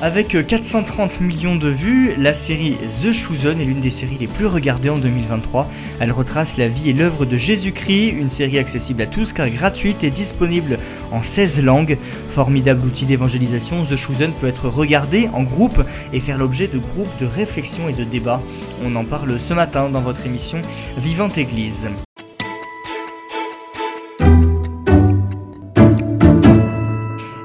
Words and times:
Avec 0.00 0.46
430 0.46 1.20
millions 1.20 1.56
de 1.56 1.68
vues, 1.68 2.14
la 2.16 2.32
série 2.32 2.76
The 3.02 3.10
Chosen 3.10 3.60
est 3.60 3.64
l'une 3.64 3.80
des 3.80 3.90
séries 3.90 4.16
les 4.20 4.28
plus 4.28 4.46
regardées 4.46 4.90
en 4.90 4.98
2023. 4.98 5.68
Elle 5.98 6.12
retrace 6.12 6.56
la 6.56 6.68
vie 6.68 6.90
et 6.90 6.92
l'œuvre 6.92 7.26
de 7.26 7.36
Jésus-Christ, 7.36 8.10
une 8.10 8.30
série 8.30 8.60
accessible 8.60 9.02
à 9.02 9.06
tous 9.06 9.32
car 9.32 9.50
gratuite 9.50 10.04
et 10.04 10.10
disponible 10.10 10.78
en 11.10 11.24
16 11.24 11.64
langues. 11.64 11.98
Formidable 12.32 12.86
outil 12.86 13.06
d'évangélisation, 13.06 13.82
The 13.82 13.96
Chosen 13.96 14.30
peut 14.40 14.46
être 14.46 14.68
regardé 14.68 15.28
en 15.32 15.42
groupe 15.42 15.82
et 16.12 16.20
faire 16.20 16.38
l'objet 16.38 16.68
de 16.68 16.78
groupes 16.78 17.18
de 17.20 17.26
réflexion 17.26 17.88
et 17.88 17.92
de 17.92 18.04
débat. 18.04 18.40
On 18.84 18.94
en 18.94 19.04
parle 19.04 19.40
ce 19.40 19.52
matin 19.52 19.88
dans 19.88 20.00
votre 20.00 20.24
émission 20.26 20.62
Vivante 20.96 21.38
Église. 21.38 21.88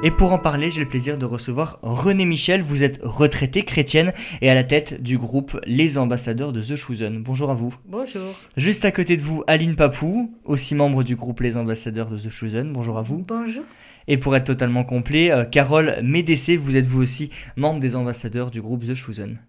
Et 0.05 0.11
pour 0.11 0.33
en 0.33 0.37
parler, 0.37 0.69
j'ai 0.69 0.81
le 0.81 0.89
plaisir 0.89 1.17
de 1.17 1.23
recevoir 1.23 1.79
René 1.81 2.25
Michel. 2.25 2.61
Vous 2.61 2.83
êtes 2.83 2.99
retraitée 3.03 3.63
chrétienne 3.63 4.11
et 4.41 4.49
à 4.49 4.53
la 4.53 4.65
tête 4.65 5.01
du 5.01 5.17
groupe 5.17 5.57
Les 5.65 5.97
Ambassadeurs 5.97 6.51
de 6.51 6.61
The 6.61 6.75
Chosen. 6.75 7.23
Bonjour 7.23 7.49
à 7.49 7.53
vous. 7.53 7.73
Bonjour. 7.85 8.35
Juste 8.57 8.83
à 8.83 8.91
côté 8.91 9.15
de 9.15 9.21
vous, 9.21 9.45
Aline 9.47 9.77
Papou, 9.77 10.37
aussi 10.43 10.75
membre 10.75 11.03
du 11.03 11.15
groupe 11.15 11.39
Les 11.39 11.55
Ambassadeurs 11.55 12.09
de 12.11 12.19
The 12.19 12.29
Chosen. 12.29 12.73
Bonjour 12.73 12.97
à 12.97 13.01
vous. 13.01 13.23
Bonjour. 13.25 13.63
Et 14.09 14.17
pour 14.17 14.35
être 14.35 14.43
totalement 14.43 14.83
complet, 14.83 15.31
euh, 15.31 15.45
Carole 15.45 15.97
Médessé, 16.03 16.57
vous 16.57 16.75
êtes 16.75 16.85
vous 16.85 17.01
aussi 17.01 17.29
membre 17.55 17.79
des 17.79 17.95
ambassadeurs 17.95 18.51
du 18.51 18.61
groupe 18.61 18.85
The 18.85 18.95
Chosen. 18.95 19.39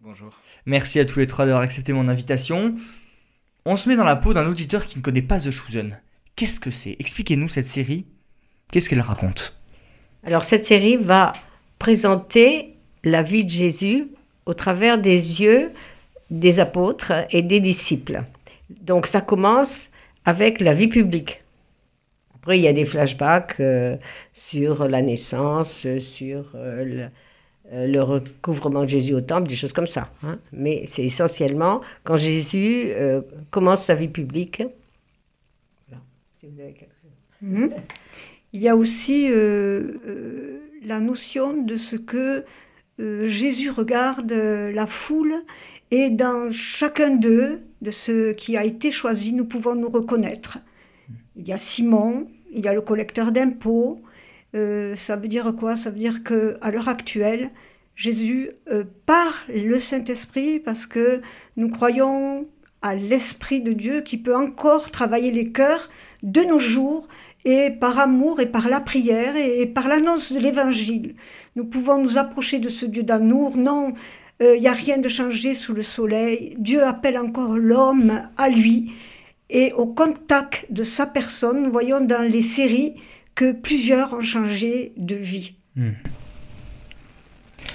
Bonjour. 0.00 0.28
Merci 0.66 1.00
à 1.00 1.06
tous 1.06 1.20
les 1.20 1.26
trois 1.26 1.46
d'avoir 1.46 1.62
accepté 1.62 1.94
mon 1.94 2.08
invitation. 2.08 2.74
On 3.64 3.76
se 3.76 3.88
met 3.88 3.96
dans 3.96 4.04
la 4.04 4.16
peau 4.16 4.34
d'un 4.34 4.46
auditeur 4.46 4.84
qui 4.84 4.98
ne 4.98 5.02
connaît 5.02 5.22
pas 5.22 5.40
The 5.40 5.50
Chosen. 5.50 5.98
Qu'est-ce 6.36 6.60
que 6.60 6.70
c'est? 6.70 6.96
Expliquez-nous 6.98 7.48
cette 7.48 7.64
série. 7.64 8.04
Qu'est-ce 8.70 8.90
qu'elle 8.90 9.00
raconte? 9.00 9.56
Alors 10.26 10.44
cette 10.44 10.64
série 10.64 10.96
va 10.96 11.32
présenter 11.78 12.74
la 13.04 13.22
vie 13.22 13.44
de 13.44 13.50
Jésus 13.50 14.08
au 14.44 14.54
travers 14.54 14.98
des 14.98 15.40
yeux 15.40 15.70
des 16.30 16.58
apôtres 16.58 17.12
et 17.30 17.42
des 17.42 17.60
disciples. 17.60 18.22
Donc 18.68 19.06
ça 19.06 19.20
commence 19.20 19.90
avec 20.24 20.60
la 20.60 20.72
vie 20.72 20.88
publique. 20.88 21.44
Après, 22.34 22.58
il 22.58 22.62
y 22.62 22.68
a 22.68 22.72
des 22.72 22.84
flashbacks 22.84 23.60
euh, 23.60 23.96
sur 24.34 24.88
la 24.88 25.02
naissance, 25.02 25.86
sur 25.98 26.50
euh, 26.56 26.84
le, 26.84 27.08
euh, 27.72 27.86
le 27.86 28.02
recouvrement 28.02 28.82
de 28.82 28.88
Jésus 28.88 29.14
au 29.14 29.20
temple, 29.20 29.48
des 29.48 29.54
choses 29.56 29.72
comme 29.72 29.86
ça. 29.86 30.10
hein. 30.24 30.38
Mais 30.52 30.82
c'est 30.86 31.04
essentiellement 31.04 31.80
quand 32.02 32.16
Jésus 32.16 32.90
euh, 32.90 33.20
commence 33.50 33.82
sa 33.82 33.94
vie 33.94 34.08
publique. 34.08 34.62
Voilà. 35.88 36.02
Si 36.40 36.46
vous 36.48 36.60
avez 36.60 36.72
quelque 36.72 36.94
chose. 37.00 37.10
Mhm. 37.42 37.70
Il 38.56 38.62
y 38.62 38.70
a 38.70 38.74
aussi 38.74 39.30
euh, 39.30 39.98
euh, 40.08 40.60
la 40.82 40.98
notion 40.98 41.52
de 41.52 41.76
ce 41.76 41.94
que 41.94 42.42
euh, 42.98 43.28
Jésus 43.28 43.68
regarde 43.68 44.32
la 44.32 44.86
foule 44.86 45.44
et 45.90 46.08
dans 46.08 46.50
chacun 46.50 47.10
d'eux, 47.10 47.60
de 47.82 47.90
ce 47.90 48.32
qui 48.32 48.56
a 48.56 48.64
été 48.64 48.90
choisi, 48.90 49.34
nous 49.34 49.44
pouvons 49.44 49.74
nous 49.74 49.90
reconnaître. 49.90 50.56
Il 51.36 51.46
y 51.46 51.52
a 51.52 51.58
Simon, 51.58 52.28
il 52.50 52.64
y 52.64 52.68
a 52.68 52.72
le 52.72 52.80
collecteur 52.80 53.30
d'impôts. 53.30 54.00
Ça 54.54 55.16
veut 55.16 55.28
dire 55.28 55.54
quoi? 55.54 55.76
Ça 55.76 55.90
veut 55.90 55.98
dire 55.98 56.24
que 56.24 56.56
à 56.62 56.70
l'heure 56.70 56.88
actuelle, 56.88 57.50
Jésus, 57.94 58.52
par 59.04 59.44
le 59.50 59.78
Saint-Esprit, 59.78 60.60
parce 60.60 60.86
que 60.86 61.20
nous 61.58 61.68
croyons 61.68 62.46
à 62.80 62.94
l'Esprit 62.94 63.60
de 63.60 63.74
Dieu 63.74 64.00
qui 64.00 64.16
peut 64.16 64.34
encore 64.34 64.90
travailler 64.90 65.30
les 65.30 65.52
cœurs 65.52 65.90
de 66.22 66.40
nos 66.40 66.58
jours 66.58 67.06
et 67.46 67.70
par 67.70 67.98
amour 67.98 68.40
et 68.40 68.46
par 68.46 68.68
la 68.68 68.80
prière 68.80 69.36
et, 69.36 69.60
et 69.62 69.66
par 69.66 69.86
l'annonce 69.88 70.32
de 70.32 70.38
l'Évangile. 70.40 71.14
Nous 71.54 71.64
pouvons 71.64 71.98
nous 72.02 72.18
approcher 72.18 72.58
de 72.58 72.68
ce 72.68 72.84
Dieu 72.86 73.02
d'amour. 73.04 73.56
Non, 73.56 73.92
il 74.40 74.60
n'y 74.60 74.66
a 74.68 74.72
rien 74.72 74.98
de 74.98 75.08
changé 75.08 75.54
sous 75.54 75.72
le 75.72 75.82
soleil. 75.82 76.56
Dieu 76.58 76.82
appelle 76.82 77.16
encore 77.18 77.56
l'homme 77.56 78.22
à 78.36 78.48
lui. 78.48 78.90
Et 79.48 79.72
au 79.72 79.86
contact 79.86 80.66
de 80.70 80.82
sa 80.82 81.06
personne, 81.06 81.62
nous 81.62 81.70
voyons 81.70 82.00
dans 82.00 82.20
les 82.22 82.42
séries 82.42 82.94
que 83.36 83.52
plusieurs 83.52 84.12
ont 84.12 84.20
changé 84.22 84.92
de 84.96 85.14
vie. 85.14 85.52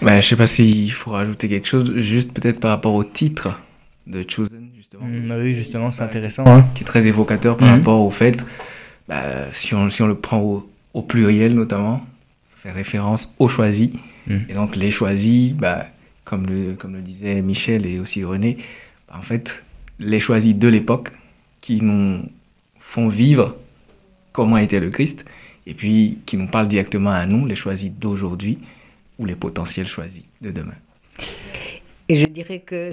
Bah, 0.02 0.20
je 0.20 0.28
sais 0.28 0.36
pas 0.36 0.48
s'il 0.48 0.92
faut 0.92 1.12
rajouter 1.12 1.48
quelque 1.48 1.68
chose, 1.68 1.94
juste 1.98 2.34
peut-être 2.34 2.59
par 2.59 2.72
rapport 2.72 2.96
au 2.96 3.03
titre 3.03 3.59
de 4.08 4.26
Chosen, 4.28 4.70
justement. 4.76 5.06
Mm, 5.06 5.32
Oui, 5.44 5.53
justement, 5.53 5.92
c'est 5.92 6.02
intéressant. 6.02 6.44
qui- 6.44 6.50
hein. 6.50 6.66
Qui 6.74 6.84
est 6.84 6.86
très 6.88 7.08
évocateur 7.08 7.56
par 7.56 7.68
Mhm. 7.70 7.76
rapport 7.76 8.02
au 8.02 8.09
fait, 8.09 8.44
bah, 9.11 9.51
si, 9.51 9.75
on, 9.75 9.89
si 9.89 10.01
on 10.01 10.07
le 10.07 10.16
prend 10.16 10.39
au, 10.39 10.72
au 10.94 11.01
pluriel 11.01 11.53
notamment, 11.53 11.99
ça 12.47 12.55
fait 12.55 12.72
référence 12.72 13.29
aux 13.39 13.49
choisis. 13.49 13.91
Mhm. 14.25 14.45
Et 14.47 14.53
donc 14.53 14.77
les 14.77 14.89
choisis, 14.89 15.51
bah, 15.51 15.88
comme, 16.23 16.47
le, 16.47 16.75
comme 16.75 16.95
le 16.95 17.01
disait 17.01 17.41
Michel 17.41 17.85
et 17.85 17.99
aussi 17.99 18.23
René, 18.23 18.57
bah, 19.09 19.16
en 19.17 19.22
fait, 19.22 19.66
les 19.99 20.22
choisis 20.22 20.55
de 20.55 20.67
l'époque 20.69 21.09
qui 21.59 21.81
nous 21.81 22.23
font 22.79 23.09
vivre 23.09 23.57
comment 24.31 24.57
était 24.57 24.79
le 24.79 24.89
Christ, 24.89 25.25
et 25.67 25.73
puis 25.73 26.19
qui 26.25 26.38
nous 26.38 26.47
parlent 26.47 26.69
directement 26.69 27.09
à 27.09 27.25
nous, 27.25 27.45
les 27.45 27.57
choisis 27.57 27.91
d'aujourd'hui 27.91 28.59
ou 29.19 29.25
les 29.25 29.35
potentiels 29.35 29.88
choisis 29.88 30.23
de 30.39 30.51
demain. 30.51 30.78
Et 32.07 32.16
je 32.16 32.25
dirais 32.28 32.59
que 32.59 32.91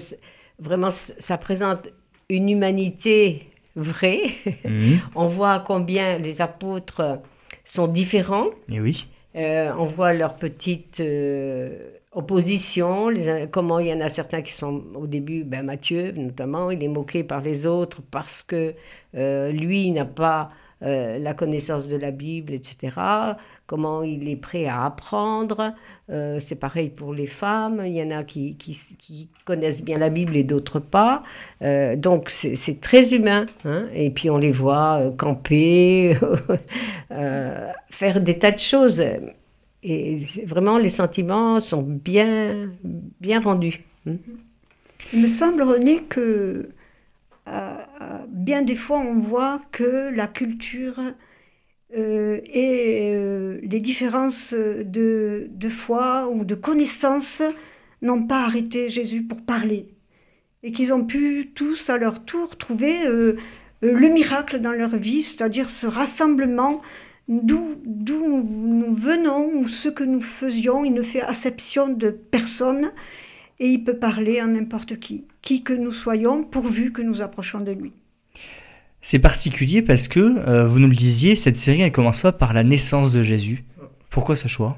vraiment, 0.59 0.91
ça 0.91 1.39
présente 1.39 1.89
une 2.29 2.51
humanité 2.51 3.48
vraie. 3.81 4.23
Mhm. 4.65 5.01
On 5.15 5.27
voit 5.27 5.61
combien 5.67 6.19
les 6.19 6.41
apôtres 6.41 7.21
sont 7.65 7.87
différents. 7.89 8.49
Et 8.71 8.81
oui. 8.81 9.07
Euh, 9.37 9.71
on 9.79 9.85
voit 9.85 10.13
leurs 10.15 10.37
petites 10.37 11.01
euh, 11.01 11.91
oppositions, 12.13 13.09
les- 13.09 13.47
comment 13.51 13.79
il 13.79 13.89
y 13.89 13.93
en 13.93 14.01
a 14.01 14.09
certains 14.09 14.43
qui 14.43 14.53
sont 14.53 14.83
au 14.95 15.07
début, 15.07 15.45
ben 15.45 15.65
Matthieu 15.65 16.13
notamment, 16.13 16.71
il 16.71 16.83
est 16.83 16.89
moqué 16.89 17.23
par 17.25 17.41
les 17.43 17.67
autres 17.67 18.01
parce 18.11 18.43
que 18.43 18.75
euh, 19.15 19.51
lui 19.53 19.91
n'a 19.91 20.05
pas 20.05 20.51
euh, 20.83 21.19
la 21.19 21.35
connaissance 21.35 21.89
de 21.89 21.97
la 21.97 22.11
Bible, 22.11 22.53
etc. 22.53 22.97
Comment 23.67 24.03
il 24.03 24.29
est 24.29 24.37
prêt 24.37 24.67
à 24.67 24.85
apprendre. 24.85 25.75
Euh, 26.11 26.39
c'est 26.41 26.55
pareil 26.55 26.91
pour 26.91 27.13
les 27.13 27.27
femmes, 27.27 27.83
il 27.85 27.93
y 27.93 28.03
en 28.03 28.11
a 28.11 28.23
qui, 28.25 28.57
connaissent 29.45 29.85
bien 29.85 29.99
la 29.99 30.09
Bible 30.09 30.37
et 30.37 30.45
d'autres 30.45 30.79
pas. 30.79 31.23
Euh, 31.63 31.97
donc 31.97 32.31
c'est 32.31 32.81
très 32.81 33.15
humain. 33.15 33.47
hein. 33.65 33.87
Et 33.95 34.11
puis 34.11 34.31
on 34.31 34.39
les 34.39 34.53
voit 34.53 35.13
camper, 35.17 36.17
faire 37.91 38.21
des 38.21 38.39
tas 38.39 38.53
de 38.53 38.59
choses. 38.59 39.03
Et 39.83 40.17
vraiment, 40.45 40.79
les 40.79 40.89
sentiments 40.89 41.61
sont 41.61 41.83
bien, 41.83 42.71
bien 43.21 43.41
rendus. 43.41 43.85
hein. 44.07 44.17
Il 45.13 45.23
me 45.23 45.27
semble, 45.27 45.63
René, 45.63 46.03
que 46.03 46.69
bien 48.29 48.63
des 48.63 48.77
fois, 48.77 48.99
on 48.99 49.19
voit 49.19 49.61
que 49.73 50.11
la 50.15 50.27
culture 50.27 51.01
euh, 51.97 52.41
et 52.45 53.13
euh, 53.15 53.61
les 53.63 53.81
différences 53.81 54.53
de, 54.53 55.49
foi 55.71 56.29
ou 56.29 56.45
de 56.45 56.55
connaissances 56.55 57.43
n'ont 58.03 58.27
pas 58.27 58.45
arrêté 58.45 58.89
Jésus 58.89 59.23
pour 59.23 59.43
parler. 59.43 59.89
Et 60.63 60.73
qu'ils 60.73 60.93
ont 60.93 61.05
pu 61.05 61.53
tous, 61.55 61.89
à 61.89 61.99
leur 61.99 62.25
tour, 62.25 62.59
trouver 62.59 63.07
euh, 63.07 63.35
le 63.81 64.09
miracle 64.09 64.61
dans 64.61 64.73
leur 64.73 64.97
vie, 64.97 65.23
c'est-à-dire 65.23 65.71
ce 65.71 65.87
rassemblement 65.87 66.83
d'où 67.29 67.77
nous 67.85 68.95
venons 68.95 69.51
ou 69.55 69.69
ce 69.69 69.89
que 69.89 70.05
nous 70.05 70.21
faisions. 70.21 70.85
Il 70.85 70.95
ne 70.95 71.03
fait 71.03 71.23
acception 71.23 71.89
de 71.89 72.11
personne 72.11 72.91
et 73.61 73.69
il 73.69 73.85
peut 73.85 73.99
parler 73.99 74.41
à 74.41 74.47
n'importe 74.47 74.99
qui, 74.99 75.27
qui 75.49 75.63
que 75.69 75.73
nous 75.73 75.93
soyons, 75.93 76.45
pourvu 76.45 76.93
que 76.93 77.01
nous 77.09 77.23
approchons 77.23 77.61
de 77.61 77.73
lui. 77.73 77.93
C'est 79.01 79.19
particulier 79.31 79.81
parce 79.81 80.07
que, 80.09 80.21
euh, 80.21 80.67
vous 80.71 80.79
nous 80.79 80.89
le 80.89 80.95
disiez, 81.09 81.37
cette 81.37 81.57
série 81.57 81.81
elle 81.81 81.93
commence 81.93 82.21
pas 82.23 82.33
par 82.33 82.53
la 82.53 82.65
naissance 82.65 83.13
de 83.13 83.23
Jésus. 83.23 83.65
Pourquoi 84.11 84.37
ce 84.37 84.47
choix 84.49 84.77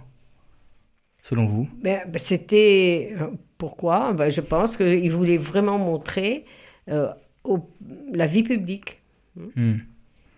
Selon 1.22 1.44
vous? 1.44 1.67
Ben, 1.82 2.00
ben, 2.12 2.19
C'était. 2.19 3.14
euh, 3.20 3.26
Pourquoi? 3.58 4.12
Ben, 4.12 4.31
Je 4.31 4.40
pense 4.40 4.76
qu'il 4.76 5.11
voulait 5.11 5.38
vraiment 5.38 5.78
montrer 5.78 6.44
euh, 6.88 7.08
au- 7.44 7.69
la 8.12 8.26
vie 8.26 8.44
publique. 8.44 9.00
Hmm. 9.56 9.78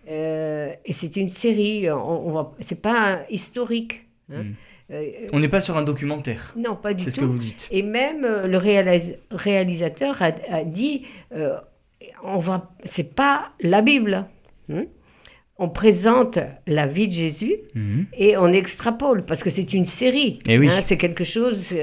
Euh, 0.09 0.73
et 0.83 0.93
c'est 0.93 1.15
une 1.15 1.29
série, 1.29 1.89
on, 1.91 2.27
on 2.27 2.31
va, 2.33 2.51
c'est 2.59 2.81
pas 2.81 2.97
un 3.13 3.19
historique. 3.29 3.93
hein. 4.31 4.43
Mm. 4.43 4.53
Euh, 4.93 5.27
On 5.33 5.39
n'est 5.39 5.49
pas 5.49 5.61
sur 5.61 5.75
un 5.77 5.81
documentaire. 5.81 6.53
non, 6.55 6.75
pas 6.75 6.93
du 6.93 7.03
C'est 7.03 7.09
tout. 7.09 7.15
ce 7.15 7.19
que 7.21 7.25
vous 7.25 7.37
dites. 7.39 7.67
Et 7.71 7.81
même 7.81 8.23
euh, 8.23 8.47
le 8.47 8.57
réalis- 8.57 9.17
réalisateur 9.31 10.21
a, 10.21 10.31
a 10.49 10.63
dit, 10.63 11.03
euh, 11.35 11.55
on 12.23 12.37
va, 12.39 12.71
c'est 12.83 13.15
pas 13.15 13.49
la 13.61 13.81
Bible. 13.81 14.25
hein. 14.69 14.83
on 15.59 15.69
présente 15.69 16.39
la 16.67 16.87
vie 16.87 17.07
de 17.07 17.13
Jésus 17.13 17.55
Mhm. 17.75 18.05
et 18.17 18.35
on 18.37 18.47
extrapole 18.47 19.23
parce 19.23 19.43
que 19.43 19.49
c'est 19.51 19.71
une 19.73 19.85
série. 19.85 20.39
Eh 20.47 20.57
oui. 20.57 20.67
hein, 20.69 20.79
c'est 20.81 20.97
quelque 20.97 21.23
chose 21.23 21.73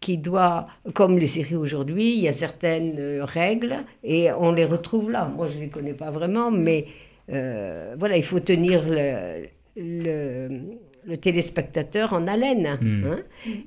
qui 0.00 0.18
doit, 0.18 0.66
comme 0.92 1.18
les 1.18 1.28
séries 1.28 1.54
aujourd'hui, 1.54 2.14
il 2.16 2.20
y 2.20 2.28
a 2.28 2.32
certaines 2.32 3.20
règles 3.22 3.76
et 4.02 4.32
on 4.32 4.50
les 4.52 4.64
retrouve 4.64 5.10
là. 5.10 5.30
Moi, 5.36 5.46
je 5.46 5.54
ne 5.56 5.60
les 5.60 5.68
connais 5.68 5.94
pas 5.94 6.10
vraiment, 6.10 6.50
mais 6.50 6.86
euh, 7.32 7.94
voilà, 7.98 8.16
il 8.16 8.24
faut 8.24 8.40
tenir 8.40 8.82
le, 8.88 9.46
le, 9.76 10.48
le 11.04 11.16
téléspectateur 11.16 12.12
en 12.12 12.26
haleine. 12.26 12.78
Mm. 12.80 13.04
hein. 13.06 13.18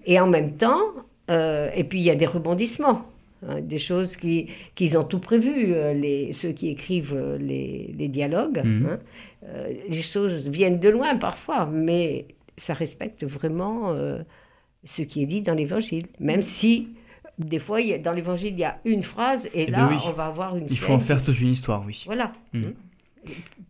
Et 0.06 0.20
en 0.20 0.28
même 0.28 0.54
temps, 0.54 0.82
euh, 1.30 1.70
et 1.76 1.84
puis 1.84 2.00
il 2.00 2.04
y 2.06 2.10
a 2.10 2.16
des 2.16 2.26
rebondissements. 2.26 3.06
hein, 3.48 3.60
des 3.62 3.78
choses 3.80 4.16
qui 4.16 4.48
qu'ils 4.76 4.98
ont 4.98 5.04
tout 5.04 5.20
prévu, 5.20 5.74
euh, 5.74 5.94
les, 5.94 6.32
ceux 6.34 6.52
qui 6.52 6.70
écrivent 6.70 7.14
euh, 7.16 7.38
les, 7.38 7.94
les 7.98 8.08
dialogues. 8.08 8.62
Mhm. 8.64 8.88
hein. 8.90 9.00
Euh, 9.48 9.74
les 9.90 10.02
choses 10.02 10.50
viennent 10.50 10.80
de 10.80 10.90
loin 10.90 11.16
parfois, 11.18 11.66
mais 11.72 12.26
ça 12.58 12.74
respecte 12.74 13.24
vraiment 13.26 13.92
euh, 13.92 14.20
ce 14.86 15.02
qui 15.04 15.22
est 15.24 15.26
dit 15.28 15.42
dans 15.42 15.54
l'évangile. 15.54 16.06
Même 16.20 16.42
si, 16.42 16.88
des 17.38 17.60
fois, 17.60 17.80
dans 18.04 18.14
l'évangile, 18.14 18.54
il 18.54 18.60
y 18.60 18.64
a 18.64 18.80
une 18.86 19.04
phrase, 19.04 19.48
et 19.54 19.66
Eh 19.68 19.72
là, 19.72 19.86
ben 19.88 19.96
oui. 19.96 20.02
on 20.08 20.12
va 20.14 20.26
avoir 20.28 20.56
une 20.56 20.66
Il 20.70 20.78
faut 20.78 20.94
en 20.94 21.00
faire 21.00 21.22
toute 21.24 21.40
une 21.42 21.50
histoire, 21.52 21.84
oui. 21.86 22.02
Voilà. 22.06 22.32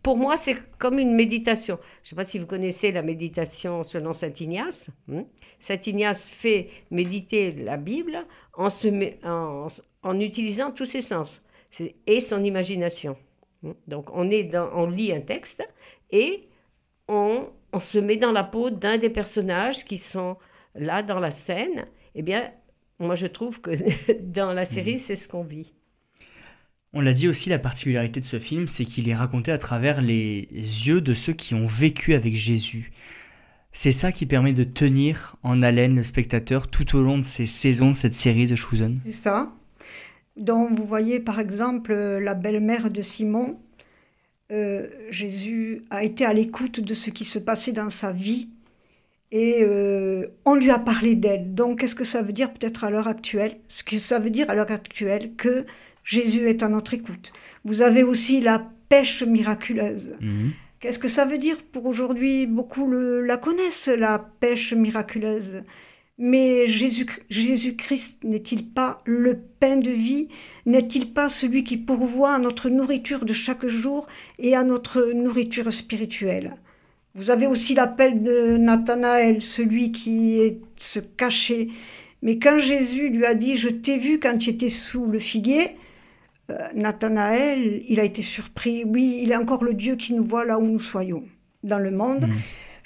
Pour 0.02 0.16
moi, 0.16 0.36
c'est 0.36 0.56
comme 0.78 0.98
une 0.98 1.14
méditation. 1.14 1.78
Je 2.02 2.06
ne 2.06 2.10
sais 2.10 2.16
pas 2.16 2.24
si 2.24 2.38
vous 2.38 2.46
connaissez 2.46 2.92
la 2.92 3.02
méditation 3.02 3.82
selon 3.84 4.12
Saint 4.12 4.32
Ignace. 4.40 4.90
hein. 5.12 5.24
Saint 5.58 5.78
Ignace 5.86 6.30
fait 6.30 6.68
méditer 6.90 7.50
la 7.52 7.76
Bible 7.76 8.18
en, 8.54 8.70
se 8.70 8.88
met- 8.88 9.18
en, 9.24 9.66
en 10.02 10.20
utilisant 10.20 10.70
tous 10.70 10.84
ses 10.86 11.00
sens 11.02 11.44
et 12.06 12.20
son 12.20 12.44
imagination. 12.44 13.16
hein. 13.64 13.74
Donc, 13.86 14.08
on, 14.12 14.30
est 14.30 14.44
dans, 14.44 14.70
on 14.74 14.86
lit 14.88 15.12
un 15.12 15.20
texte 15.20 15.66
et 16.10 16.48
on, 17.08 17.48
on 17.72 17.80
se 17.80 17.98
met 17.98 18.16
dans 18.16 18.32
la 18.32 18.44
peau 18.44 18.70
d'un 18.70 18.98
des 18.98 19.10
personnages 19.10 19.84
qui 19.84 19.98
sont 19.98 20.36
là 20.74 21.02
dans 21.02 21.20
la 21.20 21.30
scène. 21.30 21.86
Eh 22.14 22.22
bien, 22.22 22.50
moi, 22.98 23.14
je 23.14 23.26
trouve 23.26 23.60
que 23.60 23.70
dans 24.22 24.52
la 24.52 24.64
série, 24.64 24.98
c'est 24.98 25.16
ce 25.16 25.28
qu'on 25.28 25.44
vit. 25.44 25.72
On 26.98 27.02
l'a 27.02 27.12
dit 27.12 27.28
aussi, 27.28 27.50
la 27.50 27.58
particularité 27.58 28.20
de 28.20 28.24
ce 28.24 28.38
film, 28.38 28.68
c'est 28.68 28.86
qu'il 28.86 29.10
est 29.10 29.14
raconté 29.14 29.52
à 29.52 29.58
travers 29.58 30.00
les 30.00 30.48
yeux 30.50 31.02
de 31.02 31.12
ceux 31.12 31.34
qui 31.34 31.54
ont 31.54 31.66
vécu 31.66 32.14
avec 32.14 32.34
Jésus. 32.34 32.90
C'est 33.70 33.92
ça 33.92 34.12
qui 34.12 34.24
permet 34.24 34.54
de 34.54 34.64
tenir 34.64 35.36
en 35.42 35.60
haleine 35.60 35.94
le 35.94 36.02
spectateur 36.02 36.68
tout 36.68 36.96
au 36.96 37.02
long 37.02 37.18
de 37.18 37.22
ces 37.22 37.44
saisons 37.44 37.92
cette 37.92 38.14
série 38.14 38.46
The 38.46 38.56
Chosen. 38.56 38.98
C'est 39.04 39.12
ça. 39.12 39.52
Donc 40.38 40.72
vous 40.72 40.86
voyez 40.86 41.20
par 41.20 41.38
exemple 41.38 41.92
la 41.92 42.32
belle-mère 42.32 42.90
de 42.90 43.02
Simon. 43.02 43.60
Euh, 44.50 44.88
Jésus 45.10 45.82
a 45.90 46.02
été 46.02 46.24
à 46.24 46.32
l'écoute 46.32 46.80
de 46.80 46.94
ce 46.94 47.10
qui 47.10 47.26
se 47.26 47.38
passait 47.38 47.72
dans 47.72 47.90
sa 47.90 48.10
vie 48.10 48.48
et 49.32 49.58
euh, 49.60 50.28
on 50.46 50.54
lui 50.54 50.70
a 50.70 50.78
parlé 50.78 51.14
d'elle. 51.14 51.52
Donc 51.52 51.80
qu'est-ce 51.80 51.94
que 51.94 52.04
ça 52.04 52.22
veut 52.22 52.32
dire 52.32 52.54
peut-être 52.54 52.84
à 52.84 52.90
l'heure 52.90 53.08
actuelle? 53.08 53.52
Ce 53.68 53.84
que 53.84 53.98
ça 53.98 54.18
veut 54.18 54.30
dire 54.30 54.48
à 54.48 54.54
l'heure 54.54 54.70
actuelle 54.70 55.32
que 55.36 55.66
Jésus 56.06 56.48
est 56.48 56.62
à 56.62 56.68
notre 56.68 56.94
écoute. 56.94 57.32
Vous 57.64 57.82
avez 57.82 58.04
aussi 58.04 58.40
la 58.40 58.64
pêche 58.88 59.24
miraculeuse. 59.24 60.12
Mhm. 60.20 60.52
Qu'est-ce 60.78 61.00
que 61.00 61.08
ça 61.08 61.24
veut 61.24 61.38
dire 61.38 61.58
pour 61.72 61.84
aujourd'hui? 61.86 62.46
Beaucoup 62.46 62.86
le- 62.86 63.22
la 63.22 63.36
connaissent, 63.36 63.88
la 63.88 64.18
pêche 64.40 64.72
miraculeuse. 64.72 65.62
Mais 66.18 66.66
Jésus, 66.68 67.06
Jésus-Christ 67.28 68.18
n'est-il 68.22 68.68
pas 68.68 69.02
le 69.04 69.36
pain 69.60 69.76
de 69.76 69.90
vie? 69.90 70.28
N'est-il 70.64 71.12
pas 71.12 71.28
celui 71.28 71.64
qui 71.64 71.76
pourvoit 71.76 72.34
à 72.34 72.38
notre 72.38 72.68
nourriture 72.70 73.24
de 73.24 73.32
chaque 73.32 73.66
jour 73.66 74.06
et 74.38 74.54
à 74.54 74.62
notre 74.62 75.12
nourriture 75.12 75.72
spirituelle? 75.72 76.54
Vous 77.16 77.30
avez 77.30 77.46
aussi 77.48 77.74
l'appel 77.74 78.22
de 78.22 78.56
Nathanaël, 78.58 79.42
celui 79.42 79.90
qui 79.90 80.38
est 80.40 80.58
se 80.76 81.00
cachait. 81.00 81.68
Mais 82.22 82.38
quand 82.38 82.58
Jésus 82.58 83.08
lui 83.08 83.26
a 83.26 83.34
dit 83.34 83.56
Je 83.56 83.70
t'ai 83.70 83.98
vu 83.98 84.20
quand 84.20 84.38
tu 84.38 84.50
étais 84.50 84.68
sous 84.68 85.06
le 85.06 85.18
figuier, 85.18 85.70
Nathanaël, 86.74 87.82
il 87.88 88.00
a 88.00 88.04
été 88.04 88.22
surpris. 88.22 88.84
Oui, 88.84 89.20
il 89.22 89.32
est 89.32 89.36
encore 89.36 89.64
le 89.64 89.74
Dieu 89.74 89.96
qui 89.96 90.14
nous 90.14 90.24
voit 90.24 90.44
là 90.44 90.58
où 90.58 90.66
nous 90.66 90.80
soyons 90.80 91.24
dans 91.62 91.78
le 91.78 91.90
monde. 91.90 92.22
Mhm. 92.22 92.36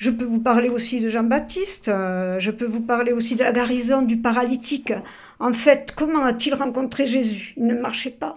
Je 0.01 0.09
peux 0.09 0.25
vous 0.25 0.41
parler 0.41 0.71
aussi 0.71 0.99
de 1.01 1.11
Jean-Baptiste, 1.11 1.89
euh, 1.89 2.39
je 2.39 2.51
peux 2.51 2.65
vous 2.65 2.81
parler 2.81 3.13
aussi 3.13 3.37
de 3.37 3.45
la 3.45 3.53
guérison 3.53 4.01
du 4.01 4.17
paralytique. 4.17 4.95
En 5.39 5.53
fait, 5.53 5.93
comment 5.95 6.25
a-t-il 6.25 6.55
rencontré 6.55 7.07
Jésus? 7.07 7.53
Il 7.59 7.67
ne 7.67 7.75
marchait 7.75 8.11
pas. 8.11 8.33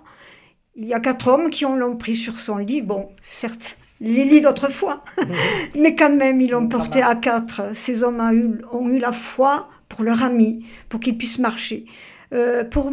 Il 0.75 0.85
y 0.85 0.93
a 0.93 0.99
quatre 0.99 1.29
hommes 1.29 1.49
qui 1.49 1.65
ont 1.65 1.77
l'ont 1.77 1.95
pris 1.95 2.15
sur 2.15 2.37
son 2.37 2.57
lit. 2.57 2.81
Bon, 2.81 3.11
certes, 3.21 3.77
les 4.01 4.25
lits 4.25 4.41
d'autrefois, 4.41 5.05
mais 5.75 5.95
quand 5.95 6.13
même, 6.13 6.41
ils 6.41 6.51
l'ont 6.51 6.67
porté 6.67 7.01
à 7.01 7.15
quatre. 7.15 7.73
Ces 7.73 8.03
hommes 8.03 8.19
ont 8.19 8.33
eu, 8.33 8.61
ont 8.73 8.89
eu 8.89 8.99
la 8.99 9.13
foi 9.13 9.69
pour 9.87 10.03
leur 10.03 10.21
ami, 10.21 10.65
pour 10.89 10.99
qu'ils 10.99 11.17
puissent 11.17 11.39
marcher. 11.39 11.85
Euh, 12.33 12.63
pour 12.63 12.91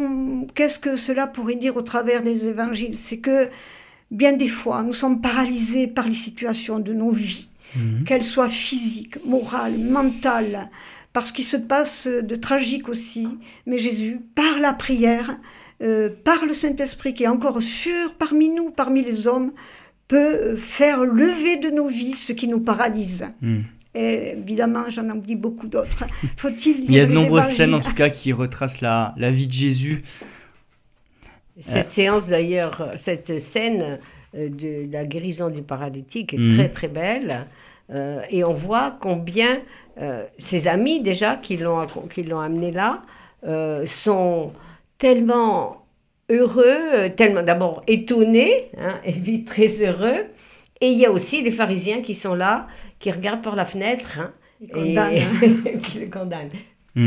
qu'est-ce 0.55 0.79
que 0.79 0.97
cela 0.97 1.27
pourrait 1.27 1.57
dire 1.57 1.77
au 1.77 1.83
travers 1.83 2.23
des 2.23 2.49
évangiles? 2.49 2.97
C'est 2.97 3.19
que 3.19 3.49
bien 4.11 4.33
des 4.33 4.49
fois, 4.49 4.83
nous 4.83 4.93
sommes 4.93 5.21
paralysés 5.21 5.87
par 5.87 6.07
les 6.07 6.15
situations 6.15 6.79
de 6.79 6.93
nos 6.93 7.11
vies 7.11 7.49
Mhm. 7.77 8.05
qu'elles 8.05 8.25
soient 8.25 8.49
physiques, 8.49 9.25
morales, 9.25 9.79
mentales, 9.79 10.69
parce 11.13 11.31
qu'il 11.33 11.45
se 11.45 11.57
passe 11.57 12.07
de 12.09 12.35
tragique 12.35 12.89
aussi. 12.89 13.39
Mais 13.67 13.79
Jésus, 13.79 14.21
par 14.35 14.59
la 14.61 14.73
prière, 14.73 15.39
euh, 15.83 16.09
par 16.25 16.45
le 16.47 16.53
Saint-Esprit 16.53 17.15
qui 17.15 17.23
est 17.25 17.29
encore 17.29 17.63
sûr 17.63 18.15
parmi 18.19 18.49
nous, 18.49 18.71
parmi 18.71 19.03
les 19.03 19.29
hommes, 19.29 19.53
peut 20.09 20.57
faire 20.57 21.05
lever 21.05 21.57
de 21.59 21.71
nos 21.71 21.87
vies 21.87 22.15
ce 22.15 22.33
qui 22.33 22.49
nous 22.49 22.61
paralyse. 22.61 23.27
Mhm. 23.41 23.63
Et 23.95 24.31
évidemment, 24.39 24.85
j'en 24.89 25.09
oublie 25.11 25.35
beaucoup 25.37 25.67
d'autres. 25.67 26.05
Faut-il 26.37 26.85
Il 26.85 26.93
y 26.93 27.01
a 27.01 27.07
de 27.07 27.13
nombreuses 27.13 27.47
évangiles 27.47 27.57
scènes 27.57 27.75
en 27.75 27.81
tout 27.81 27.95
cas 27.95 28.09
qui 28.09 28.33
retracent 28.33 28.81
la, 28.81 29.15
la 29.17 29.31
vie 29.31 29.47
de 29.47 29.53
Jésus. 29.53 30.05
Cette 31.61 31.91
séance 31.91 32.29
d'ailleurs, 32.31 32.93
cette 32.97 33.39
scène 33.39 33.99
euh, 34.35 34.49
de 34.49 34.91
la 34.91 35.05
guérison 35.05 35.51
du 35.51 35.63
paralytique 35.63 36.33
est 36.35 36.39
Mhm. 36.39 36.55
très 36.55 36.69
très 36.71 36.89
belle. 36.89 37.47
Euh, 37.93 38.21
et 38.31 38.45
on 38.45 38.55
voit 38.55 38.97
combien 39.01 39.59
euh, 40.01 40.25
ses 40.39 40.69
amis 40.69 41.03
déjà 41.03 41.37
qui 41.37 41.57
l'ont 41.57 41.87
qui 42.09 42.23
l'ont 42.23 42.39
amené 42.41 42.71
là 42.71 43.03
euh, 43.47 43.85
sont 43.87 44.53
tellement 44.97 45.85
heureux, 46.31 46.65
euh, 46.95 47.09
tellement 47.09 47.43
d'abord 47.43 47.83
étonnés, 47.89 48.71
hein, 48.79 48.95
et 49.05 49.13
puis 49.13 49.45
très 49.45 49.67
heureux. 49.85 50.25
Et 50.81 50.89
il 50.91 50.99
y 50.99 51.05
a 51.07 51.11
aussi 51.11 51.43
les 51.43 51.51
pharisiens 51.51 52.01
qui 52.01 52.15
sont 52.15 52.35
là, 52.35 52.67
qui 52.99 53.11
regardent 53.11 53.43
par 53.43 53.57
la 53.57 53.65
fenêtre 53.65 54.19
hein, 54.21 54.31
Ils 54.61 54.99
et 55.65 55.79
qui 55.83 56.01
le 56.01 56.07
condamnent. 56.07 56.51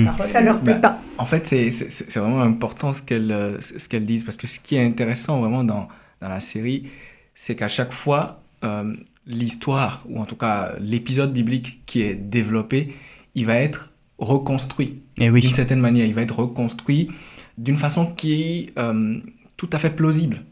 Parfois, 0.05 0.27
Ça 0.29 0.41
leur 0.41 0.61
plaît 0.61 0.73
Bah, 0.75 0.79
pas. 0.79 1.01
En 1.17 1.25
fait, 1.25 1.45
c'est 1.45 2.15
vraiment 2.17 2.41
important 2.41 2.93
ce 2.93 3.01
qu'elles 3.01 3.31
euh, 3.31 3.59
ce 3.61 3.89
qu'elles 3.89 4.05
disent, 4.05 4.23
parce 4.23 4.37
que 4.37 4.47
ce 4.47 4.59
qui 4.59 4.75
est 4.75 4.85
intéressant 4.85 5.39
vraiment 5.41 5.63
dans, 5.63 5.87
dans 6.21 6.29
la 6.29 6.39
série, 6.39 6.87
c'est 7.35 7.55
qu'à 7.55 7.67
chaque 7.67 7.91
fois, 7.91 8.41
euh, 8.63 8.95
l'histoire, 9.27 10.03
ou 10.07 10.19
en 10.19 10.25
tout 10.25 10.37
cas 10.37 10.73
l'épisode 10.79 11.33
biblique 11.33 11.81
qui 11.85 12.01
est 12.01 12.15
développé, 12.15 12.93
il 13.35 13.45
va 13.45 13.55
être 13.57 13.89
reconstruit 14.19 15.01
Et 15.17 15.25
Eh 15.25 15.29
oui. 15.29 15.41
d'une 15.41 15.53
certaine 15.53 15.79
manière. 15.81 16.05
Il 16.05 16.13
va 16.13 16.21
être 16.21 16.39
reconstruit 16.39 17.09
d'une 17.57 17.77
façon 17.77 18.05
qui 18.05 18.41
est 18.41 18.79
euh, 18.79 19.17
tout 19.57 19.69
à 19.73 19.79
fait 19.79 19.89
plausible 19.89 20.43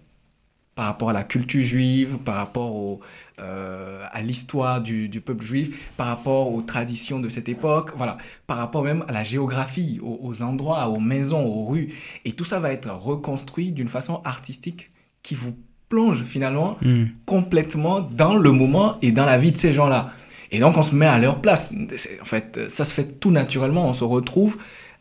par 0.82 0.88
rapport 0.88 1.12
à 1.12 1.14
la 1.14 1.24
culture 1.24 1.62
juive, 1.64 2.18
par 2.26 2.38
rapport 2.38 2.76
au, 2.76 3.02
euh, 3.40 4.04
à 4.12 4.20
l'histoire 4.24 4.82
du, 4.82 5.10
du 5.10 5.22
peuple 5.22 5.46
juif, 5.46 5.92
par 5.96 6.08
rapport 6.08 6.52
aux 6.52 6.64
traditions 6.64 7.20
de 7.20 7.30
cette 7.30 7.50
époque, 7.50 7.92
voilà, 7.96 8.18
par 8.48 8.58
rapport 8.58 8.84
même 8.84 9.06
à 9.08 9.12
la 9.12 9.22
géographie, 9.22 10.00
aux, 10.02 10.18
aux 10.24 10.42
endroits, 10.42 10.88
aux 10.88 11.00
maisons, 11.00 11.46
aux 11.46 11.66
rues. 11.66 11.90
Et 12.26 12.32
tout 12.32 12.46
ça 12.46 12.60
va 12.60 12.74
être 12.74 12.90
reconstruit 12.90 13.72
d'une 13.72 13.90
façon 13.90 14.22
artistique 14.24 14.90
qui 15.22 15.36
vous 15.36 15.54
plonge 15.88 16.24
finalement 16.24 16.78
Mhm. 16.82 17.10
complètement 17.28 18.02
dans 18.02 18.36
le 18.36 18.52
moment 18.52 18.96
et 19.04 19.12
dans 19.12 19.26
la 19.26 19.38
vie 19.38 19.52
de 19.52 19.58
ces 19.58 19.74
gens-là. 19.74 20.08
Et 20.50 20.58
donc 20.60 20.78
on 20.78 20.82
se 20.82 20.96
met 20.96 21.06
à 21.06 21.20
leur 21.20 21.42
place. 21.42 21.72
En 22.24 22.26
fait, 22.26 22.60
ça 22.70 22.86
se 22.86 22.92
fait 22.92 23.20
tout 23.20 23.30
naturellement. 23.30 23.88
On 23.88 23.94
se 23.94 24.04
retrouve 24.04 24.58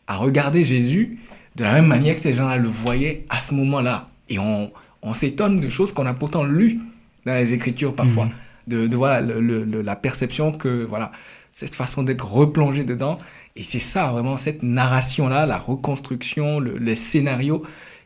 à 0.07 0.17
regarder 0.17 0.63
Jésus 0.63 1.21
de 1.57 1.65
la 1.65 1.73
même 1.73 1.87
manière 1.87 2.17
que 2.17 2.21
ces 2.21 2.35
gens-là 2.35 2.59
le 2.59 2.69
voyaient 2.69 3.25
à 3.31 3.41
ce 3.41 3.55
moment-là. 3.55 4.11
Et 4.29 4.39
on, 4.39 4.71
on 5.03 5.15
s'étonne 5.15 5.61
de 5.61 5.69
choses 5.69 5.93
qu'on 5.93 6.07
a 6.07 6.15
pourtant 6.15 6.45
lues 6.45 6.79
dans 7.27 7.35
les 7.35 7.53
Écritures 7.53 7.95
parfois. 7.95 8.27
Mhm. 8.27 8.33
De, 8.67 8.87
de, 8.87 8.97
voilà, 8.97 9.21
le- 9.21 9.41
le- 9.41 9.65
le- 9.65 9.83
la 9.83 9.97
perception 9.97 10.53
que 10.53 10.85
voilà, 10.85 11.11
cette 11.51 11.75
façon 11.75 12.03
d'être 12.03 12.31
replongé 12.31 12.85
dedans. 12.85 13.19
Et 13.57 13.63
c'est 13.63 13.79
ça 13.81 14.09
vraiment, 14.13 14.37
cette 14.37 14.63
narration-là, 14.63 15.45
la 15.47 15.59
reconstruction, 15.59 16.61
le, 16.61 16.79
les 16.79 16.95
scénarios 16.97 17.63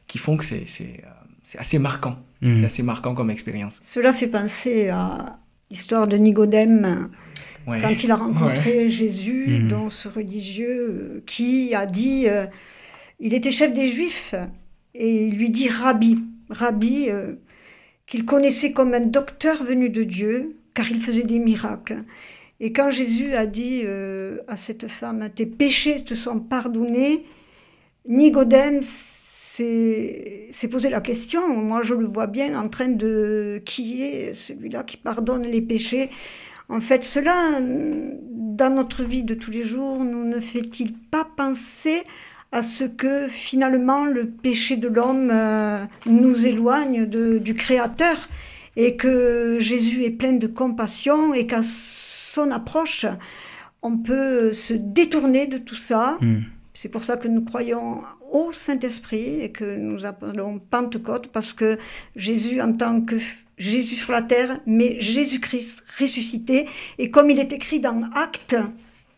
qui 0.06 0.18
font 0.18 0.36
que 0.36 0.44
c'est 0.44 0.62
c'est, 0.66 1.02
euh, 1.04 1.08
c'est 1.42 1.58
assez 1.58 1.78
marquant. 1.78 2.16
Mhm. 2.40 2.54
C'est 2.54 2.64
assez 2.66 2.82
marquant 2.82 3.14
comme 3.14 3.30
expérience. 3.30 3.78
Cela 3.82 4.12
fait 4.12 4.26
penser 4.28 4.88
à 4.88 5.38
l'histoire 5.70 6.06
de 6.06 6.16
Nicodème. 6.16 7.08
Ouais. 7.66 7.80
quand 7.80 8.04
il 8.04 8.10
a 8.10 8.16
rencontré 8.16 8.90
Jésus, 8.90 9.46
Mhm. 9.62 9.68
dans 9.68 9.88
ce 9.88 10.06
religieux 10.06 10.86
euh, 10.90 11.22
qui 11.24 11.74
a 11.74 11.86
dit, 11.86 12.28
euh, 12.28 12.44
il 13.20 13.32
était 13.32 13.50
chef 13.50 13.72
des 13.72 13.88
Juifs, 13.90 14.34
et 14.94 15.28
il 15.28 15.36
lui 15.38 15.48
dit 15.48 15.70
Rabbi, 15.70 16.18
Rabbi, 16.50 17.08
euh, 17.08 17.34
qu'il 18.06 18.24
connaissait 18.24 18.72
comme 18.72 18.94
un 18.94 19.00
docteur 19.00 19.64
venu 19.64 19.88
de 19.88 20.02
Dieu, 20.02 20.50
car 20.74 20.90
il 20.90 21.00
faisait 21.00 21.22
des 21.22 21.38
miracles. 21.38 22.04
Et 22.60 22.72
quand 22.72 22.90
Jésus 22.90 23.34
a 23.34 23.46
dit 23.46 23.82
euh, 23.84 24.38
à 24.48 24.56
cette 24.56 24.88
femme, 24.88 25.28
tes 25.34 25.46
péchés 25.46 26.04
te 26.04 26.14
sont 26.14 26.40
pardonnés, 26.40 27.24
Nicodème 28.06 28.80
s'est 28.82 30.50
posé 30.70 30.90
la 30.90 31.00
question. 31.00 31.48
Moi, 31.48 31.82
je 31.82 31.94
le 31.94 32.06
vois 32.06 32.26
bien 32.26 32.58
en 32.58 32.68
train 32.68 32.88
de 32.88 33.62
qui 33.64 34.02
est 34.02 34.34
celui-là 34.34 34.84
qui 34.84 34.96
pardonne 34.96 35.42
les 35.42 35.62
péchés. 35.62 36.10
En 36.68 36.80
fait, 36.80 37.04
cela, 37.04 37.60
dans 37.60 38.74
notre 38.74 39.04
vie 39.04 39.22
de 39.22 39.34
tous 39.34 39.50
les 39.50 39.62
jours, 39.62 40.04
nous 40.04 40.24
ne 40.24 40.40
fait-il 40.40 40.94
pas 40.94 41.26
penser 41.36 42.02
à 42.54 42.62
ce 42.62 42.84
que 42.84 43.26
finalement 43.26 44.04
le 44.04 44.28
péché 44.28 44.76
de 44.76 44.86
l'homme 44.86 45.28
euh, 45.32 45.84
nous 46.06 46.46
éloigne 46.46 47.04
du 47.04 47.54
Créateur 47.54 48.28
et 48.76 48.94
que 48.94 49.58
Jésus 49.58 50.04
est 50.04 50.10
plein 50.10 50.34
de 50.34 50.46
compassion 50.46 51.34
et 51.34 51.48
qu'à 51.48 51.62
son 51.64 52.52
approche, 52.52 53.06
on 53.82 53.98
peut 53.98 54.52
se 54.52 54.72
détourner 54.72 55.48
de 55.48 55.58
tout 55.58 55.74
ça. 55.74 56.16
Hmm. 56.20 56.42
C'est 56.74 56.90
pour 56.90 57.02
ça 57.02 57.16
que 57.16 57.26
nous 57.26 57.44
croyons 57.44 58.02
au 58.30 58.52
Saint-Esprit 58.52 59.40
et 59.40 59.50
que 59.50 59.76
nous 59.76 60.06
appelons 60.06 60.60
Pentecôte 60.60 61.26
parce 61.32 61.52
que 61.52 61.76
Jésus 62.14 62.60
en 62.60 62.72
tant 62.72 63.00
que 63.00 63.16
Jésus 63.58 63.96
sur 63.96 64.12
la 64.12 64.22
terre, 64.22 64.60
mais 64.64 65.00
Jésus-Christ 65.00 65.82
ressuscité. 65.98 66.68
Et 66.98 67.10
comme 67.10 67.30
il 67.30 67.40
est 67.40 67.52
écrit 67.52 67.80
dans 67.80 68.00
Actes, 68.14 68.56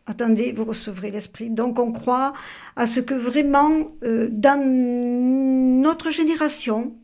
attendez, 0.06 0.52
vous 0.52 0.64
recevrez 0.64 1.10
l'Esprit. 1.10 1.50
Donc 1.50 1.78
on 1.78 1.92
croit 1.92 2.32
à 2.76 2.86
ce 2.86 3.00
que 3.00 3.14
vraiment, 3.14 3.86
euh, 4.04 4.28
dans 4.30 4.60
notre 4.62 6.10
génération, 6.10 6.94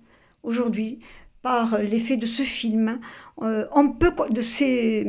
aujourd'hui, 0.42 1.00
par 1.42 1.78
l'effet 1.78 2.16
de 2.16 2.26
ce 2.26 2.42
film, 2.42 3.00
euh, 3.42 3.66
on 3.74 3.88
peut, 3.88 4.12
de, 4.30 4.40
ces, 4.40 5.06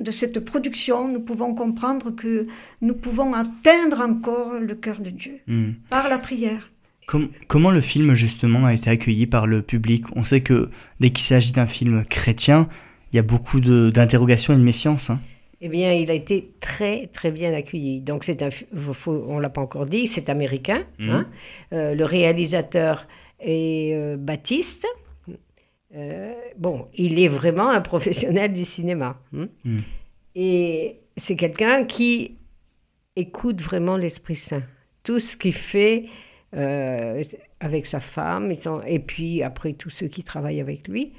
de 0.00 0.10
cette 0.10 0.40
production, 0.40 1.08
nous 1.08 1.20
pouvons 1.20 1.54
comprendre 1.54 2.10
que 2.10 2.46
nous 2.80 2.94
pouvons 2.94 3.32
atteindre 3.32 4.00
encore 4.00 4.54
le 4.54 4.74
cœur 4.74 4.98
de 4.98 5.10
Dieu 5.10 5.38
hmm. 5.46 5.72
par 5.88 6.08
la 6.08 6.18
prière 6.18 6.70
comment 7.46 7.70
le 7.70 7.80
film 7.80 8.14
justement 8.14 8.66
a 8.66 8.74
été 8.74 8.90
accueilli 8.90 9.26
par 9.26 9.46
le 9.46 9.62
public? 9.62 10.04
On 10.16 10.24
sait 10.24 10.40
que 10.40 10.70
dès 11.00 11.10
qu'il 11.10 11.24
s'agit 11.24 11.52
d'un 11.52 11.66
film 11.66 12.04
chrétien, 12.04 12.68
il 13.12 13.16
y 13.16 13.18
a 13.18 13.22
beaucoup 13.22 13.60
d'interrogations 13.60 14.54
et 14.54 14.56
de 14.56 14.62
méfiance. 14.62 15.10
Hein. 15.10 15.20
Eh 15.66 15.68
bien, 15.68 15.92
il 15.92 16.12
a 16.12 16.14
été 16.14 16.52
très 16.60 17.08
très 17.08 17.32
bien 17.32 17.52
accueilli. 17.52 18.00
Donc 18.00 18.22
c'est 18.22 18.40
un, 18.40 18.50
faut, 18.50 19.24
on 19.26 19.40
l'a 19.40 19.48
pas 19.48 19.60
encore 19.60 19.86
dit, 19.86 20.06
c'est 20.06 20.28
américain. 20.28 20.86
Mhm. 21.00 21.10
Hein. 21.10 21.28
Euh, 21.72 21.94
le 21.96 22.04
réalisateur 22.04 23.08
est 23.40 23.92
euh, 23.92 24.16
Baptiste. 24.16 24.86
Euh, 25.96 26.34
bon, 26.56 26.86
il 26.94 27.18
est 27.18 27.26
vraiment 27.26 27.68
un 27.68 27.80
professionnel 27.80 28.52
du 28.52 28.64
cinéma. 28.64 29.20
Hein. 29.36 29.48
Mhm. 29.64 29.82
Et 30.36 31.00
c'est 31.16 31.34
quelqu'un 31.34 31.82
qui 31.82 32.36
écoute 33.16 33.60
vraiment 33.60 33.96
l'Esprit 33.96 34.36
Saint. 34.36 34.62
Tout 35.02 35.18
ce 35.18 35.36
qu'il 35.36 35.52
fait, 35.52 36.04
avec 36.52 37.86
sa 37.86 37.98
femme, 37.98 38.52
et 38.86 38.98
puis 39.00 39.42
après 39.42 39.72
tous 39.72 39.90
ceux 39.90 40.06
qui 40.06 40.22
travaillent 40.22 40.60
avec 40.60 40.86
lui, 40.86 41.12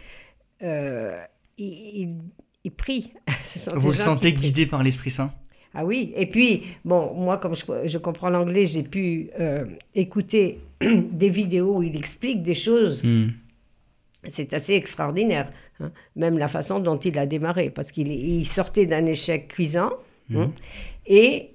il, 0.61 2.15
prie. 2.75 3.13
Vous 3.75 3.89
le 3.89 3.95
sentez 3.95 4.33
guidé 4.33 4.65
par 4.65 4.83
l'Esprit 4.83 5.11
Saint? 5.11 5.33
Ah 5.73 5.85
oui, 5.85 6.13
et 6.15 6.25
puis, 6.25 6.63
bon, 6.85 7.13
moi, 7.13 7.37
comme 7.37 7.53
je, 7.53 7.97
comprends 7.97 8.29
l'anglais, 8.29 8.65
j'ai 8.65 8.83
pu 8.83 9.29
euh, 9.39 9.65
écouter 9.93 10.59
des 10.81 11.29
vidéos 11.29 11.77
où 11.77 11.83
il 11.83 11.95
explique 11.95 12.41
des 12.41 12.55
choses. 12.55 13.03
Hmm. 13.03 13.27
C'est 14.27 14.53
assez 14.53 14.73
extraordinaire, 14.73 15.51
hein. 15.79 15.91
même 16.15 16.37
la 16.37 16.47
façon 16.47 16.79
dont 16.79 16.97
il 16.97 17.19
a 17.19 17.25
démarré, 17.25 17.69
parce 17.69 17.91
qu'il 17.91 18.47
sortait 18.47 18.85
d'un 18.85 19.05
échec 19.05 19.49
cuisant, 19.49 19.91
hmm. 20.29 20.37
hein, 20.37 20.51
et 21.05 21.51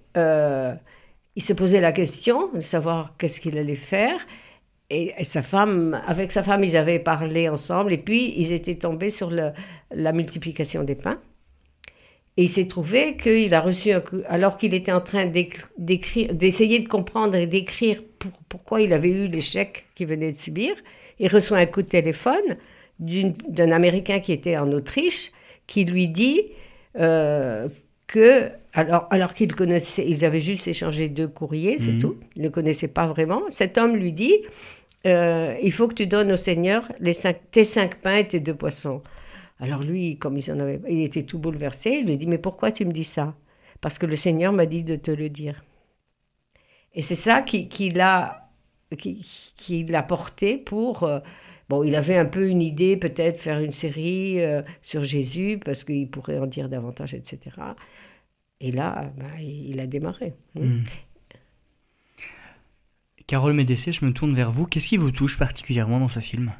il 1.34 1.42
se 1.42 1.52
posait 1.52 1.80
la 1.80 1.92
question 1.92 2.50
de 2.52 2.60
savoir 2.60 3.16
qu'est-ce 3.16 3.40
qu'il 3.40 3.56
allait 3.58 3.74
faire. 3.74 4.20
Et, 4.90 5.24
sa 5.24 5.40
femme, 5.40 5.98
avec 6.06 6.30
sa 6.30 6.42
femme, 6.42 6.62
ils 6.64 6.76
avaient 6.76 6.98
parlé 6.98 7.48
ensemble. 7.48 7.94
Et 7.94 7.98
puis, 7.98 8.34
ils 8.36 8.52
étaient 8.52 8.74
tombés 8.74 9.08
sur 9.08 9.30
la 9.94 10.12
multiplication 10.12 10.84
des 10.84 10.94
pains. 10.94 11.20
Et 12.36 12.44
il 12.44 12.48
s'est 12.48 12.66
trouvé 12.66 13.16
qu'il 13.16 13.54
a 13.54 13.60
reçu 13.60 13.92
un 13.92 14.00
coup, 14.00 14.20
alors 14.26 14.56
qu'il 14.56 14.72
était 14.72 14.92
en 14.92 15.02
train 15.02 15.26
d'écrire, 15.26 16.32
d'essayer 16.32 16.78
de 16.78 16.88
comprendre 16.88 17.34
et 17.34 17.46
d'écrire 17.46 18.02
pourquoi 18.48 18.80
il 18.80 18.92
avait 18.94 19.10
eu 19.10 19.28
l'échec 19.28 19.86
qu'il 19.94 20.06
venait 20.06 20.32
de 20.32 20.36
subir. 20.36 20.72
Il 21.18 21.28
reçoit 21.28 21.58
un 21.58 21.66
coup 21.66 21.82
de 21.82 21.88
téléphone 21.88 22.56
d'un 22.98 23.70
Américain 23.70 24.20
qui 24.20 24.32
était 24.32 24.56
en 24.56 24.72
Autriche, 24.72 25.30
qui 25.66 25.84
lui 25.84 26.08
dit 26.08 26.42
euh, 26.98 27.68
que 28.06 28.50
alors, 28.72 29.06
alors 29.10 29.34
qu'ils 29.34 29.54
connaissaient, 29.54 30.04
ils 30.08 30.24
avaient 30.24 30.40
juste 30.40 30.66
échangé 30.66 31.08
deux 31.10 31.28
courriers, 31.28 31.76
c'est 31.78 31.92
mhm. 31.92 31.98
tout. 31.98 32.16
Ils 32.36 32.42
ne 32.42 32.48
connaissaient 32.48 32.88
pas 32.88 33.06
vraiment. 33.06 33.42
Cet 33.50 33.76
homme 33.76 33.96
lui 33.96 34.12
dit 34.12 34.36
euh, 35.06 35.54
Il 35.62 35.72
faut 35.72 35.88
que 35.88 35.94
tu 35.94 36.06
donnes 36.06 36.32
au 36.32 36.36
Seigneur 36.36 36.90
les 36.98 37.12
cinq, 37.12 37.36
tes 37.50 37.64
cinq 37.64 37.96
pains 37.96 38.16
et 38.16 38.26
tes 38.26 38.40
deux 38.40 38.54
poissons. 38.54 39.02
Alors 39.62 39.84
lui, 39.84 40.18
comme 40.18 40.36
il, 40.36 40.52
en 40.52 40.58
avait, 40.58 40.80
il 40.88 41.02
était 41.02 41.22
tout 41.22 41.38
bouleversé, 41.38 41.90
il 41.90 42.06
lui 42.06 42.18
dit 42.18 42.26
Mais 42.26 42.38
pourquoi 42.38 42.72
tu 42.72 42.84
me 42.84 42.92
dis 42.92 43.04
ça? 43.04 43.36
Parce 43.80 43.96
que 43.96 44.06
le 44.06 44.16
Seigneur 44.16 44.52
m'a 44.52 44.66
dit 44.66 44.82
de 44.82 44.96
te 44.96 45.12
le 45.12 45.28
dire. 45.28 45.64
Et 46.94 47.00
c'est 47.00 47.14
ça 47.14 47.42
qui, 47.42 47.68
qui 47.68 47.88
l'a 47.88 48.50
qui, 48.96 49.84
l'a 49.84 50.02
porté 50.02 50.58
pour. 50.58 51.04
Euh, 51.04 51.20
bon, 51.68 51.84
il 51.84 51.94
avait 51.94 52.16
un 52.16 52.24
peu 52.24 52.48
une 52.48 52.60
idée, 52.60 52.96
peut-être 52.96 53.38
faire 53.38 53.60
une 53.60 53.72
série 53.72 54.40
euh, 54.40 54.62
sur 54.82 55.04
Jésus, 55.04 55.60
parce 55.64 55.84
qu'il 55.84 56.10
pourrait 56.10 56.40
en 56.40 56.46
dire 56.46 56.68
davantage, 56.68 57.14
etc. 57.14 57.56
Et 58.60 58.72
là, 58.72 59.12
bah, 59.16 59.40
il 59.40 59.78
a 59.78 59.86
démarré. 59.86 60.34
Hmm. 60.56 60.82
Carole 63.28 63.54
Médécé, 63.54 63.92
je 63.92 64.04
me 64.04 64.12
tourne 64.12 64.34
vers 64.34 64.50
vous. 64.50 64.66
Qu'est-ce 64.66 64.88
qui 64.88 64.96
vous 64.96 65.12
touche 65.12 65.38
particulièrement 65.38 66.00
dans 66.00 66.08
ce 66.08 66.20
film? 66.20 66.52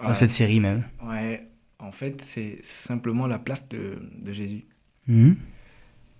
Dans 0.00 0.12
cette 0.12 0.30
série 0.30 0.60
même 0.60 0.84
Ouais, 1.02 1.46
en 1.78 1.92
fait, 1.92 2.20
c'est 2.22 2.58
simplement 2.62 3.26
la 3.26 3.38
place 3.38 3.68
de, 3.68 3.98
Jésus. 4.32 4.64
Hmm. 5.06 5.34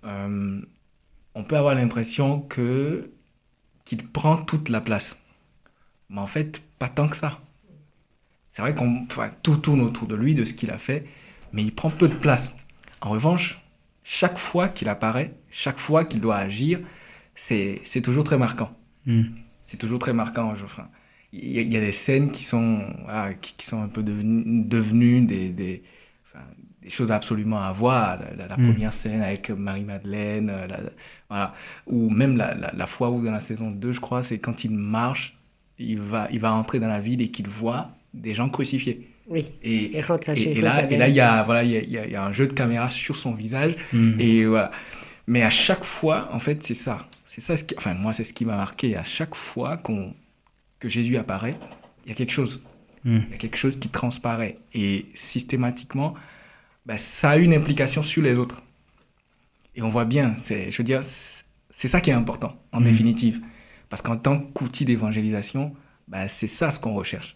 Euh, 0.03 0.61
on 1.33 1.43
peut 1.43 1.57
avoir 1.57 1.75
l'impression 1.75 2.41
que 2.41 3.11
qu'il 3.83 4.07
prend 4.07 4.37
toute 4.37 4.69
la 4.69 4.81
place. 4.81 5.17
Mais 6.09 6.19
en 6.19 6.27
fait, 6.27 6.61
pas 6.79 6.89
tant 6.89 7.07
que 7.07 7.15
ça. 7.15 7.39
C'est 8.49 8.61
vrai 8.61 8.73
qu'on 8.73 9.05
tout 9.43 9.57
tourne 9.57 9.81
autour 9.81 10.07
de 10.07 10.15
lui, 10.15 10.33
de 10.33 10.45
ce 10.45 10.53
qu'il 10.53 10.71
a 10.71 10.77
fait, 10.77 11.05
mais 11.51 11.61
il 11.61 11.73
prend 11.73 11.91
peu 11.91 12.07
de 12.07 12.15
place. 12.15 12.55
En 13.01 13.09
revanche, 13.09 13.61
chaque 14.03 14.37
fois 14.37 14.69
qu'il 14.69 14.87
apparaît, 14.89 15.35
chaque 15.49 15.79
fois 15.79 16.05
qu'il 16.05 16.21
doit 16.21 16.37
agir, 16.37 16.79
c'est 17.35 18.01
toujours 18.03 18.23
très 18.23 18.37
marquant. 18.37 18.75
Hmm. 19.05 19.23
C'est 19.61 19.77
toujours 19.77 19.99
très 19.99 20.13
marquant. 20.13 20.53
Enfin, 20.63 20.87
il 21.37 21.73
y, 21.73 21.77
a 21.77 21.81
des 21.81 21.91
scènes 21.91 22.31
qui 22.31 22.43
sont, 22.43 22.81
qui, 23.41 23.65
sont 23.65 23.81
un 23.81 23.87
peu 23.87 24.03
devenues, 24.03 25.21
des, 25.21 25.49
des, 25.49 25.83
choses 26.87 27.11
absolument 27.11 27.61
à 27.61 27.71
voir. 27.71 28.19
La, 28.37 28.57
hmm. 28.57 28.71
première 28.71 28.93
scène 28.93 29.21
avec 29.21 29.49
Marie-Madeleine, 29.49 30.49
euh, 30.49 30.67
voilà. 31.29 31.53
ou 31.87 32.09
même 32.09 32.37
la, 32.37 32.55
la, 32.55 32.85
fois 32.85 33.09
où 33.09 33.23
dans 33.23 33.31
la 33.31 33.39
saison 33.39 33.71
2, 33.71 33.91
je 33.91 33.99
crois, 33.99 34.23
c'est 34.23 34.37
quand 34.37 34.63
il 34.63 34.71
marche, 34.71 35.37
il 35.77 35.99
va, 35.99 36.27
il 36.31 36.39
va 36.39 36.53
entrer 36.53 36.79
dans 36.79 36.87
la 36.87 36.99
ville 36.99 37.21
et 37.21 37.29
qu'il 37.29 37.47
voit 37.47 37.89
des 38.13 38.33
gens 38.33 38.49
crucifiés. 38.49 39.07
Oui. 39.27 39.51
Et, 39.63 39.97
et, 39.97 40.61
là, 40.61 40.89
et 40.89 40.97
là, 40.97 41.07
il 41.07 41.15
y 41.15 41.19
a 41.19 41.43
voilà, 41.43 41.63
il 41.63 41.71
y 41.71 41.97
a, 41.97 42.05
y 42.05 42.15
a, 42.15 42.23
un 42.23 42.31
jeu 42.31 42.47
de 42.47 42.53
caméra 42.53 42.89
sur 42.89 43.17
son 43.17 43.33
visage. 43.33 43.75
Hmm. 43.91 44.19
Et 44.19 44.45
voilà. 44.45 44.71
Mais 45.27 45.41
à 45.41 45.49
chaque 45.49 45.83
fois, 45.83 46.29
en 46.31 46.39
fait, 46.39 46.63
c'est 46.63 46.75
ça. 46.75 46.99
C'est 47.25 47.41
ça. 47.41 47.57
Ce 47.57 47.63
qui, 47.63 47.75
enfin, 47.77 47.95
moi, 47.95 48.13
c'est 48.13 48.23
ce 48.23 48.33
qui 48.33 48.45
m'a 48.45 48.55
marqué. 48.55 48.95
À 48.95 49.03
chaque 49.03 49.33
fois 49.33 49.77
qu'on 49.77 50.13
que 50.85 50.89
Jésus 50.91 51.17
apparaît, 51.17 51.57
il 52.05 52.09
y 52.09 52.11
a 52.11 52.15
quelque 52.15 52.31
chose. 52.31 52.61
Hmm. 53.05 53.21
Il 53.25 53.31
y 53.31 53.33
a 53.33 53.37
quelque 53.37 53.57
chose 53.57 53.79
qui 53.79 53.89
transparaît. 53.89 54.59
Et 54.75 55.07
systématiquement, 55.15 56.13
bah, 56.85 56.99
ça 56.99 57.31
a 57.31 57.37
une 57.37 57.55
implication 57.55 58.03
sur 58.03 58.21
les 58.21 58.37
autres. 58.37 58.61
Et 59.73 59.81
on 59.81 59.89
voit 59.89 60.05
bien. 60.05 60.35
C'est, 60.37 60.69
je 60.69 60.77
veux 60.77 60.83
dire, 60.83 61.03
c'est 61.03 61.87
ça 61.87 62.01
qui 62.01 62.11
est 62.11 62.13
important, 62.13 62.55
en 62.71 62.81
hmm. 62.81 62.83
définitive. 62.83 63.41
Parce 63.89 64.03
qu'en 64.03 64.15
tant 64.15 64.39
qu'outil 64.39 64.85
d'évangélisation, 64.85 65.75
bah, 66.07 66.27
c'est 66.27 66.45
ça 66.45 66.69
ce 66.69 66.79
qu'on 66.79 66.93
recherche 66.93 67.35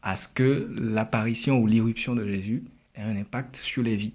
à 0.00 0.16
ce 0.16 0.26
que 0.26 0.68
l'apparition 0.74 1.58
ou 1.58 1.66
l'irruption 1.66 2.14
de 2.14 2.26
Jésus 2.26 2.64
ait 2.94 3.02
un 3.02 3.16
impact 3.16 3.56
sur 3.56 3.82
les 3.82 3.96
vies. 3.96 4.14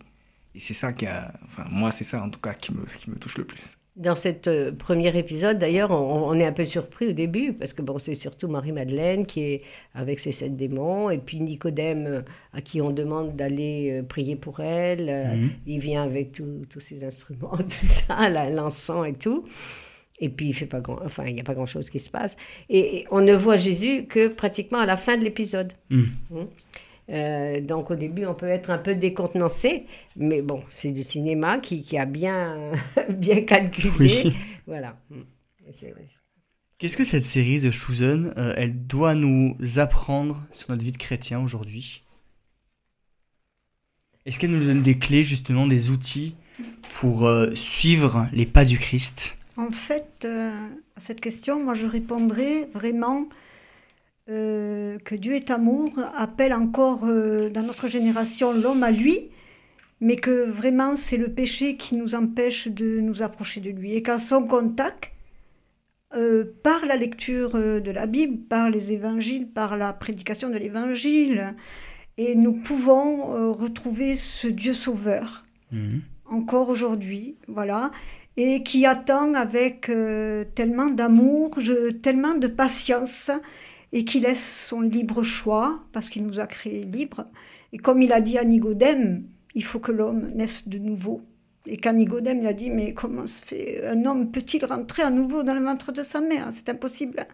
Et 0.55 0.59
c'est 0.59 0.73
ça 0.73 0.93
qui 0.93 1.05
a, 1.05 1.31
enfin 1.45 1.65
moi 1.69 1.91
c'est 1.91 2.03
ça 2.03 2.21
en 2.21 2.29
tout 2.29 2.41
cas 2.41 2.53
qui 2.53 2.73
me, 2.73 2.83
qui 2.99 3.09
me 3.09 3.17
touche 3.17 3.37
le 3.37 3.45
plus. 3.45 3.77
Dans 3.97 4.15
cet 4.15 4.47
euh, 4.47 4.71
premier 4.71 5.17
épisode, 5.17 5.57
d'ailleurs, 5.57 5.89
on, 5.89 6.35
est 6.35 6.45
un 6.45 6.51
peu 6.51 6.65
surpris 6.65 7.07
au 7.07 7.11
début, 7.13 7.53
parce 7.53 7.73
que 7.73 7.81
bon, 7.81 7.97
c'est 7.97 8.13
surtout 8.13 8.47
Marie-Madeleine 8.47 9.25
qui 9.25 9.41
est 9.41 9.61
avec 9.95 10.19
ses 10.19 10.31
sept 10.31 10.55
démons, 10.55 11.09
et 11.09 11.17
puis 11.17 11.39
Nicodème, 11.39 12.05
euh, 12.05 12.21
à 12.53 12.61
qui 12.61 12.79
on 12.79 12.91
demande 12.91 13.35
d'aller 13.35 13.89
euh, 13.91 14.03
prier 14.03 14.35
pour 14.35 14.59
elle. 14.59 15.35
Mhm. 15.35 15.49
Il 15.65 15.79
vient 15.79 16.03
avec 16.03 16.31
tous 16.31 16.79
ses 16.79 17.03
instruments, 17.03 17.57
tout 17.57 17.87
ça, 17.87 18.29
l'encens 18.51 19.07
et 19.07 19.13
tout. 19.13 19.45
Et 20.19 20.29
puis, 20.29 20.49
il 20.49 20.53
fait 20.53 20.67
pas 20.67 20.79
grand, 20.79 20.99
enfin, 21.03 21.25
il 21.25 21.33
n'y 21.33 21.41
a 21.41 21.43
pas 21.43 21.55
grand-chose 21.55 21.89
qui 21.89 21.99
se 21.99 22.11
passe. 22.11 22.37
Et, 22.69 23.05
on 23.09 23.21
ne 23.21 23.33
voit 23.33 23.57
Jésus 23.57 24.05
que 24.05 24.27
pratiquement 24.27 24.79
à 24.79 24.85
la 24.85 24.97
fin 24.97 25.17
de 25.17 25.23
l'épisode. 25.23 25.73
Hmm. 25.89 26.05
Hmm. 26.29 26.45
Euh, 27.09 27.61
donc 27.61 27.89
au 27.91 27.95
début, 27.95 28.25
on 28.25 28.33
peut 28.35 28.47
être 28.47 28.69
un 28.69 28.77
peu 28.77 28.93
décontenancé, 28.95 29.85
mais 30.17 30.41
bon, 30.41 30.61
c'est 30.69 30.91
du 30.91 31.03
cinéma 31.03 31.59
qui, 31.59 31.83
qui 31.83 31.97
a 31.97 32.05
bien, 32.05 32.71
bien 33.09 33.41
calculé. 33.41 33.89
Oui. 33.99 34.33
Voilà. 34.65 34.97
C'est- 35.71 35.93
Qu'est-ce 36.77 36.97
que 36.97 37.03
cette 37.03 37.25
série 37.25 37.59
The 37.61 37.71
Chosen, 37.71 38.33
euh, 38.37 38.53
elle 38.55 38.85
doit 38.85 39.15
nous 39.15 39.55
apprendre 39.77 40.45
sur 40.51 40.69
notre 40.69 40.83
vie 40.83 40.91
de 40.91 40.97
chrétien 40.97 41.39
aujourd'hui? 41.39 42.03
Est-ce 44.25 44.39
qu'elle 44.39 44.51
nous 44.51 44.65
donne 44.65 44.81
des 44.83 44.97
clés, 44.97 45.23
justement, 45.23 45.67
des 45.67 45.89
outils 45.89 46.35
pour 46.99 47.25
euh, 47.25 47.55
suivre 47.55 48.27
les 48.33 48.45
pas 48.45 48.65
du 48.65 48.77
Christ? 48.77 49.37
En 49.55 49.71
fait, 49.71 50.05
euh, 50.25 50.51
à 50.95 50.99
cette 50.99 51.21
question, 51.21 51.63
moi 51.63 51.73
je 51.73 51.85
répondrais 51.87 52.65
vraiment 52.73 53.25
euh, 54.29 54.97
que 55.05 55.15
Dieu 55.15 55.35
est 55.35 55.51
amour, 55.51 55.91
appelle 56.15 56.53
encore 56.53 57.05
euh, 57.05 57.49
dans 57.49 57.63
notre 57.63 57.87
génération 57.87 58.53
l'homme 58.53 58.83
à 58.83 58.91
lui, 58.91 59.29
mais 60.01 60.17
que 60.17 60.49
vraiment 60.49 60.95
c'est 60.95 61.17
le 61.17 61.29
péché 61.29 61.77
qui 61.77 61.95
nous 61.95 62.13
empêche 62.13 62.67
de 62.67 62.99
nous 62.99 63.21
approcher 63.21 63.61
de 63.61 63.69
lui. 63.69 63.93
Et 63.93 64.03
qu'à 64.03 64.19
son 64.19 64.43
contact, 64.43 65.11
euh, 66.15 66.43
par 66.63 66.85
la 66.85 66.95
lecture 66.95 67.55
euh, 67.55 67.79
de 67.79 67.91
la 67.91 68.05
Bible, 68.05 68.37
par 68.37 68.69
les 68.69 68.91
évangiles, 68.91 69.47
par 69.47 69.77
la 69.77 69.93
prédication 69.93 70.49
de 70.49 70.57
l'évangile, 70.57 71.55
et 72.17 72.35
nous 72.35 72.53
pouvons 72.53 73.53
retrouver 73.53 74.15
ce 74.15 74.47
Dieu 74.47 74.73
sauveur 74.73 75.45
Mhm. 75.71 76.01
encore 76.25 76.69
aujourd'hui, 76.69 77.35
voilà, 77.47 77.91
et 78.37 78.63
qui 78.63 78.85
attend 78.85 79.33
avec 79.33 79.91
tellement 80.55 80.87
d'amour, 80.87 81.51
tellement 82.01 82.33
de 82.33 82.47
patience, 82.47 83.29
et 83.93 84.05
qui 84.05 84.19
laisse 84.19 84.67
son 84.67 84.81
libre 84.81 85.23
choix, 85.23 85.83
parce 85.93 86.09
qu'il 86.09 86.25
nous 86.25 86.39
a 86.39 86.47
créés 86.47 86.83
libres. 86.83 87.25
Et 87.73 87.77
comme 87.77 88.01
il 88.01 88.11
a 88.11 88.21
dit 88.21 88.37
à 88.37 88.43
Nicodème, 88.43 89.23
il 89.55 89.63
faut 89.63 89.79
que 89.79 89.91
l'homme 89.91 90.29
naisse 90.35 90.67
de 90.67 90.77
nouveau. 90.77 91.21
Et 91.65 91.77
quand 91.77 91.93
Nicodème 91.93 92.39
il 92.39 92.47
a 92.47 92.53
dit, 92.53 92.69
mais 92.69 92.93
comment 92.93 93.27
se 93.27 93.41
fait 93.41 93.85
un 93.85 94.05
homme 94.05 94.31
peut-il 94.31 94.63
rentrer 94.65 95.03
à 95.03 95.09
nouveau 95.09 95.43
dans 95.43 95.53
le 95.53 95.63
ventre 95.63 95.91
de 95.91 96.01
sa 96.01 96.21
mère? 96.21 96.49
C'est 96.53 96.69
impossible. 96.69 97.27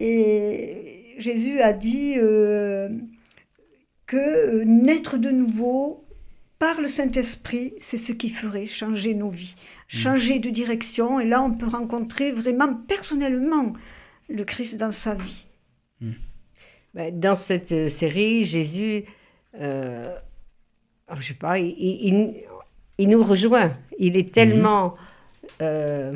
Et 0.00 1.14
Jésus 1.18 1.60
a 1.60 1.72
dit 1.72 2.14
euh, 2.16 2.88
que 4.06 4.16
euh, 4.16 4.64
naître 4.64 5.16
de 5.16 5.30
nouveau, 5.30 6.04
par 6.58 6.80
le 6.80 6.86
Saint-Esprit, 6.86 7.74
c'est 7.80 7.98
ce 7.98 8.12
qui 8.12 8.28
ferait 8.28 8.66
changer 8.66 9.14
nos 9.14 9.30
vies, 9.30 9.56
changer 9.88 10.38
de 10.38 10.48
direction. 10.48 11.18
Et 11.18 11.26
là, 11.26 11.42
on 11.42 11.50
peut 11.50 11.66
rencontrer 11.66 12.30
vraiment 12.30 12.72
personnellement 12.86 13.72
le 14.28 14.44
Christ 14.44 14.76
dans 14.76 14.90
sa 14.90 15.14
vie. 15.14 15.46
Ben, 16.94 17.18
Dans 17.18 17.34
cette 17.34 17.72
euh, 17.72 17.88
série, 17.88 18.44
Jésus, 18.44 19.04
euh, 19.58 20.14
oh, 21.10 21.14
je 21.18 21.28
sais 21.28 21.34
pas, 21.34 21.58
il, 21.58 21.68
il- 21.78 22.08
il- 22.08 22.34
il 22.98 23.08
nous 23.08 23.22
rejoint. 23.22 23.70
Il 23.98 24.16
est 24.16 24.32
tellement, 24.34 24.94
euh, 25.62 26.12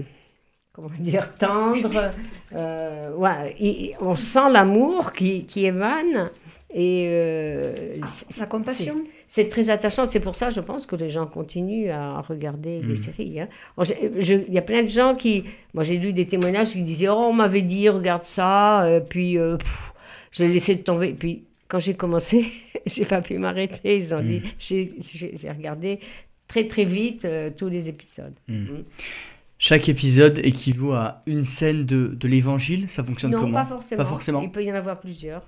comment 0.73 0.89
dire, 0.99 1.35
tendre. 1.37 2.11
euh, 2.53 3.13
ouais, 3.15 3.57
il- 3.59 3.95
on 4.01 4.17
sent 4.17 4.51
l'amour 4.53 5.13
qui, 5.13 5.47
qui 5.47 5.65
émane. 5.67 6.31
Et 6.75 7.07
euh, 7.09 7.97
c'est- 8.07 8.41
La 8.41 8.47
compassion. 8.47 8.97
C'est 9.29 9.49
très 9.49 9.71
attachant. 9.71 10.07
C'est 10.07 10.21
pour 10.21 10.35
ça, 10.37 10.51
je 10.51 10.61
pense, 10.61 10.87
que 10.87 10.97
les 10.97 11.09
gens 11.11 11.27
continuent 11.27 11.91
à 11.91 12.21
regarder 12.21 12.81
les 12.83 12.95
séries. 12.97 13.41
hein. 13.41 13.49
Il 13.79 14.53
y 14.55 14.59
a 14.59 14.63
plein 14.63 14.83
de 14.83 14.89
gens 14.89 15.15
qui... 15.15 15.45
Moi, 15.75 15.85
j'ai 15.85 15.97
lu 15.99 16.13
des 16.13 16.27
témoignages 16.27 16.71
qui 16.73 16.83
disaient 16.83 17.09
«Oh, 17.11 17.27
on 17.31 17.33
m'avait 17.33 17.63
dit, 17.63 17.89
regarde 17.89 18.23
ça. 18.23 18.85
euh, 18.85 19.01
puis, 19.01 19.37
euh, 19.39 19.57
pff, 19.57 19.93
je 20.33 20.45
l'ai 20.45 20.53
laissé 20.53 20.79
tomber. 20.79 21.13
Puis, 21.13 21.45
quand 21.69 21.79
j'ai 21.81 21.95
commencé, 21.95 22.47
j'ai 22.87 23.05
pas 23.05 23.21
pu 23.21 23.39
m'arrêter. 23.39 23.97
Ils 23.97 24.15
ont 24.15 24.23
dit... 24.23 24.43
J'ai 24.59 24.95
j'ai- 25.01 25.51
regardé 25.51 25.99
très, 26.47 26.67
très 26.69 26.85
vite 26.85 27.25
euh, 27.25 27.51
tous 27.57 27.69
les 27.69 27.89
épisodes. 27.89 28.35
Chaque 29.59 29.89
épisode 29.89 30.39
équivaut 30.45 30.93
à 30.93 31.23
une 31.27 31.43
scène 31.43 31.87
de, 31.87 32.09
de 32.09 32.29
l'évangile, 32.29 32.91
ça 32.91 33.03
fonctionne 33.03 33.31
non, 33.33 33.39
comment? 33.41 33.55
pas 33.59 33.65
forcément. 33.65 34.03
Pas 34.03 34.09
forcément. 34.09 34.43
Il 34.43 34.51
peut 34.51 34.63
y 34.63 34.71
en 34.71 34.75
avoir 34.75 35.01
plusieurs. 35.01 35.43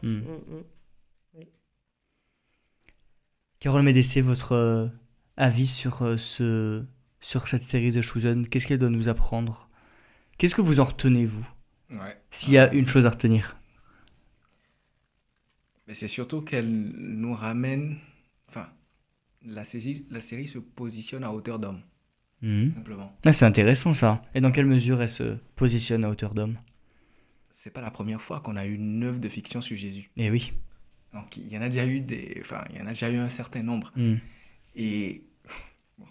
Carole 3.60 3.82
Médessé, 3.82 4.20
votre 4.20 4.52
euh, 4.52 4.88
avis 5.36 5.66
sur, 5.66 6.02
euh, 6.02 6.16
ce, 6.16 6.84
sur 7.20 7.48
cette 7.48 7.64
série 7.64 7.92
The 7.92 8.02
Chosen 8.02 8.46
Qu'est-ce 8.46 8.66
qu'elle 8.66 8.78
doit 8.78 8.90
nous 8.90 9.08
apprendre? 9.08 9.68
Qu'est-ce 10.38 10.54
que 10.54 10.60
vous 10.60 10.80
en 10.80 10.84
retenez, 10.84 11.24
vous? 11.24 11.46
Ouais. 11.90 12.16
S'il 12.30 12.52
y 12.52 12.58
a 12.58 12.72
une 12.72 12.86
chose 12.86 13.06
à 13.06 13.10
retenir. 13.10 13.56
Mais 15.88 15.94
c'est 15.94 16.08
surtout 16.08 16.42
qu'elle 16.42 16.68
nous 16.70 17.32
ramène. 17.34 17.96
Enfin, 18.48 18.68
la 19.44 19.64
série, 19.64 20.06
la 20.10 20.20
série 20.20 20.46
se 20.46 20.58
positionne 20.58 21.24
à 21.24 21.32
hauteur 21.32 21.58
d'homme, 21.58 21.80
Mhm. 22.42 22.70
simplement. 22.72 23.16
Ah, 23.24 23.32
c'est 23.32 23.46
intéressant 23.46 23.92
ça. 23.92 24.22
Et 24.34 24.40
dans 24.40 24.52
quelle 24.52 24.66
mesure 24.66 25.02
elle 25.02 25.08
se 25.08 25.38
positionne 25.56 26.04
à 26.04 26.10
hauteur 26.10 26.34
d'homme? 26.34 26.58
C'est 27.50 27.70
pas 27.70 27.80
la 27.80 27.90
première 27.90 28.20
fois 28.20 28.38
qu'on 28.40 28.54
a 28.56 28.66
eu 28.66 28.74
une 28.74 29.02
œuvre 29.02 29.18
de 29.18 29.28
fiction 29.28 29.60
sur 29.60 29.76
Jésus. 29.76 30.10
Eh 30.16 30.30
oui. 30.30 30.52
Donc, 31.14 31.36
il 31.36 31.48
y 31.48 31.56
en 31.58 31.62
a 31.62 31.68
déjà 31.68 31.86
eu 31.86 32.00
des. 32.00 32.36
Enfin, 32.40 32.64
il 32.70 32.76
y 32.78 32.82
en 32.82 32.86
a 32.86 32.90
déjà 32.90 33.10
eu 33.10 33.16
un 33.16 33.30
certain 33.30 33.62
nombre. 33.62 33.92
Mhm. 33.96 34.18
Et 34.76 35.22
bon, 35.98 36.06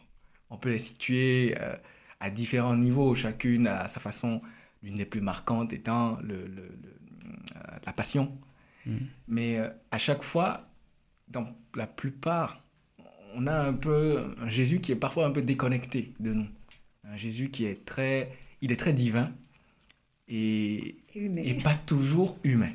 on 0.50 0.58
peut 0.58 0.70
les 0.70 0.80
situer 0.80 1.56
euh, 1.60 1.76
à 2.20 2.30
différents 2.30 2.76
niveaux, 2.76 3.14
chacune 3.16 3.68
à 3.68 3.88
sa 3.88 4.00
façon. 4.00 4.42
L'une 4.84 4.96
des 4.96 5.06
plus 5.06 5.22
marquantes 5.22 5.74
étant 5.74 6.18
le, 6.22 6.46
le- 6.48 6.48
le- 6.48 7.00
euh, 7.56 7.78
la 7.86 7.94
passion. 7.94 8.38
Mhm. 8.86 9.08
Mais 9.28 9.58
euh, 9.58 9.70
à 9.92 9.98
chaque 9.98 10.24
fois, 10.24 10.68
dans 11.28 11.46
la 11.76 11.88
plupart, 11.88 12.64
on 13.36 13.46
a 13.48 13.60
un 13.68 13.74
peu 13.74 14.34
un 14.40 14.50
Jésus 14.50 14.80
qui 14.80 14.92
est 14.92 14.96
parfois 14.96 15.26
un 15.26 15.32
peu 15.32 15.42
déconnecté 15.42 16.14
de 16.20 16.34
nous. 16.34 16.48
Un 17.04 17.16
Jésus 17.18 17.50
qui 17.50 17.66
est 17.66 17.86
très, 17.86 18.32
il 18.62 18.72
est 18.72 18.78
très 18.78 18.94
divin 18.94 19.32
et, 20.28 20.98
et 21.46 21.54
pas 21.64 21.76
toujours 21.76 22.38
humain. 22.44 22.72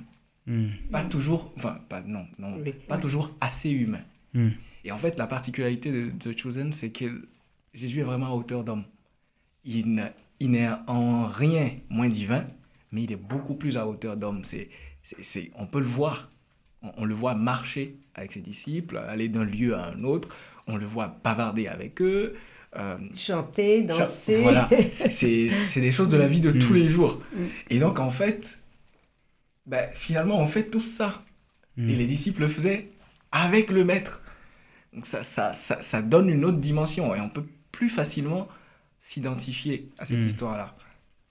Mhm. 0.47 0.71
Pas 0.91 1.05
toujours, 1.05 1.53
enfin, 1.57 1.79
pas, 1.89 2.01
non, 2.01 2.27
non, 2.39 2.57
Oui. 2.65 2.73
pas 2.89 2.99
toujours 2.99 3.31
assez 3.41 3.71
humain. 3.71 4.03
Mhm. 4.35 4.53
Et 4.85 4.91
en 4.93 4.99
fait, 4.99 5.17
la 5.17 5.27
particularité 5.29 5.93
de 5.93 6.11
The 6.11 6.37
Chosen, 6.37 6.73
c'est 6.73 6.91
que 6.91 7.29
Jésus 7.75 8.01
est 8.01 8.05
vraiment 8.05 8.27
à 8.27 8.31
hauteur 8.31 8.65
d'homme. 8.65 8.85
Il 9.65 9.95
ne- 9.95 10.03
il 10.41 10.51
n'est 10.51 10.69
en 10.89 11.27
rien 11.27 11.71
moins 11.89 12.09
divin, 12.09 12.45
mais 12.91 13.05
il 13.05 13.13
est 13.13 13.17
beaucoup 13.17 13.55
plus 13.55 13.77
à 13.77 13.87
hauteur 13.87 14.17
d'homme. 14.17 14.41
C'est, 14.43 14.69
c'est, 15.05 15.23
c'est- 15.23 15.51
on 15.57 15.67
peut 15.67 15.79
le 15.81 15.87
voir. 15.87 16.29
On, 16.83 16.91
on 16.99 17.05
le 17.05 17.15
voit 17.15 17.37
marcher 17.37 17.97
avec 18.17 18.33
ses 18.33 18.41
disciples, 18.41 18.97
aller 18.99 19.29
d'un 19.29 19.45
lieu 19.45 19.77
à 19.77 19.87
un 19.93 20.03
autre. 20.03 20.29
On 20.67 20.77
le 20.77 20.87
voit 20.87 21.17
bavarder 21.23 21.69
avec 21.69 22.03
eux. 22.03 22.35
euh, 22.77 22.97
Chanter, 23.15 23.87
cha- 23.89 23.99
danser. 24.01 24.41
Voilà, 24.43 24.69
c'est, 24.93 25.11
c'est- 25.11 25.51
c'est 25.51 25.81
des 25.83 25.93
choses 25.93 26.09
de 26.09 26.17
la 26.17 26.27
vie 26.27 26.41
de 26.41 26.51
tous 26.53 26.73
Mm. 26.73 26.77
les 26.77 26.89
jours. 26.89 27.21
Mm. 27.37 27.39
Et 27.71 27.79
donc, 27.79 28.01
en 28.01 28.09
fait, 28.11 28.62
ben, 29.67 29.89
finalement, 29.95 30.39
on 30.39 30.47
fait 30.47 30.65
tout 30.65 30.81
ça. 30.81 31.21
Et 31.79 31.95
les 31.97 32.07
disciples 32.07 32.43
le 32.43 32.49
faisaient 32.49 32.89
avec 33.31 33.71
le 33.71 33.83
maître. 33.85 34.23
Donc 34.93 35.07
ça, 35.07 35.23
ça, 35.23 35.55
ça, 35.55 35.81
ça 35.81 36.03
donne 36.03 36.29
une 36.29 36.45
autre 36.45 36.59
dimension 36.59 37.15
et 37.15 37.21
on 37.21 37.31
peut 37.31 37.47
plus 37.73 37.89
facilement 37.89 38.47
s'identifier 39.01 39.89
à 39.99 40.05
cette 40.05 40.19
Mm. 40.19 40.27
histoire-là. 40.27 40.75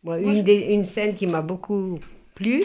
Moi, 0.03 0.19
Moi, 0.19 0.31
une, 0.31 0.37
je- 0.39 0.41
des- 0.43 0.73
une 0.73 0.83
scène 0.83 1.13
qui 1.13 1.27
m'a 1.27 1.41
beaucoup 1.43 1.99
plu, 2.33 2.63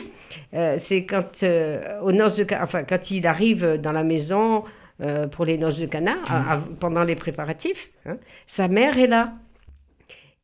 euh, 0.55 0.77
c'est 0.79 1.05
quand, 1.05 1.43
euh, 1.43 2.01
aux 2.01 2.13
noces 2.13 2.37
de, 2.37 2.47
Ca- 2.49 2.63
enfin, 2.63 2.83
quand 2.85 3.11
il 3.11 3.27
arrive 3.27 3.75
dans 3.81 3.93
la 3.93 4.05
maison 4.05 4.65
euh, 5.03 5.27
pour 5.29 5.45
les 5.45 5.59
noces 5.59 5.79
de 5.79 5.85
Cana, 5.87 6.17
à- 6.27 6.55
à- 6.55 6.59
pendant 6.81 7.05
les 7.05 7.17
préparatifs, 7.17 7.91
hein, 8.07 8.17
sa 8.47 8.69
mère 8.69 8.97
est 8.99 9.07
là. 9.07 9.35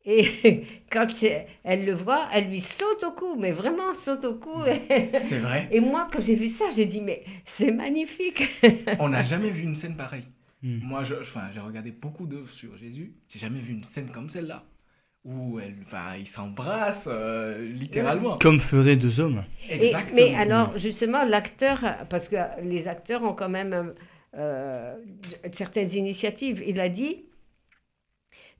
Et 0.05 0.65
quand 0.91 1.07
elle 1.63 1.85
le 1.85 1.93
voit, 1.93 2.27
elle 2.33 2.49
lui 2.49 2.59
saute 2.59 3.03
au 3.03 3.11
cou, 3.11 3.35
mais 3.37 3.51
vraiment 3.51 3.93
saute 3.93 4.25
au 4.25 4.35
cou. 4.35 4.61
C'est 5.21 5.39
vrai. 5.39 5.67
Et 5.71 5.79
moi, 5.79 6.09
quand 6.11 6.21
j'ai 6.21 6.35
vu 6.35 6.47
ça, 6.47 6.65
j'ai 6.75 6.85
dit, 6.85 7.01
mais 7.01 7.23
c'est 7.45 7.71
magnifique. 7.71 8.43
On 8.99 9.09
n'a 9.09 9.23
jamais 9.23 9.49
vu 9.49 9.63
une 9.63 9.75
scène 9.75 9.95
pareille. 9.95 10.27
Mm. 10.61 10.79
Moi, 10.83 11.03
enfin, 11.21 11.43
j'ai 11.53 11.59
regardé 11.59 11.91
beaucoup 11.91 12.25
d'œuvres 12.25 12.49
sur 12.49 12.75
Jésus. 12.77 13.13
J'ai 13.29 13.39
jamais 13.39 13.59
vu 13.59 13.73
une 13.73 13.83
scène 13.83 14.09
comme 14.11 14.29
celle-là. 14.29 14.63
Où 15.25 15.57
elle, 15.57 15.75
enfin, 15.85 16.17
ils 16.19 16.27
s'embrassent 16.27 17.07
euh, 17.09 17.65
littéralement. 17.65 18.37
Comme 18.39 18.59
feraient 18.59 18.97
deux 18.97 19.21
hommes. 19.21 19.45
Et- 19.69 19.85
Exactement. 19.85 20.15
mais 20.15 20.35
alors, 20.35 20.77
justement, 20.77 21.23
l'acteur, 21.23 21.79
parce 22.09 22.27
que 22.27 22.35
les 22.61 22.89
acteurs 22.89 23.23
ont 23.23 23.33
quand 23.33 23.47
même 23.47 23.93
euh, 24.35 24.95
certaines 25.53 25.93
initiatives, 25.93 26.61
il 26.67 26.77
a 26.81 26.89
dit, 26.89 27.23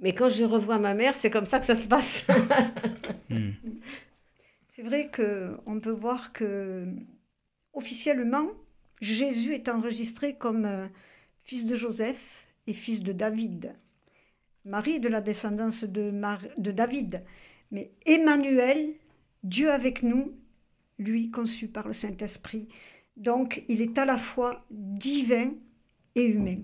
mais 0.04 0.14
quand 0.14 0.30
je 0.30 0.44
revois 0.44 0.78
ma 0.78 0.94
mère, 0.94 1.16
c'est 1.16 1.32
comme 1.32 1.46
ça 1.48 1.58
que 1.60 1.66
ça 1.66 1.76
se 1.76 1.88
passe. 1.88 2.28
Mhm. 3.30 3.54
C'est 4.76 4.82
vrai 4.84 5.10
qu'on 5.16 5.80
peut 5.80 5.92
voir 5.92 6.34
que 6.34 6.86
officiellement, 7.74 8.48
Jésus 9.02 9.54
est 9.54 9.70
enregistré 9.70 10.36
comme 10.36 10.66
euh, 10.66 10.88
fils 11.44 11.66
de 11.66 11.76
Joseph 11.76 12.48
et 12.66 12.74
fils 12.74 13.04
de 13.04 13.14
David. 13.14 13.76
Marie 14.66 14.94
est 14.94 15.00
de 15.00 15.10
la 15.10 15.22
descendance 15.22 15.84
de, 15.84 16.10
Mar- 16.10 16.48
de 16.58 16.72
David. 16.72 17.22
Mais 17.70 17.92
Emmanuel, 18.06 18.94
Dieu 19.44 19.70
avec 19.72 20.02
nous, 20.02 20.32
lui 20.98 21.30
conçu 21.30 21.68
par 21.68 21.86
le 21.88 21.94
Saint-Esprit, 21.94 22.68
Donc, 23.16 23.64
il 23.68 23.80
est 23.82 23.98
à 24.00 24.06
la 24.06 24.18
fois 24.18 24.66
divin 24.72 25.52
et 26.16 26.26
humain. 26.26 26.62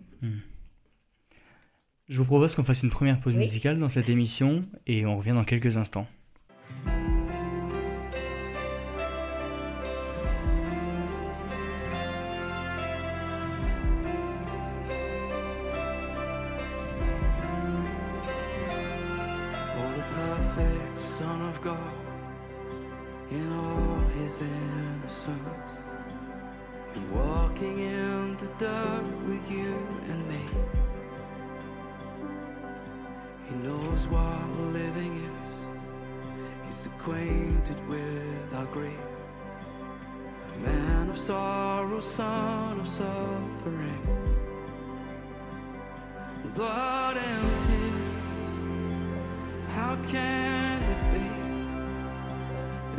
Je 2.09 2.17
vous 2.17 2.25
propose 2.25 2.55
qu'on 2.55 2.63
fasse 2.63 2.81
une 2.83 2.89
première 2.89 3.19
pause 3.19 3.35
Oui. 3.35 3.39
musicale 3.41 3.77
dans 3.77 3.87
cette 3.89 4.09
émission 4.09 4.61
et 4.87 5.05
on 5.05 5.17
revient 5.17 5.33
dans 5.35 5.43
quelques 5.43 5.77
instants. 5.77 6.07
Suffering, 42.99 44.03
blood 46.53 47.15
and 47.15 47.47
tears. 47.61 48.39
How 49.69 49.95
can 50.11 50.83
it 50.93 51.03
be? 51.13 51.29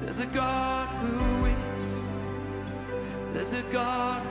There's 0.01 0.21
a 0.21 0.27
God 0.27 0.89
who 1.03 1.13
weeps. 1.43 1.89
There's 3.35 3.53
a 3.53 3.63
God 3.65 4.23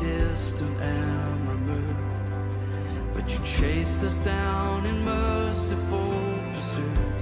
distant 0.00 0.80
and 0.80 1.48
removed, 1.48 2.32
but 3.12 3.30
you 3.30 3.38
chased 3.44 4.02
us 4.02 4.18
down 4.20 4.86
in 4.86 5.04
merciful 5.04 6.14
pursuit. 6.54 7.20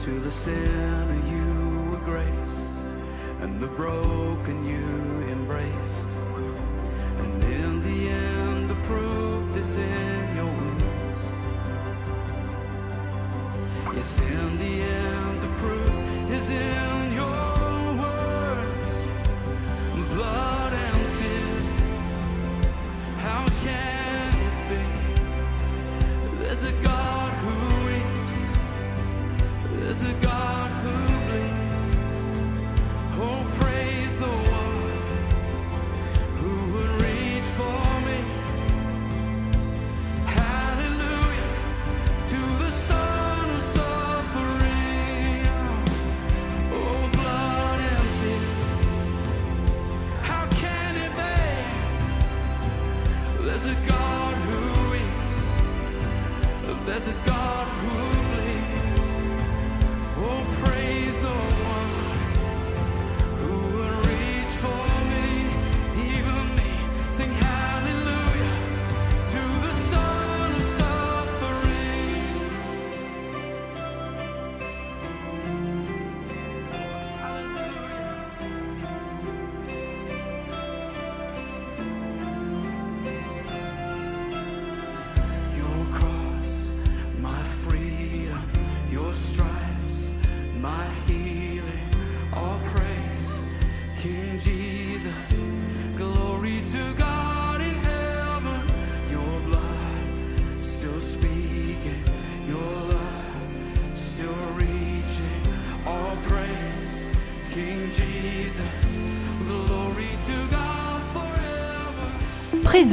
To 0.00 0.10
the 0.20 0.30
sinner 0.30 1.20
you 1.34 1.90
were 1.90 2.04
grace, 2.12 2.56
and 3.42 3.60
the 3.60 3.66
broken 3.66 4.64
you 4.66 4.86
embraced. 5.30 6.10
And 7.22 7.44
in 7.44 7.82
the 7.82 8.08
end, 8.08 8.70
the 8.70 8.80
proof 8.86 9.54
is 9.54 9.76
in 9.76 10.36
your 10.36 10.46
wounds. 10.46 11.18
Yes, 13.94 14.18
in 14.20 14.58
the 14.58 14.80
end, 14.80 15.42
the 15.42 15.52
proof 15.60 15.90
is 16.30 16.50
in 16.50 16.91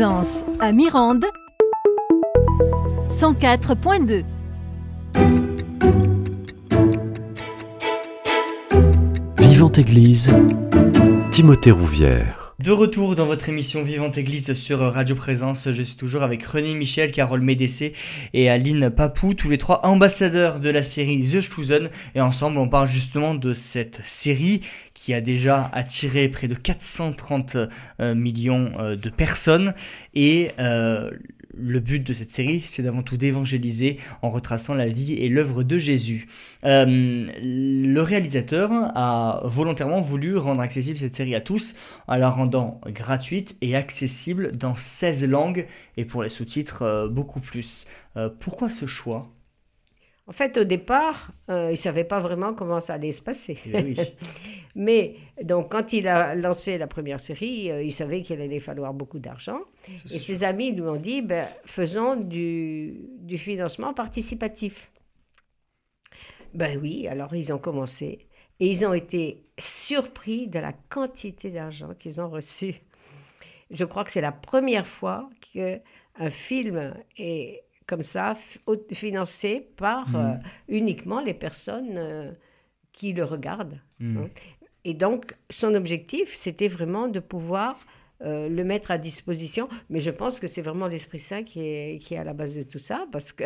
À 0.02 0.72
Mirande 0.72 1.26
104.2. 3.10 4.24
Vivante 9.40 9.78
Église, 9.78 10.32
Timothée 11.32 11.72
Rouvière. 11.72 12.39
De 12.70 12.74
retour 12.74 13.16
dans 13.16 13.26
votre 13.26 13.50
émission 13.50 13.82
Vivante 13.82 14.20
Église 14.20 14.54
sur 14.54 14.78
Radio 14.78 15.16
Présence, 15.16 15.72
je 15.72 15.82
suis 15.82 15.96
toujours 15.96 16.22
avec 16.22 16.44
René 16.44 16.76
Michel, 16.76 17.12
Carole 17.12 17.42
Médessé 17.42 17.94
et 18.36 18.48
Aline 18.48 18.92
Papou, 18.92 19.34
tous 19.34 19.50
les 19.50 19.58
trois 19.58 19.84
ambassadeurs 19.88 20.60
de 20.60 20.70
la 20.70 20.84
série 20.84 21.20
The 21.20 21.42
Chosen. 21.42 21.90
Et 22.14 22.22
ensemble, 22.22 22.60
on 22.60 22.70
parle 22.70 22.88
justement 22.88 23.34
de 23.34 23.54
cette 23.54 24.02
série 24.06 24.62
qui 24.94 25.16
a 25.16 25.20
déjà 25.20 25.72
attiré 25.74 26.30
près 26.30 26.48
de 26.48 26.54
430 26.54 27.58
euh, 28.02 28.14
millions 28.14 28.74
euh, 28.78 28.96
de 28.96 29.10
personnes. 29.10 29.74
Et 30.14 30.52
euh, 30.60 31.10
le 31.60 31.80
but 31.80 32.00
de 32.00 32.14
cette 32.14 32.32
série, 32.32 32.62
c'est 32.62 32.84
d'avant 32.84 33.04
tout 33.04 33.18
d'évangéliser 33.18 33.98
en 34.22 34.30
retraçant 34.30 34.74
la 34.74 34.88
vie 34.88 35.14
et 35.14 35.30
l'œuvre 35.30 35.64
de 35.64 35.78
Jésus. 35.78 36.28
Euh, 36.66 37.28
le 37.42 38.02
réalisateur 38.02 38.72
a 38.72 39.42
volontairement 39.46 40.02
voulu 40.02 40.38
rendre 40.38 40.62
accessible 40.62 40.98
cette 40.98 41.16
série 41.16 41.36
à 41.36 41.42
tous 41.42 41.76
en 42.08 42.16
la 42.16 42.30
rendant 42.30 42.82
gratuite 42.88 43.56
et 43.62 43.76
accessible 43.76 44.56
dans 44.56 44.76
16 44.76 45.26
langues 45.26 45.68
et 45.98 46.06
pour 46.06 46.24
les 46.24 46.30
sous-titres 46.30 46.84
euh, 46.84 47.08
beaucoup 47.08 47.40
plus. 47.40 47.86
Euh, 48.18 48.30
pourquoi 48.40 48.70
ce 48.70 48.86
choix? 48.86 49.30
En 50.30 50.32
fait, 50.32 50.60
au 50.60 50.64
départ, 50.64 51.32
euh, 51.50 51.70
il 51.70 51.72
ne 51.72 51.76
savait 51.76 52.04
pas 52.04 52.20
vraiment 52.20 52.54
comment 52.54 52.80
ça 52.82 52.94
allait 52.94 53.12
se 53.12 53.22
passer. 53.22 53.58
Eh 53.66 53.82
oui. 53.82 53.98
Mais 54.76 55.16
donc, 55.42 55.72
quand 55.72 55.92
il 55.92 56.08
a 56.08 56.36
lancé 56.36 56.78
la 56.78 56.86
première 56.86 57.20
série, 57.20 57.72
euh, 57.72 57.82
il 57.82 57.92
savait 57.92 58.22
qu'il 58.22 58.40
allait 58.40 58.60
falloir 58.60 58.94
beaucoup 58.94 59.18
d'argent. 59.18 59.60
Et 59.88 60.20
ses 60.20 60.44
amis 60.44 60.72
lui 60.72 60.84
ont 60.84 60.98
dit, 60.98 61.24
ben, 61.24 61.48
faisons 61.66 62.16
du, 62.16 62.94
du 63.22 63.40
financement 63.40 63.96
participatif. 63.96 64.92
Ben 66.54 66.80
oui, 66.80 67.08
alors 67.08 67.34
ils 67.34 67.52
ont 67.52 67.58
commencé. 67.58 68.28
Et 68.60 68.70
ils 68.70 68.86
ont 68.86 68.94
été 68.94 69.48
surpris 69.58 70.48
de 70.48 70.60
la 70.60 70.74
quantité 70.74 71.50
d'argent 71.50 71.96
qu'ils 71.98 72.22
ont 72.22 72.30
reçu. 72.30 72.76
Je 73.72 73.84
crois 73.84 74.04
que 74.04 74.12
c'est 74.12 74.22
la 74.22 74.32
première 74.32 74.86
fois 74.88 75.28
qu'un 75.52 76.30
film 76.30 76.94
est 77.18 77.64
comme 77.90 78.04
ça, 78.04 78.36
financé 78.94 79.68
par 79.78 80.16
euh, 80.16 80.34
uniquement 80.68 81.20
les 81.22 81.34
personnes 81.34 81.98
euh, 81.98 82.32
qui 82.94 83.14
le 83.14 83.24
regardent. 83.24 83.80
Hmm. 84.00 84.18
Hein. 84.18 84.30
et 84.86 84.94
donc, 84.94 85.36
son 85.50 85.74
objectif, 85.76 86.34
c'était 86.36 86.68
vraiment 86.68 87.08
de 87.08 87.20
pouvoir 87.20 87.74
euh, 88.22 88.48
le 88.50 88.64
mettre 88.64 88.92
à 88.92 88.98
disposition. 88.98 89.68
Mais 89.90 90.02
je 90.02 90.12
pense 90.12 90.40
que 90.40 90.48
c'est 90.48 90.62
vraiment 90.62 90.88
l'Esprit 90.88 91.20
Saint 91.20 91.44
qui 91.44 91.62
est, 91.62 92.02
qui 92.02 92.14
est 92.14 92.18
à 92.18 92.24
la 92.24 92.34
base 92.34 92.56
de 92.56 92.64
tout 92.64 92.80
ça, 92.90 93.08
parce 93.12 93.32
que 93.32 93.46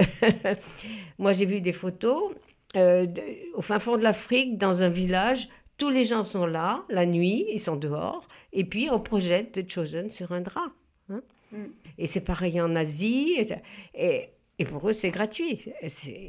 moi, 1.20 1.32
j'ai 1.34 1.46
vu 1.46 1.62
des 1.62 1.74
photos 1.74 2.34
euh, 2.76 3.06
de- 3.06 3.22
au 3.56 3.62
fin 3.62 3.80
fond 3.80 3.98
de 3.98 4.04
l'Afrique, 4.04 4.58
dans 4.58 4.82
un 4.84 4.90
village. 4.90 5.48
Tous 5.78 5.90
les 5.90 6.06
gens 6.06 6.24
sont 6.24 6.46
là, 6.46 6.84
la 6.90 7.06
nuit, 7.06 7.46
ils 7.52 7.60
sont 7.60 7.76
dehors, 7.76 8.28
et 8.52 8.64
puis 8.64 8.90
on 8.92 9.00
projette 9.00 9.52
The 9.54 9.70
Chosen 9.72 10.10
sur 10.12 10.32
un 10.32 10.42
drap. 10.42 10.72
hein. 11.10 11.22
Mm. 11.52 11.66
Et 11.98 12.08
c'est 12.08 12.24
pareil 12.24 12.60
en 12.62 12.76
Asie, 12.76 13.36
et, 13.40 13.48
et, 13.96 14.30
et 14.60 14.66
pour 14.66 14.88
eux, 14.90 14.94
c'est 14.94 15.12
gratuit. 15.12 15.62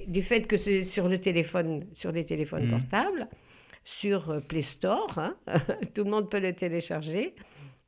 Du 0.06 0.22
fait 0.22 0.42
que 0.42 0.56
c'est 0.56 0.82
sur 0.82 1.08
le 1.08 1.18
téléphone, 1.20 1.86
sur 1.92 2.12
les 2.12 2.24
téléphones 2.24 2.66
Mm. 2.66 2.70
portables, 2.70 3.28
sur 3.84 4.30
euh, 4.30 4.40
Play 4.40 4.62
Store, 4.62 5.18
hein, 5.18 5.36
tout 5.94 6.04
le 6.04 6.10
monde 6.10 6.30
peut 6.30 6.40
le 6.40 6.54
télécharger, 6.54 7.34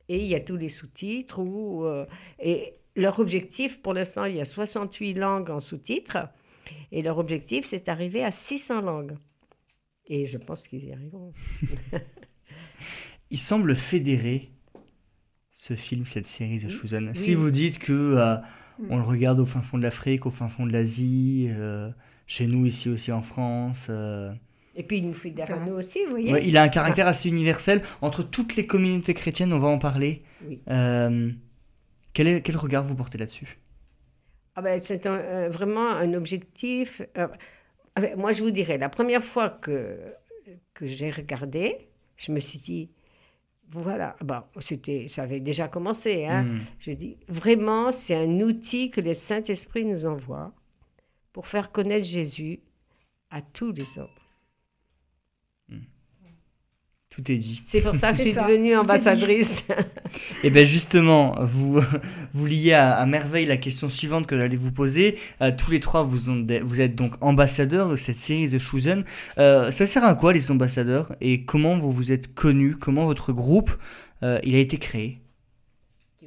et 0.08 0.18
il 0.18 0.26
y 0.26 0.34
a 0.34 0.40
tous 0.40 0.56
les 0.56 0.68
sous-titres. 0.68 1.38
Ou, 1.40 1.84
euh, 1.84 2.06
et 2.38 2.74
leur 2.94 3.18
objectif, 3.18 3.80
pour 3.82 3.92
l'instant, 3.94 4.24
il 4.24 4.36
y 4.36 4.40
a 4.40 4.44
68 4.44 5.14
langues 5.14 5.50
en 5.50 5.60
sous-titres, 5.60 6.18
et 6.92 7.02
leur 7.02 7.18
objectif, 7.18 7.64
c'est 7.64 7.86
d'arriver 7.86 8.24
à 8.24 8.30
600 8.30 8.80
langues. 8.82 9.16
Et 10.06 10.24
je 10.26 10.38
pense 10.38 10.66
qu'ils 10.68 10.84
y 10.84 10.92
arriveront. 10.92 11.32
Il 13.30 13.38
semble 13.38 13.74
fédérer 13.74 14.50
ce 15.66 15.74
film, 15.74 16.04
cette 16.06 16.26
série 16.26 16.58
The 16.58 16.68
Chosen. 16.70 17.14
Si 17.14 17.30
Oui. 17.30 17.34
vous 17.36 17.50
dites 17.50 17.78
que 17.78 17.92
euh, 17.92 18.36
on 18.88 18.96
le 18.96 19.02
regarde 19.02 19.40
au 19.40 19.46
fin 19.46 19.62
fond 19.62 19.78
de 19.78 19.82
l'Afrique, 19.82 20.26
au 20.26 20.30
fin 20.30 20.48
fond 20.48 20.64
de 20.66 20.72
l'Asie, 20.72 21.48
euh, 21.50 21.90
chez 22.26 22.46
nous 22.46 22.66
ici 22.66 22.88
aussi 22.88 23.10
en 23.12 23.22
France. 23.22 23.86
euh, 23.90 24.32
Et 24.76 24.82
puis, 24.82 24.98
il 24.98 25.06
nous 25.08 25.14
à 25.14 25.44
Voilà. 25.46 25.64
nous 25.66 25.72
aussi, 25.74 25.98
vous 26.04 26.10
voyez. 26.10 26.32
ouais, 26.32 26.46
il 26.46 26.56
a 26.56 26.62
un 26.62 26.68
caractère 26.68 27.06
assez 27.08 27.28
universel 27.28 27.82
entre 28.00 28.22
toutes 28.22 28.56
les 28.56 28.66
communautés 28.66 29.14
chrétiennes. 29.14 29.52
On 29.52 29.58
va 29.58 29.68
en 29.68 29.78
parler. 29.78 30.22
Oui. 30.46 30.60
Euh, 30.70 31.30
quel, 32.12 32.28
est, 32.28 32.42
quel 32.42 32.56
regard 32.56 32.84
vous 32.84 32.94
portez 32.94 33.18
là-dessus? 33.18 33.58
Ah 34.54 34.62
ben, 34.62 34.80
c'est 34.82 35.06
un- 35.06 35.18
euh, 35.18 35.48
vraiment 35.50 35.88
un 35.90 36.14
objectif. 36.14 37.02
euh, 37.18 37.26
moi, 38.16 38.32
je 38.32 38.42
vous 38.42 38.50
dirais, 38.50 38.78
la 38.78 38.88
première 38.90 39.24
fois 39.24 39.48
que, 39.50 39.98
que 40.74 40.86
j'ai 40.86 41.10
regardé, 41.10 41.88
je 42.16 42.30
me 42.32 42.40
suis 42.40 42.58
dit, 42.58 42.90
voilà, 43.70 44.16
bon, 44.22 44.42
c'était, 44.60 45.06
ça 45.08 45.22
avait 45.22 45.40
déjà 45.40 45.68
commencé. 45.68 46.26
Hein. 46.26 46.44
Hmm. 46.44 46.60
Je 46.78 46.92
dis, 46.92 47.16
vraiment, 47.28 47.90
c'est 47.92 48.14
un 48.14 48.40
outil 48.40 48.90
que 48.90 49.00
le 49.00 49.14
Saint-Esprit 49.14 49.84
nous 49.84 50.06
envoie 50.06 50.52
pour 51.32 51.46
faire 51.46 51.72
connaître 51.72 52.06
Jésus 52.06 52.60
à 53.30 53.42
tous 53.42 53.72
les 53.72 53.98
hommes. 53.98 54.08
Tout 57.16 57.32
est 57.32 57.36
dit. 57.36 57.62
C'est 57.64 57.80
pour 57.80 57.96
ça 57.96 58.12
que 58.12 58.18
je 58.18 58.22
suis 58.24 58.34
devenue 58.34 58.76
ambassadrice. 58.76 59.64
Et 60.44 60.50
bien 60.50 60.66
justement, 60.66 61.34
vous, 61.40 61.80
vous 62.34 62.44
liez 62.46 62.74
à, 62.74 62.94
à 62.94 63.06
merveille 63.06 63.46
la 63.46 63.56
question 63.56 63.88
suivante 63.88 64.26
que 64.26 64.36
j'allais 64.36 64.56
vous 64.56 64.70
poser. 64.70 65.16
Euh, 65.40 65.50
tous 65.56 65.70
les 65.70 65.80
trois, 65.80 66.02
vous, 66.02 66.28
ont- 66.28 66.46
vous 66.62 66.80
êtes 66.82 66.94
donc 66.94 67.14
ambassadeurs 67.22 67.88
de 67.88 67.96
cette 67.96 68.16
série 68.16 68.50
The 68.50 68.58
Chosen. 68.58 69.04
Euh, 69.38 69.70
ça 69.70 69.86
sert 69.86 70.04
à 70.04 70.14
quoi 70.14 70.34
les 70.34 70.50
ambassadeurs? 70.50 71.16
Et 71.22 71.44
comment 71.46 71.78
vous 71.78 71.90
vous 71.90 72.12
êtes 72.12 72.34
connus? 72.34 72.76
Comment 72.76 73.06
votre 73.06 73.32
groupe 73.32 73.70
euh, 74.22 74.38
il 74.44 74.54
a 74.54 74.58
été 74.58 74.76
créé? 74.76 75.18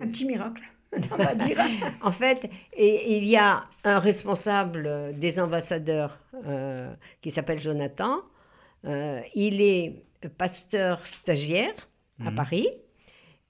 Un 0.02 0.08
petit 0.08 0.26
miracle, 0.26 0.64
on 1.12 1.18
va 1.18 1.36
dire. 1.36 1.58
En 2.02 2.10
fait, 2.12 2.50
et, 2.76 3.16
il 3.16 3.26
y 3.26 3.38
a 3.38 3.66
un 3.84 4.00
responsable 4.00 5.14
des 5.20 5.40
ambassadeurs 5.40 6.18
euh, 6.48 6.92
qui 7.22 7.30
s'appelle 7.30 7.60
Jonathan. 7.60 8.22
Euh, 8.86 9.22
il 9.36 9.62
est 9.62 10.02
pasteur 10.28 11.06
stagiaire 11.08 11.74
à 12.20 12.32
Mhm. 12.32 12.36
Paris. 12.36 12.68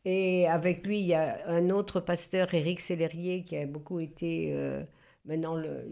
Et 0.06 0.48
avec 0.48 0.86
lui, 0.88 1.00
il 1.02 1.08
y 1.08 1.14
a 1.14 1.48
un 1.48 1.70
autre 1.70 2.00
pasteur, 2.00 2.54
Éric 2.54 2.80
Sellerier, 2.80 3.44
qui 3.44 3.58
a 3.58 3.66
beaucoup 3.66 4.00
été. 4.00 4.52
euh, 4.54 4.84
maintenant, 5.26 5.56
le- 5.56 5.86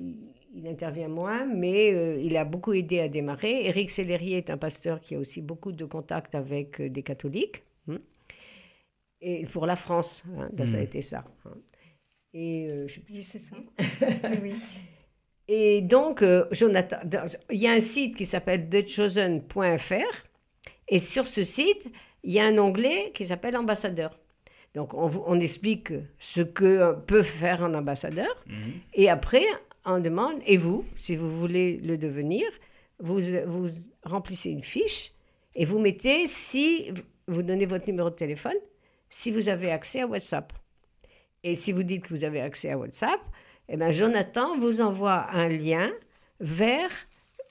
il, 0.56 0.68
intervient 0.68 1.10
moins, 1.10 1.46
mais 1.46 1.94
euh, 1.94 2.20
il 2.22 2.38
a 2.38 2.46
beaucoup 2.46 2.74
aidé 2.74 3.00
à 3.00 3.10
démarrer. 3.10 3.66
Éric 3.68 3.90
Sellerier 3.92 4.38
est 4.38 4.50
un 4.50 4.58
pasteur 4.58 5.02
qui 5.02 5.16
a 5.16 5.20
aussi 5.20 5.42
beaucoup 5.42 5.72
de 5.74 5.86
contacts 5.86 6.36
avec 6.36 6.80
euh, 6.82 6.90
des 6.90 7.04
catholiques. 7.04 7.63
hein. 7.90 8.00
Et 9.22 9.46
pour 9.48 9.66
la 9.66 9.76
France, 9.76 10.24
hein, 10.38 10.50
ça 10.68 10.78
a 10.78 10.80
Mhm. 10.80 10.84
été 10.84 11.02
ça. 11.02 11.24
hein. 11.46 11.58
Et 12.34 12.68
euh, 12.70 12.88
je 12.88 12.96
sais 12.96 13.02
plus 13.02 13.24
c'est 13.24 13.40
ça. 13.40 13.56
Oui, 14.44 14.56
et 15.48 15.82
donc, 15.82 16.22
euh, 16.24 16.46
Jonathan, 16.52 16.98
il 17.52 17.58
y 17.60 17.68
a 17.68 17.72
un 17.72 17.80
site 17.80 18.16
qui 18.18 18.26
s'appelle 18.26 18.70
thechosen.fr. 18.70 20.27
Et 20.89 21.00
sur 21.00 21.28
ce 21.28 21.43
site, 21.43 21.88
il 22.23 22.32
y 22.32 22.39
a 22.39 22.45
un 22.45 22.58
onglet 22.58 23.12
qui 23.13 23.28
s'appelle 23.28 23.58
ambassadeur. 23.58 24.17
Donc, 24.73 24.93
on, 24.93 25.39
explique 25.39 25.93
ce 26.19 26.41
que 26.41 26.93
peut 27.08 27.23
faire 27.23 27.63
un 27.63 27.73
ambassadeur. 27.73 28.43
Et 28.93 29.10
après, 29.10 29.45
on 29.86 30.00
demande, 30.00 30.36
et 30.45 30.58
vous, 30.58 30.86
si 30.95 31.15
vous 31.15 31.39
voulez 31.39 31.78
le 31.78 31.97
devenir, 31.97 32.45
vous, 33.00 33.19
vous 33.45 33.67
remplissez 34.04 34.52
une 34.52 34.63
fiche 34.63 35.13
et 35.56 35.65
vous 35.65 35.80
mettez, 35.80 36.28
si 36.28 36.91
vous 37.28 37.41
donnez 37.41 37.65
votre 37.65 37.88
numéro 37.88 38.10
de 38.10 38.15
téléphone, 38.15 38.58
si 39.10 39.32
vous 39.32 39.50
avez 39.50 39.71
accès 39.71 40.02
à 40.02 40.08
WhatsApp. 40.08 40.54
Et 41.43 41.56
si 41.56 41.71
vous 41.71 41.84
dites 41.84 42.04
que 42.04 42.10
vous 42.10 42.23
avez 42.23 42.41
accès 42.41 42.69
à 42.69 42.78
WhatsApp, 42.78 43.19
eh 43.69 43.78
bien, 43.78 43.91
Jonathan 43.91 44.58
vous 44.58 44.82
envoie 44.82 45.28
un 45.32 45.50
lien 45.50 45.91
vers 46.39 46.91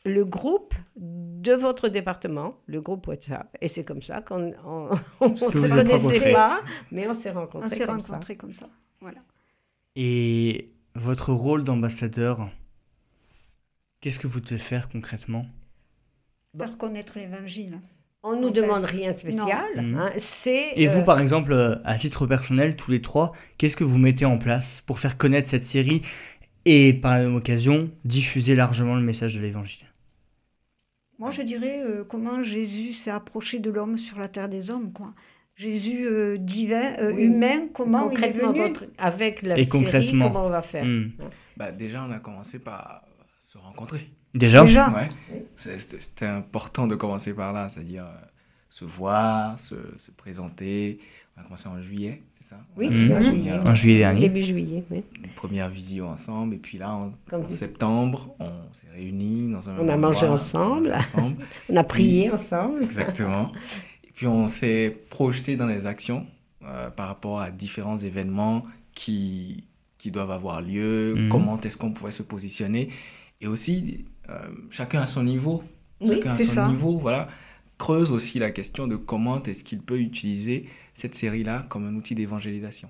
le 0.07 0.25
groupe 0.25 0.75
de 0.97 1.53
votre 1.53 1.89
département, 1.89 2.55
le 2.67 2.81
groupe 2.81 3.07
WhatsApp. 3.09 3.57
Et 3.61 3.69
c'est 3.69 3.85
comme 3.85 4.01
ça 4.03 4.23
qu'on 4.23 4.53
on, 4.65 4.91
on 5.21 5.31
que 5.31 5.51
se 5.51 5.69
connaissait 5.69 6.33
pas, 6.33 6.63
mais 6.93 7.09
on 7.09 7.15
s'est 7.15 7.33
On 7.33 7.41
rencontrés 7.41 7.71
s'est 7.71 7.87
comme 7.87 8.01
ça. 8.01 8.15
rencontrés 8.15 8.37
comme 8.37 8.55
ça. 8.55 8.69
Voilà. 9.01 9.19
Et 9.97 10.71
votre 10.95 11.33
rôle 11.33 11.65
d'ambassadeur, 11.65 12.49
qu'est-ce 14.01 14.19
que 14.19 14.29
vous 14.29 14.41
devez 14.41 14.59
faire 14.59 14.89
concrètement? 14.89 15.47
Faire 16.57 16.79
connaître 16.79 17.19
l'évangile. 17.19 17.81
On 18.23 18.41
nous 18.41 18.49
En 18.49 18.55
fait, 18.55 18.61
demande 18.61 18.85
rien 18.85 19.11
de 19.13 19.17
spécial. 19.17 19.65
Hein, 19.79 20.13
c'est 20.17 20.73
Et 20.77 20.87
vous, 20.87 21.01
euh, 21.01 21.05
par 21.05 21.21
exemple, 21.21 21.53
euh, 21.53 21.77
à 21.85 21.97
titre 21.97 22.27
personnel, 22.27 22.77
tous 22.77 22.91
les 22.91 23.03
trois, 23.03 23.33
qu'est-ce 23.59 23.77
que 23.77 23.85
vous 23.85 23.99
mettez 23.99 24.25
en 24.25 24.39
place 24.39 24.83
pour 24.87 24.99
faire 25.01 25.17
connaître 25.17 25.49
cette 25.49 25.65
série 25.65 26.03
et, 26.65 26.93
par 26.93 27.15
la 27.19 27.25
même 27.25 27.37
occasion, 27.37 27.91
diffuser 28.05 28.55
largement 28.57 28.95
le 28.97 29.03
message 29.03 29.35
de 29.35 29.41
l'évangile? 29.41 29.87
Moi, 31.19 31.31
je 31.31 31.43
dirais 31.43 31.81
euh, 31.83 32.05
comment 32.05 32.43
Jésus 32.43 32.93
s'est 32.93 33.11
approché 33.11 33.59
de 33.59 33.71
l'homme 33.71 33.97
sur 33.97 34.19
la 34.19 34.29
terre 34.29 34.49
des 34.49 34.71
hommes, 34.71 34.93
quoi. 34.93 35.15
Jésus 35.55 36.05
euh, 36.07 36.37
divin, 36.37 36.95
euh, 36.99 37.13
Oui. 37.13 37.23
humain, 37.25 37.69
comment 37.73 38.11
il 38.11 38.19
est 38.19 38.21
concrètement 38.21 38.53
venu 38.53 38.63
contre- 38.65 38.85
avec 38.99 39.41
la 39.43 39.55
Et 39.59 39.67
série, 39.67 39.67
concrètement. 39.69 40.27
comment 40.29 40.47
on 40.47 40.51
va 40.51 40.61
faire 40.63 40.85
Hmm. 40.85 41.13
Bah, 41.57 41.73
déjà, 41.73 42.05
on 42.05 42.11
a 42.11 42.19
commencé 42.19 42.59
par 42.59 43.03
se 43.41 43.57
rencontrer. 43.57 44.11
Déjà 44.35 44.63
Déjà, 44.65 44.91
Ouais. 44.91 45.09
C'était 45.57 46.27
important 46.27 46.87
de 46.87 46.95
commencer 46.95 47.33
par 47.33 47.55
là, 47.55 47.71
c'est-à-dire 47.71 48.05
euh, 48.05 48.27
se 48.69 48.85
voir, 48.85 49.59
se, 49.59 49.77
se 49.97 50.11
présenter. 50.11 50.99
On 51.37 51.41
a 51.41 51.45
commencé 51.45 51.67
en 51.69 51.81
juillet, 51.81 52.23
ça 52.49 52.57
Oui, 52.77 52.91
fait 52.93 53.15
en 53.15 53.21
juillet. 53.21 53.53
En 53.53 53.75
juillet 53.75 53.99
dernier. 53.99 54.21
Début 54.21 54.43
juillet, 54.43 54.85
oui. 54.91 55.03
Une 55.23 55.31
première 55.31 55.69
visio 55.69 56.07
ensemble, 56.07 56.55
et 56.55 56.59
puis 56.59 56.79
là, 56.79 56.93
en, 56.95 57.13
septembre, 57.49 58.35
on 58.39 58.47
s'est 58.73 58.87
réunis 58.95 59.51
dans 59.51 59.69
un 59.69 59.75
On 59.75 59.79
a 59.89 59.95
endroit, 59.95 59.97
mangé 59.97 60.27
a 60.27 60.33
ensemble. 60.33 60.89
mangé 60.89 60.99
ensemble. 60.99 61.37
On 61.71 61.77
a 61.77 61.85
prié 61.85 62.31
ensemble. 62.31 62.83
Exactement. 62.83 63.53
Et 64.05 64.13
puis 64.15 64.27
on 64.27 64.49
s'est 64.49 64.97
projeté 65.11 65.57
dans 65.57 65.67
des 65.67 65.87
actions 65.87 66.25
euh, 66.65 66.89
par 66.91 67.09
rapport 67.09 67.41
à 67.41 67.51
différents 67.51 67.99
événements 67.99 68.65
qui, 68.95 69.65
qui 69.99 70.11
doivent 70.11 70.31
avoir 70.31 70.63
lieu, 70.63 71.15
Mhm. 71.15 71.29
comment 71.29 71.61
est-ce 71.61 71.77
qu'on 71.77 71.91
pourrait 71.93 72.13
se 72.13 72.23
positionner. 72.23 72.89
Et 73.41 73.47
aussi, 73.47 74.05
euh, 74.31 74.39
chacun 74.71 75.03
à 75.03 75.07
son 75.07 75.23
niveau. 75.25 75.63
Oui, 76.01 76.15
chacun 76.17 76.31
à 76.31 76.33
c'est 76.33 76.45
son 76.45 76.55
ça. 76.55 76.69
niveau, 76.69 76.97
voilà. 76.99 77.29
Creuse 77.79 78.11
aussi 78.11 78.39
la 78.39 78.51
question 78.51 78.87
de 78.87 78.97
comment 78.97 79.43
est-ce 79.43 79.63
qu'il 79.65 79.81
peut 79.81 79.99
utiliser 79.99 80.67
cette 80.95 81.15
série-là 81.15 81.67
comme 81.69 81.87
un 81.87 81.95
outil 81.95 82.15
d'évangélisation. 82.15 82.89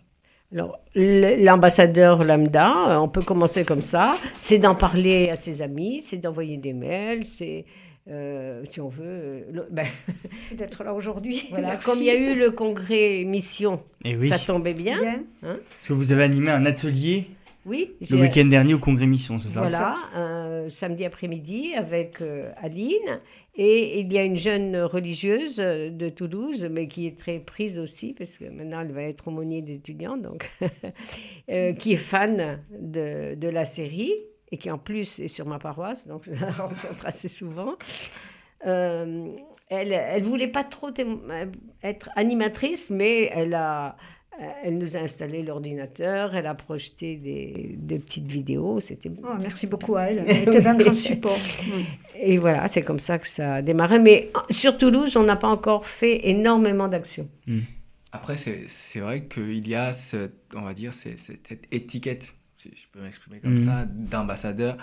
Alors, 0.52 0.78
l'ambassadeur 0.94 2.22
lambda, 2.22 2.90
euh, 2.90 2.96
on 2.98 3.08
peut 3.08 3.22
commencer 3.22 3.64
comme 3.64 3.82
ça, 3.82 4.16
c'est 4.38 4.58
d'en 4.58 4.76
parler 4.76 5.28
à 5.28 5.36
ses 5.36 5.60
amis, 5.60 6.02
c'est 6.02 6.18
d'envoyer 6.18 6.56
des 6.56 6.72
mails, 6.72 7.26
c'est, 7.26 7.64
euh, 8.08 8.62
si 8.70 8.80
on 8.80 8.88
veut, 8.88 9.04
euh, 9.04 9.66
ben, 9.72 9.88
c'est 10.48 10.54
d'être 10.54 10.84
là 10.84 10.94
aujourd'hui. 10.94 11.46
voilà, 11.50 11.70
Merci. 11.70 11.90
comme 11.90 11.98
il 11.98 12.06
y 12.06 12.10
a 12.10 12.14
eu 12.14 12.36
le 12.36 12.52
congrès 12.52 13.24
mission, 13.24 13.82
Et 14.04 14.16
oui, 14.16 14.28
ça 14.28 14.38
tombait 14.38 14.74
bien. 14.74 15.00
Bien. 15.00 15.20
parce 15.42 15.88
que 15.88 15.92
vous 15.92 16.12
avez 16.12 16.22
animé 16.22 16.52
un 16.52 16.64
atelier 16.64 17.26
Oui, 17.66 17.96
le 18.00 18.20
week-end 18.20 18.44
dernier 18.44 18.74
au 18.74 18.78
Congrès 18.78 19.06
Mission, 19.06 19.40
c'est 19.40 19.48
ça 19.48 19.60
Voilà, 19.60 19.96
un 20.14 20.70
samedi 20.70 21.04
après-midi 21.04 21.74
avec 21.74 22.20
euh, 22.20 22.52
Aline. 22.58 23.20
Et 23.56 23.98
il 24.00 24.12
y 24.12 24.18
a 24.18 24.22
une 24.22 24.36
jeune 24.36 24.76
religieuse 24.76 25.58
euh, 25.58 25.90
de 25.90 26.08
Toulouse, 26.08 26.68
mais 26.70 26.86
qui 26.86 27.08
est 27.08 27.18
très 27.18 27.40
prise 27.40 27.80
aussi, 27.80 28.14
parce 28.14 28.36
que 28.36 28.44
maintenant 28.44 28.82
elle 28.82 28.92
va 28.92 29.02
être 29.02 29.26
aumônier 29.26 29.62
d'étudiants, 29.62 30.16
donc, 30.16 30.48
euh, 31.50 31.72
qui 31.72 31.94
est 31.94 31.96
fan 31.96 32.60
de, 32.70 33.34
de 33.34 33.48
la 33.48 33.64
série 33.64 34.12
et 34.52 34.58
qui 34.58 34.70
en 34.70 34.78
plus 34.78 35.18
est 35.18 35.28
sur 35.28 35.46
ma 35.46 35.58
paroisse, 35.58 36.06
donc 36.06 36.22
je 36.24 36.40
la 36.40 36.50
rencontre 36.52 37.04
assez 37.04 37.28
souvent. 37.28 37.74
Euh, 38.64 39.32
elle, 39.68 39.92
elle 39.92 40.22
voulait 40.22 40.48
pas 40.48 40.64
trop 40.64 40.90
euh, 40.98 41.46
être 41.82 42.10
animatrice, 42.14 42.90
mais 42.90 43.30
elle 43.34 43.54
a, 43.54 43.88
euh, 43.88 43.90
elle 44.64 44.78
nous 44.78 44.96
a 44.96 45.00
installé 45.00 45.42
l'ordinateur, 45.42 46.34
elle 46.34 46.46
a 46.46 46.54
projeté 46.54 47.16
des, 47.16 47.74
des 47.78 47.98
petites 47.98 48.26
vidéos, 48.30 48.80
c'était 48.80 49.10
Oh, 49.22 49.28
merci 49.40 49.66
beaucoup 49.66 49.96
à 49.96 50.02
elle. 50.04 50.24
Elle 50.26 50.42
était 50.48 50.60
d'un 50.60 50.74
grand 50.76 50.92
support. 50.92 51.38
et 52.18 52.36
voilà, 52.38 52.68
c'est 52.68 52.82
comme 52.82 53.00
ça 53.00 53.18
que 53.18 53.26
ça 53.26 53.54
a 53.54 53.62
démarré. 53.62 53.98
Mais 53.98 54.30
euh, 54.36 54.40
sur 54.50 54.76
Toulouse, 54.78 55.16
on 55.16 55.22
n'a 55.22 55.36
pas 55.36 55.48
encore 55.48 55.86
fait 55.86 56.28
énormément 56.28 56.88
d'actions. 56.88 57.28
Après, 58.12 58.36
c'est 58.36 59.00
vrai 59.00 59.24
qu'il 59.24 59.66
y 59.68 59.74
a, 59.74 59.92
cette, 59.92 60.52
on 60.54 60.62
va 60.62 60.74
dire, 60.74 60.92
cette 60.94 61.66
étiquette, 61.72 62.34
si 62.56 62.70
je 62.74 62.86
peux 62.92 63.00
m'exprimer 63.02 63.40
comme 63.40 63.54
Mhm. 63.54 63.60
ça, 63.60 63.84
d'ambassadeur. 63.86 64.76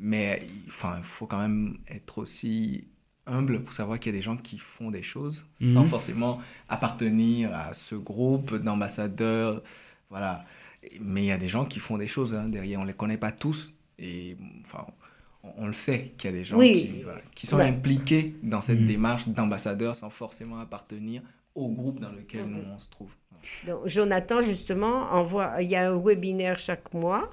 Mais 0.00 0.40
enfin, 0.68 0.94
il 0.98 1.02
faut 1.04 1.26
quand 1.26 1.38
même 1.40 1.78
être 1.88 2.18
aussi 2.18 2.86
humble 3.28 3.60
pour 3.62 3.72
savoir 3.72 3.98
qu'il 3.98 4.12
y 4.12 4.14
a 4.16 4.18
des 4.18 4.22
gens 4.24 4.36
qui 4.36 4.58
font 4.58 4.90
des 4.90 5.02
choses 5.02 5.44
sans 5.54 5.82
Mhm. 5.82 5.86
forcément 5.86 6.40
appartenir 6.68 7.54
à 7.54 7.72
ce 7.72 7.94
groupe 7.94 8.54
d'ambassadeurs. 8.56 9.62
Voilà. 10.10 10.44
Mais 11.00 11.22
il 11.22 11.26
y 11.26 11.32
a 11.32 11.38
des 11.38 11.48
gens 11.48 11.64
qui 11.64 11.80
font 11.80 11.98
des 11.98 12.06
choses 12.06 12.34
hein, 12.34 12.48
derrière. 12.48 12.78
On 12.80 12.82
ne 12.82 12.88
les 12.88 12.94
connaît 12.94 13.16
pas 13.18 13.32
tous. 13.32 13.72
Et 13.98 14.36
enfin, 14.62 14.86
on, 15.42 15.64
on 15.64 15.66
le 15.66 15.72
sait 15.72 16.12
qu'il 16.16 16.30
y 16.30 16.34
a 16.34 16.36
des 16.36 16.44
gens 16.44 16.56
Oui. 16.58 16.72
qui, 16.72 17.02
voilà, 17.02 17.20
qui 17.34 17.46
sont 17.46 17.56
Ouais. 17.56 17.64
impliqués 17.68 18.34
dans 18.42 18.60
cette 18.60 18.80
Mhm. 18.80 18.86
démarche 18.86 19.28
d'ambassadeur 19.28 19.94
sans 19.96 20.10
forcément 20.10 20.58
appartenir 20.60 21.22
au 21.54 21.68
groupe 21.68 21.98
dans 22.00 22.12
lequel 22.12 22.46
Mhm. 22.46 22.52
nous 22.52 22.62
on 22.74 22.78
se 22.78 22.88
trouve. 22.88 23.10
Donc, 23.66 23.86
Jonathan, 23.86 24.40
justement, 24.42 25.10
envoie, 25.12 25.62
il 25.62 25.68
y 25.68 25.76
a 25.76 25.90
un 25.90 25.96
webinaire 25.98 26.58
chaque 26.58 26.92
mois 26.94 27.28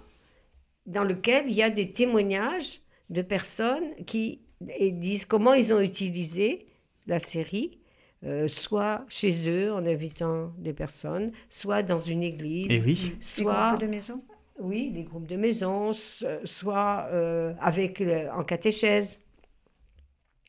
dans 0.85 1.03
lequel 1.03 1.45
il 1.47 1.53
y 1.53 1.63
a 1.63 1.69
des 1.69 1.91
témoignages 1.91 2.79
de 3.09 3.21
personnes 3.21 3.93
qui 4.05 4.39
et 4.77 4.91
disent 4.91 5.25
comment 5.25 5.53
ils 5.53 5.73
ont 5.73 5.81
utilisé 5.81 6.65
la 7.07 7.19
série, 7.19 7.79
euh, 8.23 8.47
soit 8.47 9.05
chez 9.09 9.49
eux 9.49 9.71
en 9.73 9.85
invitant 9.85 10.51
des 10.57 10.73
personnes, 10.73 11.31
soit 11.49 11.83
dans 11.83 11.99
une 11.99 12.23
église, 12.23 12.67
Et 12.71 12.81
oui. 12.81 13.13
Les 13.17 13.23
soit 13.23 13.69
groupes 13.69 13.81
de 13.81 13.87
maison. 13.87 14.23
oui, 14.59 14.91
les 14.93 15.03
groupes 15.03 15.27
de 15.27 15.35
maison, 15.35 15.93
so- 15.93 16.25
soit 16.45 17.07
euh, 17.11 17.53
avec 17.59 18.01
en 18.33 18.43
catéchèse. 18.43 19.19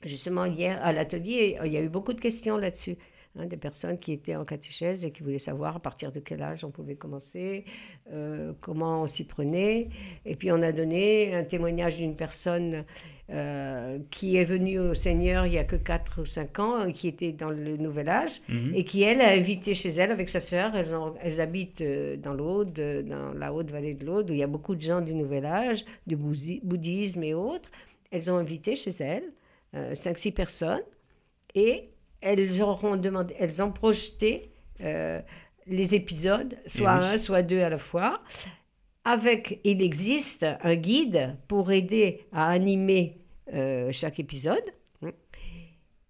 Justement, 0.05 0.45
hier 0.45 0.79
à 0.85 0.93
l'atelier, 0.93 1.59
il 1.65 1.73
y 1.73 1.77
a 1.77 1.81
eu 1.83 1.89
beaucoup 1.89 2.13
de 2.13 2.21
questions 2.21 2.57
là-dessus. 2.59 2.97
hein, 3.39 3.47
des 3.47 3.57
personnes 3.57 3.99
qui 3.99 4.13
étaient 4.13 4.37
en 4.37 4.45
catéchèse 4.45 5.05
et 5.05 5.11
qui 5.11 5.23
voulaient 5.23 5.39
savoir 5.39 5.77
à 5.77 5.81
partir 5.81 6.11
de 6.13 6.21
quel 6.21 6.43
âge 6.43 6.65
on 6.65 6.71
pouvait 6.71 6.97
commencer, 6.97 7.65
euh, 8.13 8.53
comment 8.63 9.03
on 9.03 9.07
s'y 9.07 9.25
prenait. 9.25 9.89
Et 10.25 10.37
puis 10.37 10.51
on 10.53 10.63
a 10.63 10.73
donné 10.73 11.35
un 11.35 11.45
témoignage 11.45 11.97
d'une 11.99 12.17
personne 12.17 12.85
euh, 13.29 13.99
qui 14.11 14.37
est 14.37 14.45
venue 14.45 14.79
au 14.79 14.95
Seigneur 14.95 15.47
il 15.47 15.53
y 15.55 15.59
a 15.59 15.65
que 15.65 15.75
4 15.77 16.21
ou 16.23 16.25
5 16.25 16.59
ans, 16.61 16.81
euh, 16.81 16.91
qui 16.93 17.09
était 17.09 17.33
dans 17.33 17.51
le 17.51 17.77
nouvel 17.77 18.09
âge, 18.09 18.41
Mhm. 18.49 18.73
et 18.75 18.85
qui, 18.85 19.03
elle, 19.03 19.21
a 19.21 19.31
invité 19.31 19.75
chez 19.75 19.89
elle 19.89 20.13
avec 20.13 20.29
sa 20.29 20.39
sœur. 20.41 20.73
Elles, 20.77 21.41
habitent 21.41 21.81
euh, 21.81 22.17
dans 22.17 22.35
l'Aude, 22.35 22.73
dans 23.05 23.33
la 23.35 23.53
haute 23.53 23.71
vallée 23.71 23.95
de 23.95 24.07
l'Aude, 24.07 24.31
où 24.31 24.33
il 24.33 24.39
y 24.39 24.45
a 24.45 24.47
beaucoup 24.47 24.77
de 24.77 24.81
gens 24.83 25.01
du 25.01 25.13
Nouvel 25.15 25.45
Âge, 25.45 25.85
du 26.07 26.15
bouddhisme 26.17 27.23
et 27.25 27.35
autres. 27.35 27.69
Elles 28.13 28.31
ont 28.31 28.37
invité 28.37 28.77
chez 28.77 28.93
elles 29.01 29.33
euh, 29.75 29.93
5-6 29.95 30.33
personnes 30.33 30.83
et 31.55 31.89
elles, 32.21 32.63
auront 32.63 32.97
demandé, 32.97 33.35
elles 33.39 33.61
ont 33.61 33.73
projeté 33.73 34.51
euh, 34.81 35.21
les 35.67 35.95
épisodes, 35.97 36.57
soit 36.67 36.99
oui. 37.01 37.05
un, 37.15 37.19
soit 37.19 37.43
deux 37.43 37.61
à 37.61 37.69
la 37.69 37.79
fois. 37.79 38.21
Avec, 39.09 39.61
il 39.63 39.83
existe 39.83 40.45
un 40.65 40.75
guide 40.75 41.37
pour 41.47 41.71
aider 41.71 42.27
à 42.33 42.51
animer 42.51 43.19
euh, 43.55 43.91
chaque 43.93 44.19
épisode. 44.19 44.65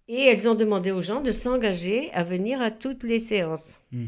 Et 0.07 0.21
elles 0.23 0.49
ont 0.49 0.55
demandé 0.55 0.91
aux 0.91 1.03
gens 1.03 1.21
de 1.21 1.31
s'engager 1.31 2.11
à 2.13 2.23
venir 2.23 2.59
à 2.59 2.71
toutes 2.71 3.03
les 3.03 3.19
séances. 3.19 3.79
Mm. 3.91 4.05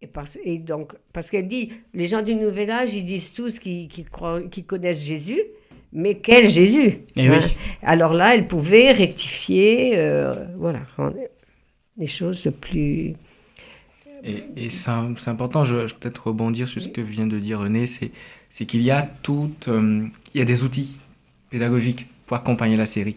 Et, 0.00 0.06
parce, 0.08 0.38
et 0.42 0.58
donc, 0.58 0.94
parce 1.12 1.30
qu'elle 1.30 1.46
dit, 1.46 1.70
les 1.92 2.08
gens 2.08 2.20
du 2.22 2.34
Nouvel 2.34 2.70
Âge, 2.72 2.94
ils 2.94 3.04
disent 3.04 3.32
tous 3.32 3.60
qu'ils 3.60 4.66
connaissent 4.66 5.04
Jésus, 5.04 5.40
mais 5.92 6.16
quel 6.16 6.50
Jésus? 6.50 6.98
Eh 7.14 7.28
hein? 7.28 7.38
oui. 7.40 7.56
Alors 7.82 8.12
là, 8.12 8.34
elle 8.34 8.46
pouvait 8.46 8.90
rectifier, 8.90 9.92
euh, 9.94 10.32
voilà, 10.56 10.80
les 11.96 12.08
choses 12.08 12.50
plus... 12.60 13.12
Et, 14.24 14.44
et 14.56 14.70
c'est 14.70 14.90
important, 15.28 15.64
je, 15.64 15.86
je 15.86 15.92
vais 15.94 16.00
peut-être 16.00 16.28
rebondir 16.28 16.66
sur 16.66 16.80
ce 16.80 16.88
que 16.88 17.00
vient 17.00 17.26
de 17.26 17.38
dire 17.38 17.60
René, 17.60 17.86
c'est 17.86 18.10
c'est 18.48 18.66
qu'il 18.66 18.82
y 18.82 18.90
a 18.92 19.02
tout, 19.02 19.52
euh, 19.66 20.06
il 20.32 20.38
y 20.38 20.40
a 20.40 20.44
des 20.44 20.62
outils 20.62 20.96
pédagogiques 21.50 22.06
pour 22.24 22.36
accompagner 22.36 22.76
la 22.76 22.86
série. 22.86 23.16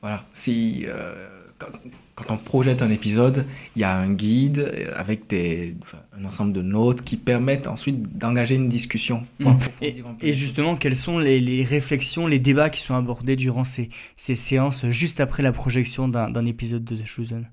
Voilà, 0.00 0.24
si 0.32 0.84
euh, 0.86 1.28
quand, 1.58 1.66
quand 2.14 2.32
on 2.32 2.36
projette 2.36 2.80
un 2.80 2.90
épisode, 2.90 3.46
il 3.74 3.80
y 3.80 3.84
a 3.84 3.96
un 3.96 4.12
guide 4.12 4.72
avec 4.94 5.26
des, 5.26 5.74
enfin, 5.82 5.98
un 6.16 6.24
ensemble 6.24 6.52
de 6.52 6.62
notes 6.62 7.02
qui 7.02 7.16
permettent 7.16 7.66
ensuite 7.66 8.16
d'engager 8.16 8.54
une 8.54 8.68
discussion. 8.68 9.22
pour 9.40 9.50
Mm. 9.50 9.54
approfondir 9.56 10.06
un 10.06 10.14
peu 10.14 10.26
Et 10.26 10.32
justement, 10.32 10.76
quelles 10.76 10.96
sont 10.96 11.18
les, 11.18 11.40
les 11.40 11.64
réflexions, 11.64 12.28
les 12.28 12.38
débats 12.38 12.70
qui 12.70 12.80
sont 12.80 12.94
abordés 12.94 13.36
durant 13.36 13.64
ces, 13.64 13.90
ces 14.16 14.36
séances 14.36 14.88
juste 14.88 15.20
après 15.20 15.42
la 15.42 15.52
projection 15.52 16.08
d'un 16.08 16.30
d'un 16.30 16.46
épisode 16.46 16.84
de 16.84 16.94
The 16.96 17.06
Chosen? 17.06 17.48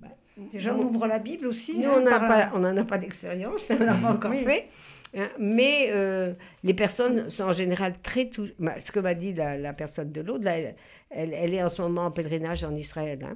Déjà, 0.51 0.73
on 0.75 0.83
ouvre 0.83 1.07
la 1.07 1.19
Bible 1.19 1.47
aussi. 1.47 1.77
Nous, 1.77 1.89
hein, 1.89 1.95
on 1.97 2.01
n'en 2.01 2.11
a 2.11 2.19
pas- 2.19 2.51
on 2.53 2.59
n'en 2.59 2.75
a 2.77 2.83
pas 2.83 2.97
d'expérience, 2.97 3.61
on 3.69 3.75
n'a 3.83 3.93
pas 3.95 4.11
encore 4.11 4.31
Oui. 4.31 4.43
fait. 4.43 4.67
hein, 5.15 5.29
mais 5.39 5.87
euh, 5.89 6.33
les 6.63 6.73
personnes 6.73 7.29
sont 7.29 7.45
en 7.45 7.51
général 7.53 7.95
très 8.01 8.29
touchées. 8.29 8.55
Ce 8.79 8.91
que 8.91 8.99
m'a 8.99 9.13
dit 9.13 9.33
la, 9.33 9.57
la 9.57 9.73
personne 9.73 10.11
de 10.11 10.21
l'autre, 10.21 10.45
elle, 10.47 10.75
elle- 11.09 11.33
elle 11.33 11.53
est 11.53 11.63
en 11.63 11.69
ce 11.69 11.81
moment 11.81 12.05
en 12.05 12.11
pèlerinage 12.11 12.63
en 12.63 12.75
Israël. 12.75 13.19
hein. 13.23 13.35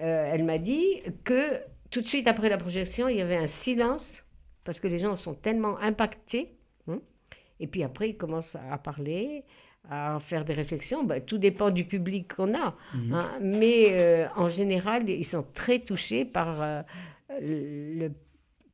Euh, 0.00 0.30
elle 0.32 0.44
m'a 0.44 0.58
dit 0.58 1.02
que 1.24 1.60
tout 1.90 2.00
de 2.00 2.06
suite 2.06 2.28
après 2.28 2.48
la 2.48 2.56
projection, 2.56 3.08
il 3.08 3.16
y 3.16 3.20
avait 3.20 3.36
un 3.36 3.46
silence 3.48 4.24
parce 4.64 4.78
que 4.80 4.86
les 4.88 4.98
gens 4.98 5.16
sont 5.16 5.34
tellement 5.34 5.76
impactés. 5.78 6.54
hein. 6.88 7.00
et 7.60 7.66
puis 7.66 7.82
après, 7.82 8.10
ils 8.10 8.16
commencent 8.16 8.56
à 8.70 8.78
parler, 8.78 9.44
à 9.90 10.18
faire 10.20 10.44
des 10.44 10.52
réflexions. 10.52 11.04
Ben, 11.04 11.20
tout 11.20 11.38
dépend 11.38 11.70
du 11.70 11.84
public 11.84 12.34
qu'on 12.34 12.54
a. 12.54 12.76
hein. 13.12 13.30
Mais 13.40 13.86
euh, 13.90 14.26
en 14.36 14.48
général, 14.48 15.08
ils 15.08 15.24
sont 15.24 15.44
très 15.54 15.78
touchés 15.80 16.24
par 16.24 16.60
euh, 16.62 16.82
le 17.40 18.08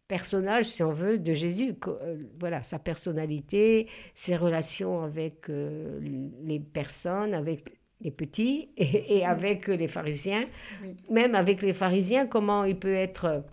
personnage, 0.09 0.67
si 0.67 0.83
on 0.83 0.93
veut, 0.93 1.19
de 1.19 1.33
Jésus. 1.33 1.75
Euh, 1.87 2.17
Voilà, 2.39 2.63
sa 2.63 2.79
personnalité, 2.79 3.89
ses 4.15 4.37
relations 4.37 5.03
avec 5.03 5.49
euh, 5.49 5.99
les 6.45 6.61
personnes, 6.61 7.33
avec 7.35 7.79
les 8.01 8.11
petits 8.11 8.69
et, 8.77 9.19
et 9.19 9.25
avec 9.25 9.67
les 9.69 9.89
pharisiens. 9.89 10.45
Oui. 10.83 10.95
Même 11.11 11.35
avec 11.35 11.63
les 11.63 11.75
pharisiens, 11.75 12.27
comment 12.27 12.65
il 12.65 12.77
peut 12.79 12.95
être... 12.95 13.45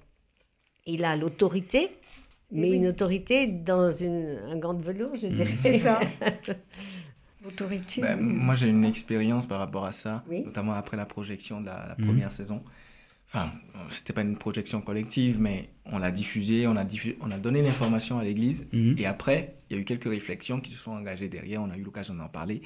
Il 0.87 1.05
a 1.05 1.15
l'autorité, 1.15 1.89
mais 2.51 2.71
oui. 2.71 2.77
une 2.77 2.87
autorité 2.87 3.45
dans 3.45 3.91
une, 3.91 4.39
un 4.49 4.57
gant 4.57 4.73
de 4.73 4.83
velours, 4.83 5.13
je 5.13 5.27
dirais. 5.27 5.53
C'est 5.57 5.73
ça. 5.77 5.99
L'autorité. 7.43 8.01
Ben, 8.01 8.19
moi, 8.19 8.55
j'ai 8.55 8.67
une 8.67 8.83
expérience 8.85 9.45
par 9.47 9.59
rapport 9.59 9.85
à 9.85 9.91
ça, 9.91 10.23
Oui. 10.29 10.43
notamment 10.45 10.73
après 10.73 10.97
la 10.97 11.05
projection 11.05 11.61
de 11.61 11.65
la, 11.67 11.87
la 11.89 11.95
Mhm. 11.97 12.05
première 12.05 12.31
saison. 12.31 12.59
Enfin, 13.27 13.51
c'était 13.89 14.11
pas 14.13 14.21
une 14.23 14.35
projection 14.37 14.81
collective, 14.81 15.39
mais 15.39 15.69
on 15.85 15.99
l'a 15.99 16.11
diffusée, 16.11 16.67
on 16.67 16.75
a, 16.75 16.83
diffu- 16.83 17.15
on 17.21 17.31
a 17.31 17.37
donné 17.37 17.61
l'information 17.61 18.19
à 18.19 18.23
l'église. 18.25 18.67
Mhm. 18.73 18.95
Et 18.97 19.05
après, 19.05 19.55
il 19.69 19.75
y 19.75 19.79
a 19.79 19.81
eu 19.81 19.85
quelques 19.85 20.09
réflexions 20.09 20.59
qui 20.59 20.71
se 20.71 20.77
sont 20.77 20.91
engagées 20.91 21.29
derrière, 21.29 21.61
on 21.61 21.69
a 21.71 21.77
eu 21.77 21.81
l'occasion 21.83 22.13
d'en 22.13 22.27
parler. 22.27 22.61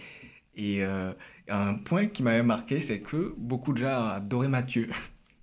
Et 0.57 0.83
euh, 0.83 1.11
un 1.49 1.75
point 1.75 2.07
qui 2.07 2.23
m'avait 2.23 2.41
marqué, 2.41 2.81
c'est 2.81 2.99
que 2.99 3.33
beaucoup 3.37 3.73
de 3.73 3.77
gens 3.79 4.07
adoraient 4.07 4.47
Mathieu. 4.47 4.89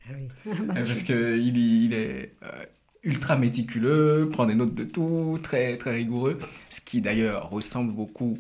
Parce 0.75 1.03
qu'il 1.05 1.57
il 1.57 1.95
est 1.95 2.35
euh, 2.43 2.65
ultra 3.05 3.37
méticuleux, 3.37 4.29
prend 4.33 4.47
des 4.47 4.55
notes 4.57 4.75
de 4.75 4.85
tout, 4.85 5.39
très, 5.43 5.77
très 5.77 5.93
rigoureux. 5.93 6.39
Ce 6.71 6.81
qui 6.81 7.01
d'ailleurs 7.01 7.49
ressemble 7.51 7.93
beaucoup 7.93 8.35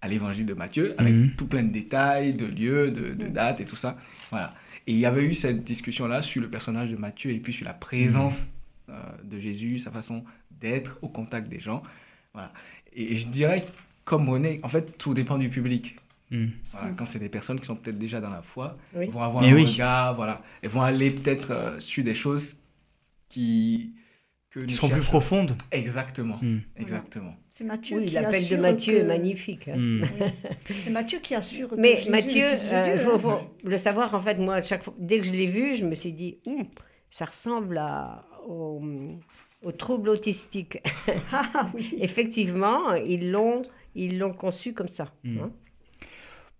à 0.00 0.08
l'évangile 0.08 0.46
de 0.46 0.54
Matthieu, 0.54 0.94
avec 0.98 1.12
Mhm. 1.14 1.30
tout 1.36 1.46
plein 1.46 1.62
de 1.64 1.72
détails, 1.72 2.34
de 2.34 2.46
lieux, 2.46 2.90
de, 2.90 3.14
de 3.14 3.26
dates 3.28 3.60
et 3.60 3.64
tout 3.64 3.76
ça. 3.76 3.96
Voilà. 4.30 4.54
Et 4.86 4.92
il 4.92 4.98
y 4.98 5.06
avait 5.06 5.24
eu 5.24 5.34
cette 5.34 5.64
discussion-là 5.64 6.22
sur 6.22 6.40
le 6.40 6.48
personnage 6.48 6.90
de 6.90 6.96
Matthieu 6.96 7.30
et 7.32 7.40
puis 7.40 7.52
sur 7.52 7.64
la 7.66 7.74
présence 7.74 8.48
euh, 8.90 8.94
de 9.22 9.38
Jésus, 9.38 9.78
sa 9.80 9.90
façon 9.90 10.24
d'être 10.50 10.98
au 11.02 11.08
contact 11.08 11.48
des 11.50 11.58
gens. 11.60 11.82
Voilà. 12.32 12.52
Et 12.94 13.16
je 13.16 13.26
dirais, 13.26 13.62
comme 14.04 14.28
René, 14.30 14.60
en 14.62 14.68
fait, 14.68 14.96
tout 14.96 15.12
dépend 15.12 15.36
du 15.36 15.50
public. 15.50 15.96
Mhm. 16.30 16.52
Voilà, 16.72 16.90
Quand 16.96 17.04
c'est 17.04 17.18
des 17.18 17.28
personnes 17.28 17.58
qui 17.60 17.66
sont 17.66 17.76
peut-être 17.76 17.98
déjà 17.98 18.20
dans 18.20 18.30
la 18.30 18.40
foi, 18.40 18.78
Oui. 18.94 19.06
vont 19.08 19.22
avoir 19.22 19.44
un 19.44 19.52
oui. 19.52 19.64
regard, 19.64 20.14
voilà. 20.14 20.40
Elles 20.62 20.70
vont 20.70 20.80
aller 20.82 21.10
peut-être 21.10 21.50
euh, 21.50 21.80
sur 21.80 22.02
des 22.04 22.14
choses 22.14 22.56
qui... 23.28 23.94
Que 24.50 24.60
Qui 24.60 24.74
seront 24.76 24.88
plus 24.88 25.02
profondes. 25.02 25.54
Exactement, 25.70 26.38
Mhm. 26.40 26.62
exactement. 26.76 27.36
C'est 27.58 27.64
Matthieu 27.64 27.98
Oui, 27.98 28.06
qui 28.06 28.14
l'appel 28.14 28.46
de 28.48 28.56
Matthieu 28.56 28.94
que- 28.94 28.98
est 29.00 29.04
magnifique. 29.04 29.66
hein. 29.66 29.76
Mhm. 29.76 30.04
C'est 30.70 30.90
Matthieu 30.90 31.18
qui 31.20 31.34
assure. 31.34 31.68
que 31.70 31.74
Mais 31.74 31.96
Jésus 31.96 32.10
Mathieu, 32.12 32.42
le 32.42 32.56
Fils 32.56 32.68
de 32.68 32.74
euh, 32.74 32.98
faut, 32.98 33.18
faut 33.18 33.40
le 33.64 33.78
savoir, 33.78 34.14
en 34.14 34.20
fait, 34.22 34.36
moi, 34.38 34.60
chaque 34.60 34.84
fois, 34.84 34.94
dès 34.96 35.18
que 35.18 35.26
je 35.26 35.32
l'ai 35.32 35.48
vu, 35.48 35.74
je 35.76 35.84
me 35.84 35.96
suis 35.96 36.12
dit, 36.12 36.38
Hum, 36.46 36.62
ça 37.10 37.24
ressemble 37.24 37.78
à, 37.78 38.24
au, 38.46 38.80
au 39.64 39.72
trouble 39.72 40.08
autistique. 40.10 40.78
Ah 41.32 41.68
oui. 41.74 41.96
Effectivement, 42.00 42.94
ils 42.94 43.32
l'ont, 43.32 43.62
ils 43.96 44.20
l'ont 44.20 44.32
conçu 44.34 44.72
comme 44.72 44.86
ça. 44.86 45.12
Mm. 45.24 45.38
hein. 45.40 45.50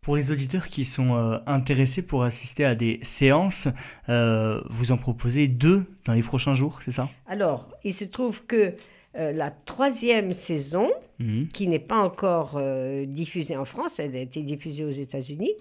Pour 0.01 0.17
les 0.17 0.33
auditeurs 0.33 0.67
qui 0.67 0.85
sont 0.85 1.15
euh, 1.15 1.39
intéressés 1.47 2.05
pour 2.05 2.25
assister 2.25 2.65
à 2.65 2.75
des 2.75 2.99
séances, 3.03 3.69
euh, 4.09 4.61
vous 4.69 4.91
en 4.91 4.97
proposez 4.97 5.47
deux 5.47 5.85
dans 6.07 6.13
les 6.15 6.23
prochains 6.23 6.55
jours, 6.55 6.81
c'est 6.83 6.91
ça? 6.91 7.09
Alors, 7.29 7.69
il 7.85 7.95
se 7.95 8.05
trouve 8.05 8.45
que 8.47 8.75
euh, 9.17 9.33
la 9.33 9.51
troisième 9.51 10.33
saison, 10.33 10.91
Mhm. 11.19 11.49
qui 11.49 11.67
n'est 11.67 11.79
pas 11.81 11.99
encore 11.99 12.57
euh, 12.57 13.05
diffusée 13.07 13.57
en 13.57 13.65
France, 13.65 13.99
elle 13.99 14.15
a 14.15 14.21
été 14.21 14.43
diffusée 14.43 14.85
aux 14.85 14.91
États-Unis. 14.91 15.53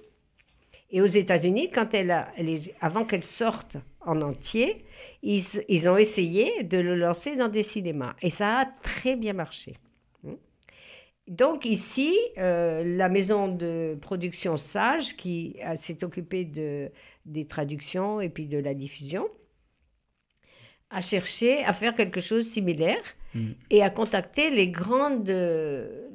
Et 0.91 1.01
aux 1.01 1.05
États-Unis, 1.07 1.69
quand 1.69 1.93
elle 1.93 2.11
a, 2.11 2.31
elle 2.37 2.47
est- 2.49 2.73
avant 2.79 3.03
qu'elle 3.05 3.23
sorte 3.23 3.77
en 4.01 4.21
entier, 4.21 4.85
ils, 5.23 5.41
ils 5.67 5.89
ont 5.89 5.97
essayé 5.97 6.63
de 6.63 6.77
le 6.77 6.95
lancer 6.95 7.35
dans 7.35 7.49
des 7.49 7.63
cinémas. 7.63 8.15
Et 8.21 8.29
ça 8.29 8.59
a 8.59 8.65
très 8.83 9.15
bien 9.15 9.33
marché. 9.33 9.73
Hmm. 10.23 10.35
Donc 11.27 11.65
ici, 11.65 12.15
euh, 12.37 12.83
la 12.85 13.09
maison 13.09 13.47
de 13.49 13.97
production 13.99 14.55
Sage, 14.57 15.17
qui 15.17 15.57
s'est 15.75 16.03
occupée 16.05 16.45
de, 16.45 16.89
des 17.25 17.45
traductions 17.47 18.21
et 18.21 18.29
puis 18.29 18.45
de 18.47 18.59
la 18.59 18.73
diffusion, 18.73 19.27
a 20.89 21.01
cherché 21.01 21.63
à 21.65 21.73
faire 21.73 21.95
quelque 21.95 22.21
chose 22.21 22.45
de 22.45 22.49
similaire 22.49 23.03
Mm. 23.37 23.53
et 23.69 23.81
a 23.83 23.89
contacté 23.89 24.49
les 24.49 24.69
grandes, 24.69 25.29
euh, 25.29 26.07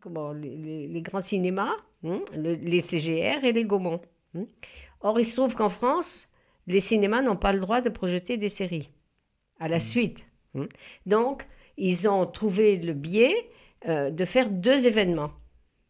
comment, 0.00 0.32
les, 0.32 0.56
les- 0.56 0.86
les 0.88 1.02
grands 1.02 1.20
cinémas, 1.20 1.74
hein, 2.04 2.20
le- 2.34 2.54
les 2.54 2.80
CGR 2.80 3.44
et 3.44 3.52
les 3.52 3.64
Gaumont. 3.64 4.00
hein. 4.34 4.46
Or, 5.00 5.18
il 5.20 5.24
se 5.24 5.36
trouve 5.36 5.54
qu'en 5.54 5.68
France, 5.68 6.28
les 6.66 6.80
cinémas 6.80 7.22
n'ont 7.22 7.36
pas 7.36 7.52
le 7.52 7.60
droit 7.60 7.80
de 7.80 7.88
projeter 7.90 8.36
des 8.36 8.48
séries 8.48 8.90
à 9.60 9.68
la 9.68 9.80
suite. 9.80 10.24
hein. 10.54 10.66
Donc, 11.06 11.46
ils 11.76 12.08
ont 12.08 12.26
trouvé 12.26 12.76
le 12.78 12.92
biais 12.92 13.34
euh, 13.88 14.10
de 14.10 14.24
faire 14.24 14.48
deux 14.50 14.86
événements, 14.86 15.32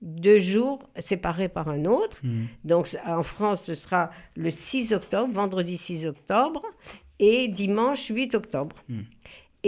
deux 0.03 0.39
jours 0.41 0.79
séparés 0.99 1.49
par 1.49 1.69
un 1.69 1.85
autre. 1.87 2.19
Mhm. 2.25 2.47
Donc 2.65 2.89
en 3.07 3.23
France, 3.23 3.63
ce 3.65 3.75
sera 3.75 4.11
le 4.37 4.51
6 4.51 4.93
octobre, 4.93 5.33
vendredi 5.33 5.77
6 5.79 6.05
octobre, 6.07 6.63
et 7.19 7.49
dimanche 7.49 8.09
8 8.09 8.35
octobre. 8.35 8.77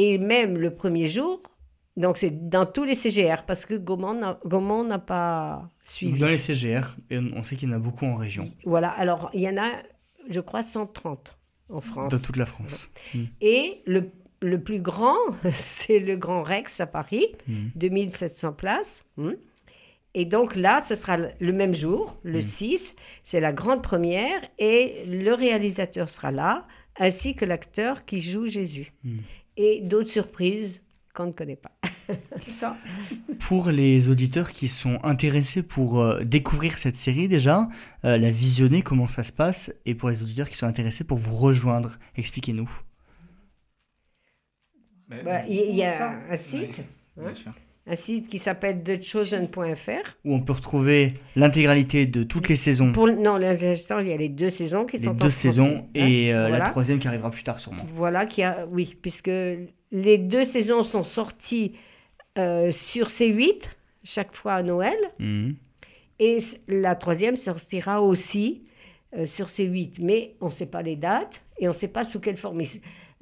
Et 0.00 0.16
même 0.18 0.56
le 0.58 0.70
premier 0.74 1.08
jour, 1.08 1.42
donc 1.96 2.16
c'est 2.18 2.48
dans 2.48 2.66
tous 2.66 2.84
les 2.84 2.94
CGR, 2.94 3.42
parce 3.46 3.66
que 3.66 3.74
Gaumont 3.74 4.84
n'a 4.84 4.98
pas 5.00 5.70
suivi. 5.84 6.18
Dans 6.20 6.28
les 6.28 6.38
CGR, 6.38 6.96
on 7.10 7.42
sait 7.42 7.56
qu'il 7.56 7.68
y 7.68 7.72
en 7.72 7.76
a 7.76 7.80
beaucoup 7.80 8.06
en 8.06 8.14
région, 8.16 8.48
Voilà, 8.64 8.90
alors 8.90 9.30
il 9.34 9.40
y 9.40 9.48
en 9.48 9.56
a, 9.56 9.70
je 10.30 10.40
crois, 10.40 10.62
130 10.62 11.36
en 11.70 11.80
France. 11.80 12.12
dans 12.12 12.18
toute 12.20 12.36
la 12.36 12.46
France. 12.46 12.90
Et 13.40 13.82
le, 13.86 14.10
le 14.40 14.62
plus 14.62 14.78
grand, 14.80 15.16
c'est 15.52 15.98
le 15.98 16.16
Grand 16.16 16.42
Rex 16.44 16.80
à 16.80 16.86
Paris, 16.86 17.26
Mhm. 17.48 17.70
2700 17.74 18.52
places. 18.52 19.04
hmm. 19.16 19.32
Et 20.14 20.24
donc 20.24 20.54
là, 20.56 20.80
ce 20.80 20.94
sera 20.94 21.16
le- 21.16 21.30
le 21.40 21.52
même 21.52 21.74
jour, 21.74 22.18
le 22.22 22.40
6, 22.40 22.94
c'est 23.24 23.40
la 23.40 23.52
grande 23.52 23.82
première, 23.82 24.40
et 24.58 25.04
le 25.06 25.32
réalisateur 25.34 26.08
sera 26.08 26.30
là, 26.30 26.66
ainsi 26.98 27.34
que 27.34 27.44
l'acteur 27.44 28.04
qui 28.06 28.20
joue 28.22 28.46
Jésus. 28.46 28.92
Et 29.58 29.82
d'autres 29.82 30.08
surprises 30.10 30.82
qu'on 31.12 31.26
ne 31.26 31.32
connaît 31.32 31.56
pas. 31.56 31.72
C'est 32.40 32.52
ça. 32.52 32.76
Pour 33.40 33.70
les 33.70 34.08
auditeurs 34.08 34.52
qui 34.52 34.68
sont 34.68 34.98
intéressés 35.02 35.62
pour 35.62 36.00
euh, 36.00 36.22
découvrir 36.24 36.78
cette 36.78 36.96
série 36.96 37.28
déjà, 37.28 37.68
euh, 38.04 38.16
la 38.16 38.30
visionner, 38.30 38.82
comment 38.82 39.06
ça 39.06 39.24
se 39.24 39.32
passe, 39.32 39.74
et 39.84 39.94
pour 39.94 40.08
les 40.08 40.22
auditeurs 40.22 40.48
qui 40.48 40.56
sont 40.56 40.66
intéressés 40.66 41.04
pour 41.04 41.18
vous 41.18 41.34
rejoindre, 41.34 41.98
expliquez-nous. 42.16 42.70
Bah, 45.08 45.44
Il 45.48 45.74
y, 45.74 45.82
a 45.82 46.18
un 46.30 46.36
site, 46.36 46.82
Bien 47.16 47.34
sûr. 47.34 47.52
Un 47.90 47.96
site 47.96 48.28
qui 48.28 48.38
s'appelle 48.38 48.82
thechosen.fr. 48.82 50.16
Où 50.24 50.34
on 50.34 50.40
peut 50.40 50.52
retrouver 50.52 51.14
l'intégralité 51.36 52.06
de 52.06 52.22
toutes 52.22 52.48
les 52.48 52.56
saisons, 52.56 52.92
Pour, 52.92 53.06
non, 53.08 53.36
l'instant, 53.38 53.98
il 54.00 54.08
y 54.08 54.12
a 54.12 54.16
les 54.16 54.28
deux 54.28 54.50
saisons 54.50 54.84
qui 54.84 54.96
les 54.98 55.02
sont 55.04 55.10
en 55.10 55.14
deux 55.14 55.20
français, 55.30 55.50
saisons, 55.50 55.84
hein. 55.84 55.90
et 55.94 56.32
euh, 56.32 56.48
la 56.48 56.60
troisième 56.60 56.98
qui 56.98 57.08
arrivera 57.08 57.30
plus 57.30 57.42
tard 57.44 57.58
sûrement. 57.60 57.84
Voilà, 57.94 58.26
qui 58.26 58.42
a, 58.42 58.66
oui, 58.70 58.96
puisque 59.00 59.30
les 59.90 60.18
deux 60.18 60.44
saisons 60.44 60.82
sont 60.82 61.02
sorties 61.02 61.72
euh, 62.36 62.70
sur 62.70 63.06
C8, 63.06 63.70
chaque 64.04 64.34
fois 64.34 64.52
à 64.54 64.62
Noël, 64.62 64.96
Mhm. 65.18 65.54
et 66.20 66.38
la 66.68 66.94
troisième 66.94 67.36
sortira 67.36 68.02
aussi 68.02 68.62
euh, 69.16 69.24
sur 69.26 69.46
C8. 69.46 69.94
Mais 70.02 70.34
on 70.40 70.46
ne 70.46 70.50
sait 70.50 70.66
pas 70.66 70.82
les 70.82 70.96
dates 70.96 71.42
et 71.58 71.66
on 71.66 71.70
ne 71.70 71.76
sait 71.76 71.88
pas 71.88 72.04
sous 72.04 72.20
quelle 72.20 72.36
forme. 72.36 72.60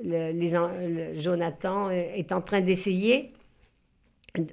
Le- 0.02 0.32
les 0.32 0.50
le- 0.50 1.18
Jonathan 1.18 1.88
est 1.90 2.32
en 2.32 2.40
train 2.42 2.60
d'essayer, 2.60 3.32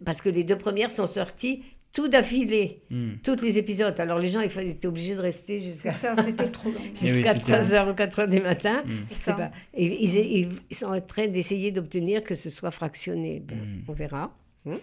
parce 0.05 0.21
que 0.21 0.29
les 0.29 0.43
deux 0.43 0.57
premières 0.57 0.91
sont 0.91 1.07
sorties 1.07 1.63
tout 1.91 2.07
d'affilée, 2.07 2.81
Mhm. 2.89 3.19
tous 3.23 3.41
les 3.43 3.59
épisodes. 3.59 3.99
Alors 3.99 4.17
les 4.17 4.27
gens 4.29 4.41
ils 4.41 4.69
étaient 4.69 4.87
obligés 4.87 5.13
de 5.13 5.19
rester 5.21 5.59
jusqu'à 5.59 5.91
ça, 5.91 6.15
c'était 6.21 6.45
trop 6.45 6.69
long. 6.69 6.75
Oui, 7.01 7.07
jusqu'à 7.07 7.33
c'était- 7.33 7.51
3h 7.51 7.89
ou 7.91 7.93
4h 7.93 8.27
du 8.27 8.41
matin. 8.41 8.83
Ça. 9.09 9.33
pas- 9.33 9.51
et 9.75 10.03
ils, 10.03 10.49
sont 10.75 10.87
en 10.87 10.99
train 11.01 11.27
d'essayer 11.27 11.71
d'obtenir 11.71 12.23
que 12.23 12.33
ce 12.33 12.49
soit 12.49 12.71
fractionné. 12.71 13.41
Ben, 13.45 13.55
Mm. 13.57 13.83
On 13.87 13.93
verra. 13.93 14.35
hein. 14.67 14.73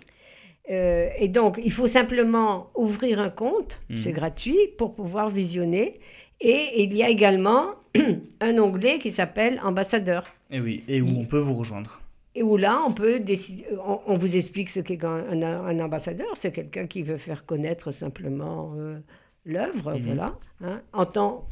Euh, 0.71 1.09
et 1.19 1.27
donc, 1.27 1.61
il 1.65 1.73
faut 1.73 1.89
simplement 1.89 2.71
ouvrir 2.77 3.21
un 3.21 3.31
compte, 3.31 3.81
c'est 3.97 4.13
gratuit, 4.13 4.59
pour 4.79 4.95
pouvoir 4.95 5.29
visionner. 5.31 5.99
Et 6.41 6.85
il 6.85 6.95
y 6.97 7.03
a 7.03 7.09
également 7.09 7.71
un 8.41 8.57
onglet 8.59 8.99
qui 9.01 9.11
s'appelle 9.11 9.61
Ambassadeur. 9.65 10.23
Et 10.51 10.59
Eh 10.59 10.61
oui, 10.61 10.85
et 10.87 11.01
où 11.01 11.09
on 11.19 11.25
peut 11.25 11.41
vous 11.41 11.55
rejoindre. 11.55 12.01
Et 12.41 12.43
où 12.43 12.57
là, 12.57 12.82
on 12.88 12.93
peut 12.93 13.20
décider, 13.20 13.66
on, 13.86 13.99
on 14.07 14.16
vous 14.16 14.34
explique 14.34 14.70
ce 14.70 14.80
qu'est 14.80 15.05
un, 15.05 15.43
un- 15.43 15.66
un 15.66 15.78
ambassadeur. 15.80 16.30
C'est 16.34 16.53
quelqu'un 16.53 16.86
qui 16.86 17.03
veut 17.03 17.18
faire 17.18 17.45
connaître 17.45 17.91
simplement 17.93 18.72
euh, 18.78 18.99
l'œuvre, 19.45 19.93
Mhm. 19.95 20.03
voilà, 20.07 20.28
hein, 20.64 20.80
en 20.95 21.05
tant, 21.05 21.47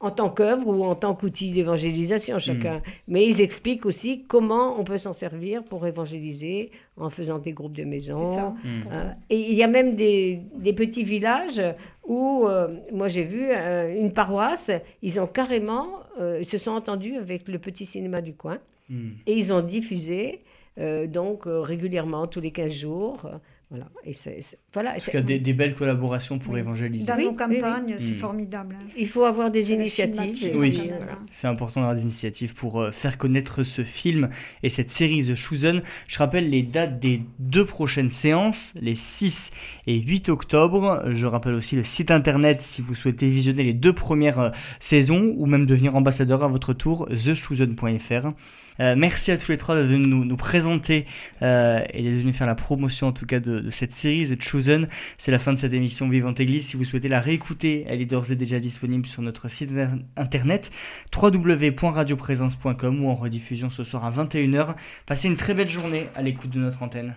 en 0.00 0.10
tant 0.10 0.30
qu'œuvre 0.30 0.66
ou 0.66 0.82
en 0.84 0.96
tant 0.96 1.14
qu'outil 1.14 1.52
d'évangélisation, 1.52 2.40
chacun. 2.40 2.82
Mais 3.06 3.22
ils 3.30 3.40
expliquent 3.40 3.86
aussi 3.86 4.24
comment 4.24 4.78
on 4.80 4.84
peut 4.84 4.98
s'en 4.98 5.12
servir 5.12 5.62
pour 5.64 5.86
évangéliser 5.86 6.72
en 6.96 7.08
faisant 7.08 7.38
des 7.38 7.52
groupes 7.52 7.76
de 7.76 7.84
maison. 7.84 8.16
C'est 8.24 8.34
ça. 8.40 8.54
Mhm. 8.64 8.82
Euh, 8.92 9.10
et 9.30 9.38
il 9.52 9.54
y 9.56 9.62
a 9.62 9.68
même 9.68 9.94
des, 9.94 10.40
des 10.56 10.72
petits 10.72 11.04
villages 11.04 11.62
où, 12.04 12.46
euh, 12.48 12.66
moi 12.92 13.06
j'ai 13.06 13.24
vu 13.24 13.44
euh, 13.48 13.94
une 14.02 14.12
paroisse, 14.12 14.72
ils 15.02 15.20
ont 15.20 15.28
carrément, 15.28 15.86
euh, 16.20 16.38
ils 16.40 16.46
se 16.54 16.58
sont 16.58 16.72
entendus 16.72 17.14
avec 17.16 17.46
le 17.48 17.60
petit 17.60 17.86
cinéma 17.86 18.20
du 18.20 18.34
coin. 18.34 18.58
Mhm. 18.90 19.12
Et 19.26 19.34
ils 19.36 19.52
ont 19.52 19.62
diffusé 19.62 20.40
euh, 20.78 21.06
donc 21.06 21.46
euh, 21.46 21.60
régulièrement, 21.60 22.26
tous 22.26 22.40
les 22.40 22.50
15 22.50 22.72
jours. 22.72 23.30
voilà. 23.70 23.86
Et 24.04 24.12
c'est, 24.12 24.40
c'est- 24.40 24.58
voilà. 24.72 24.90
En 24.90 24.94
tout 24.94 25.00
c'est- 25.00 25.12
cas, 25.12 25.20
des, 25.20 25.38
des 25.38 25.52
belles 25.52 25.74
collaborations 25.74 26.38
pour 26.38 26.52
Oui. 26.54 26.60
évangéliser. 26.60 27.06
Dans 27.06 27.16
Oui, 27.16 27.24
nos 27.24 27.30
oui, 27.30 27.36
campagnes, 27.36 27.94
c'est 27.98 28.14
Mm. 28.14 28.18
formidable. 28.18 28.76
hein. 28.80 28.84
Il 28.96 29.08
faut 29.08 29.24
avoir 29.24 29.50
des 29.50 29.62
C'est 29.64 29.74
initiatives. 29.74 30.46
et 30.48 30.54
Oui. 30.56 30.70
voilà. 30.98 31.18
C'est 31.30 31.46
important 31.48 31.80
d'avoir 31.80 31.96
des 31.96 32.02
initiatives 32.02 32.54
pour 32.54 32.80
euh, 32.80 32.90
faire 32.90 33.18
connaître 33.18 33.62
ce 33.62 33.82
film 33.82 34.30
et 34.62 34.68
cette 34.68 34.90
série 34.90 35.24
The 35.24 35.34
Chosen. 35.36 35.82
Je 36.08 36.18
rappelle 36.18 36.50
les 36.50 36.62
dates 36.62 37.00
des 37.00 37.22
deux 37.38 37.64
prochaines 37.64 38.10
séances, 38.10 38.74
les 38.80 38.94
6 38.96 39.52
et 39.86 39.98
8 40.00 40.28
octobre. 40.28 41.04
Je 41.10 41.26
rappelle 41.26 41.54
aussi 41.54 41.74
le 41.76 41.84
site 41.84 42.10
internet 42.10 42.60
si 42.60 42.82
vous 42.82 42.94
souhaitez 42.94 43.28
visionner 43.28 43.62
les 43.62 43.74
deux 43.74 43.92
premières 43.92 44.38
euh, 44.40 44.50
saisons 44.80 45.32
ou 45.36 45.46
même 45.46 45.66
devenir 45.66 45.96
ambassadeur 45.96 46.42
à 46.44 46.48
votre 46.48 46.74
tour, 46.74 47.08
thechosen.fr. 47.08 48.32
Euh, 48.80 48.94
merci 48.96 49.30
à 49.30 49.38
tous 49.38 49.50
les 49.50 49.56
trois 49.56 49.76
d'être 49.76 49.86
venus 49.86 50.06
nous, 50.06 50.36
présenter 50.36 51.06
euh, 51.42 51.82
et 51.92 52.02
d'être 52.02 52.20
venus 52.20 52.36
faire 52.36 52.46
la 52.46 52.54
promotion 52.54 53.08
en 53.08 53.12
tout 53.12 53.26
cas 53.26 53.40
de, 53.40 53.60
de 53.60 53.70
cette 53.70 53.92
série 53.92 54.26
The 54.28 54.42
Chosen. 54.42 54.86
C'est 55.18 55.30
la 55.30 55.38
fin 55.38 55.52
de 55.52 55.58
cette 55.58 55.72
émission 55.72 56.08
Vivante 56.08 56.40
Église. 56.40 56.66
Si 56.66 56.76
vous 56.76 56.84
souhaitez 56.84 57.08
la 57.08 57.20
réécouter, 57.20 57.84
elle 57.88 58.00
est 58.00 58.06
d'ores 58.06 58.30
et 58.30 58.36
déjà 58.36 58.58
disponible 58.58 59.06
sur 59.06 59.22
notre 59.22 59.48
site 59.48 59.70
internet 60.16 60.70
www.radioprésence.com 61.14 63.04
ou 63.04 63.08
en 63.08 63.14
rediffusion 63.14 63.70
ce 63.70 63.84
soir 63.84 64.04
à 64.04 64.10
21h. 64.10 64.74
Passez 65.06 65.28
une 65.28 65.36
très 65.36 65.54
belle 65.54 65.68
journée 65.68 66.08
à 66.14 66.22
l'écoute 66.22 66.50
de 66.50 66.60
notre 66.60 66.82
antenne. 66.82 67.14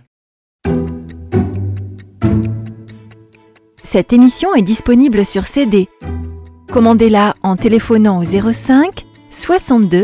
Cette 3.84 4.12
émission 4.12 4.53
est 4.53 4.62
disponible 4.62 5.26
sur 5.26 5.45
CD. 5.45 5.88
Commandez-la 6.70 7.34
en 7.41 7.55
téléphonant 7.55 8.20
au 8.20 8.24
05 8.24 9.05
62 9.32 10.03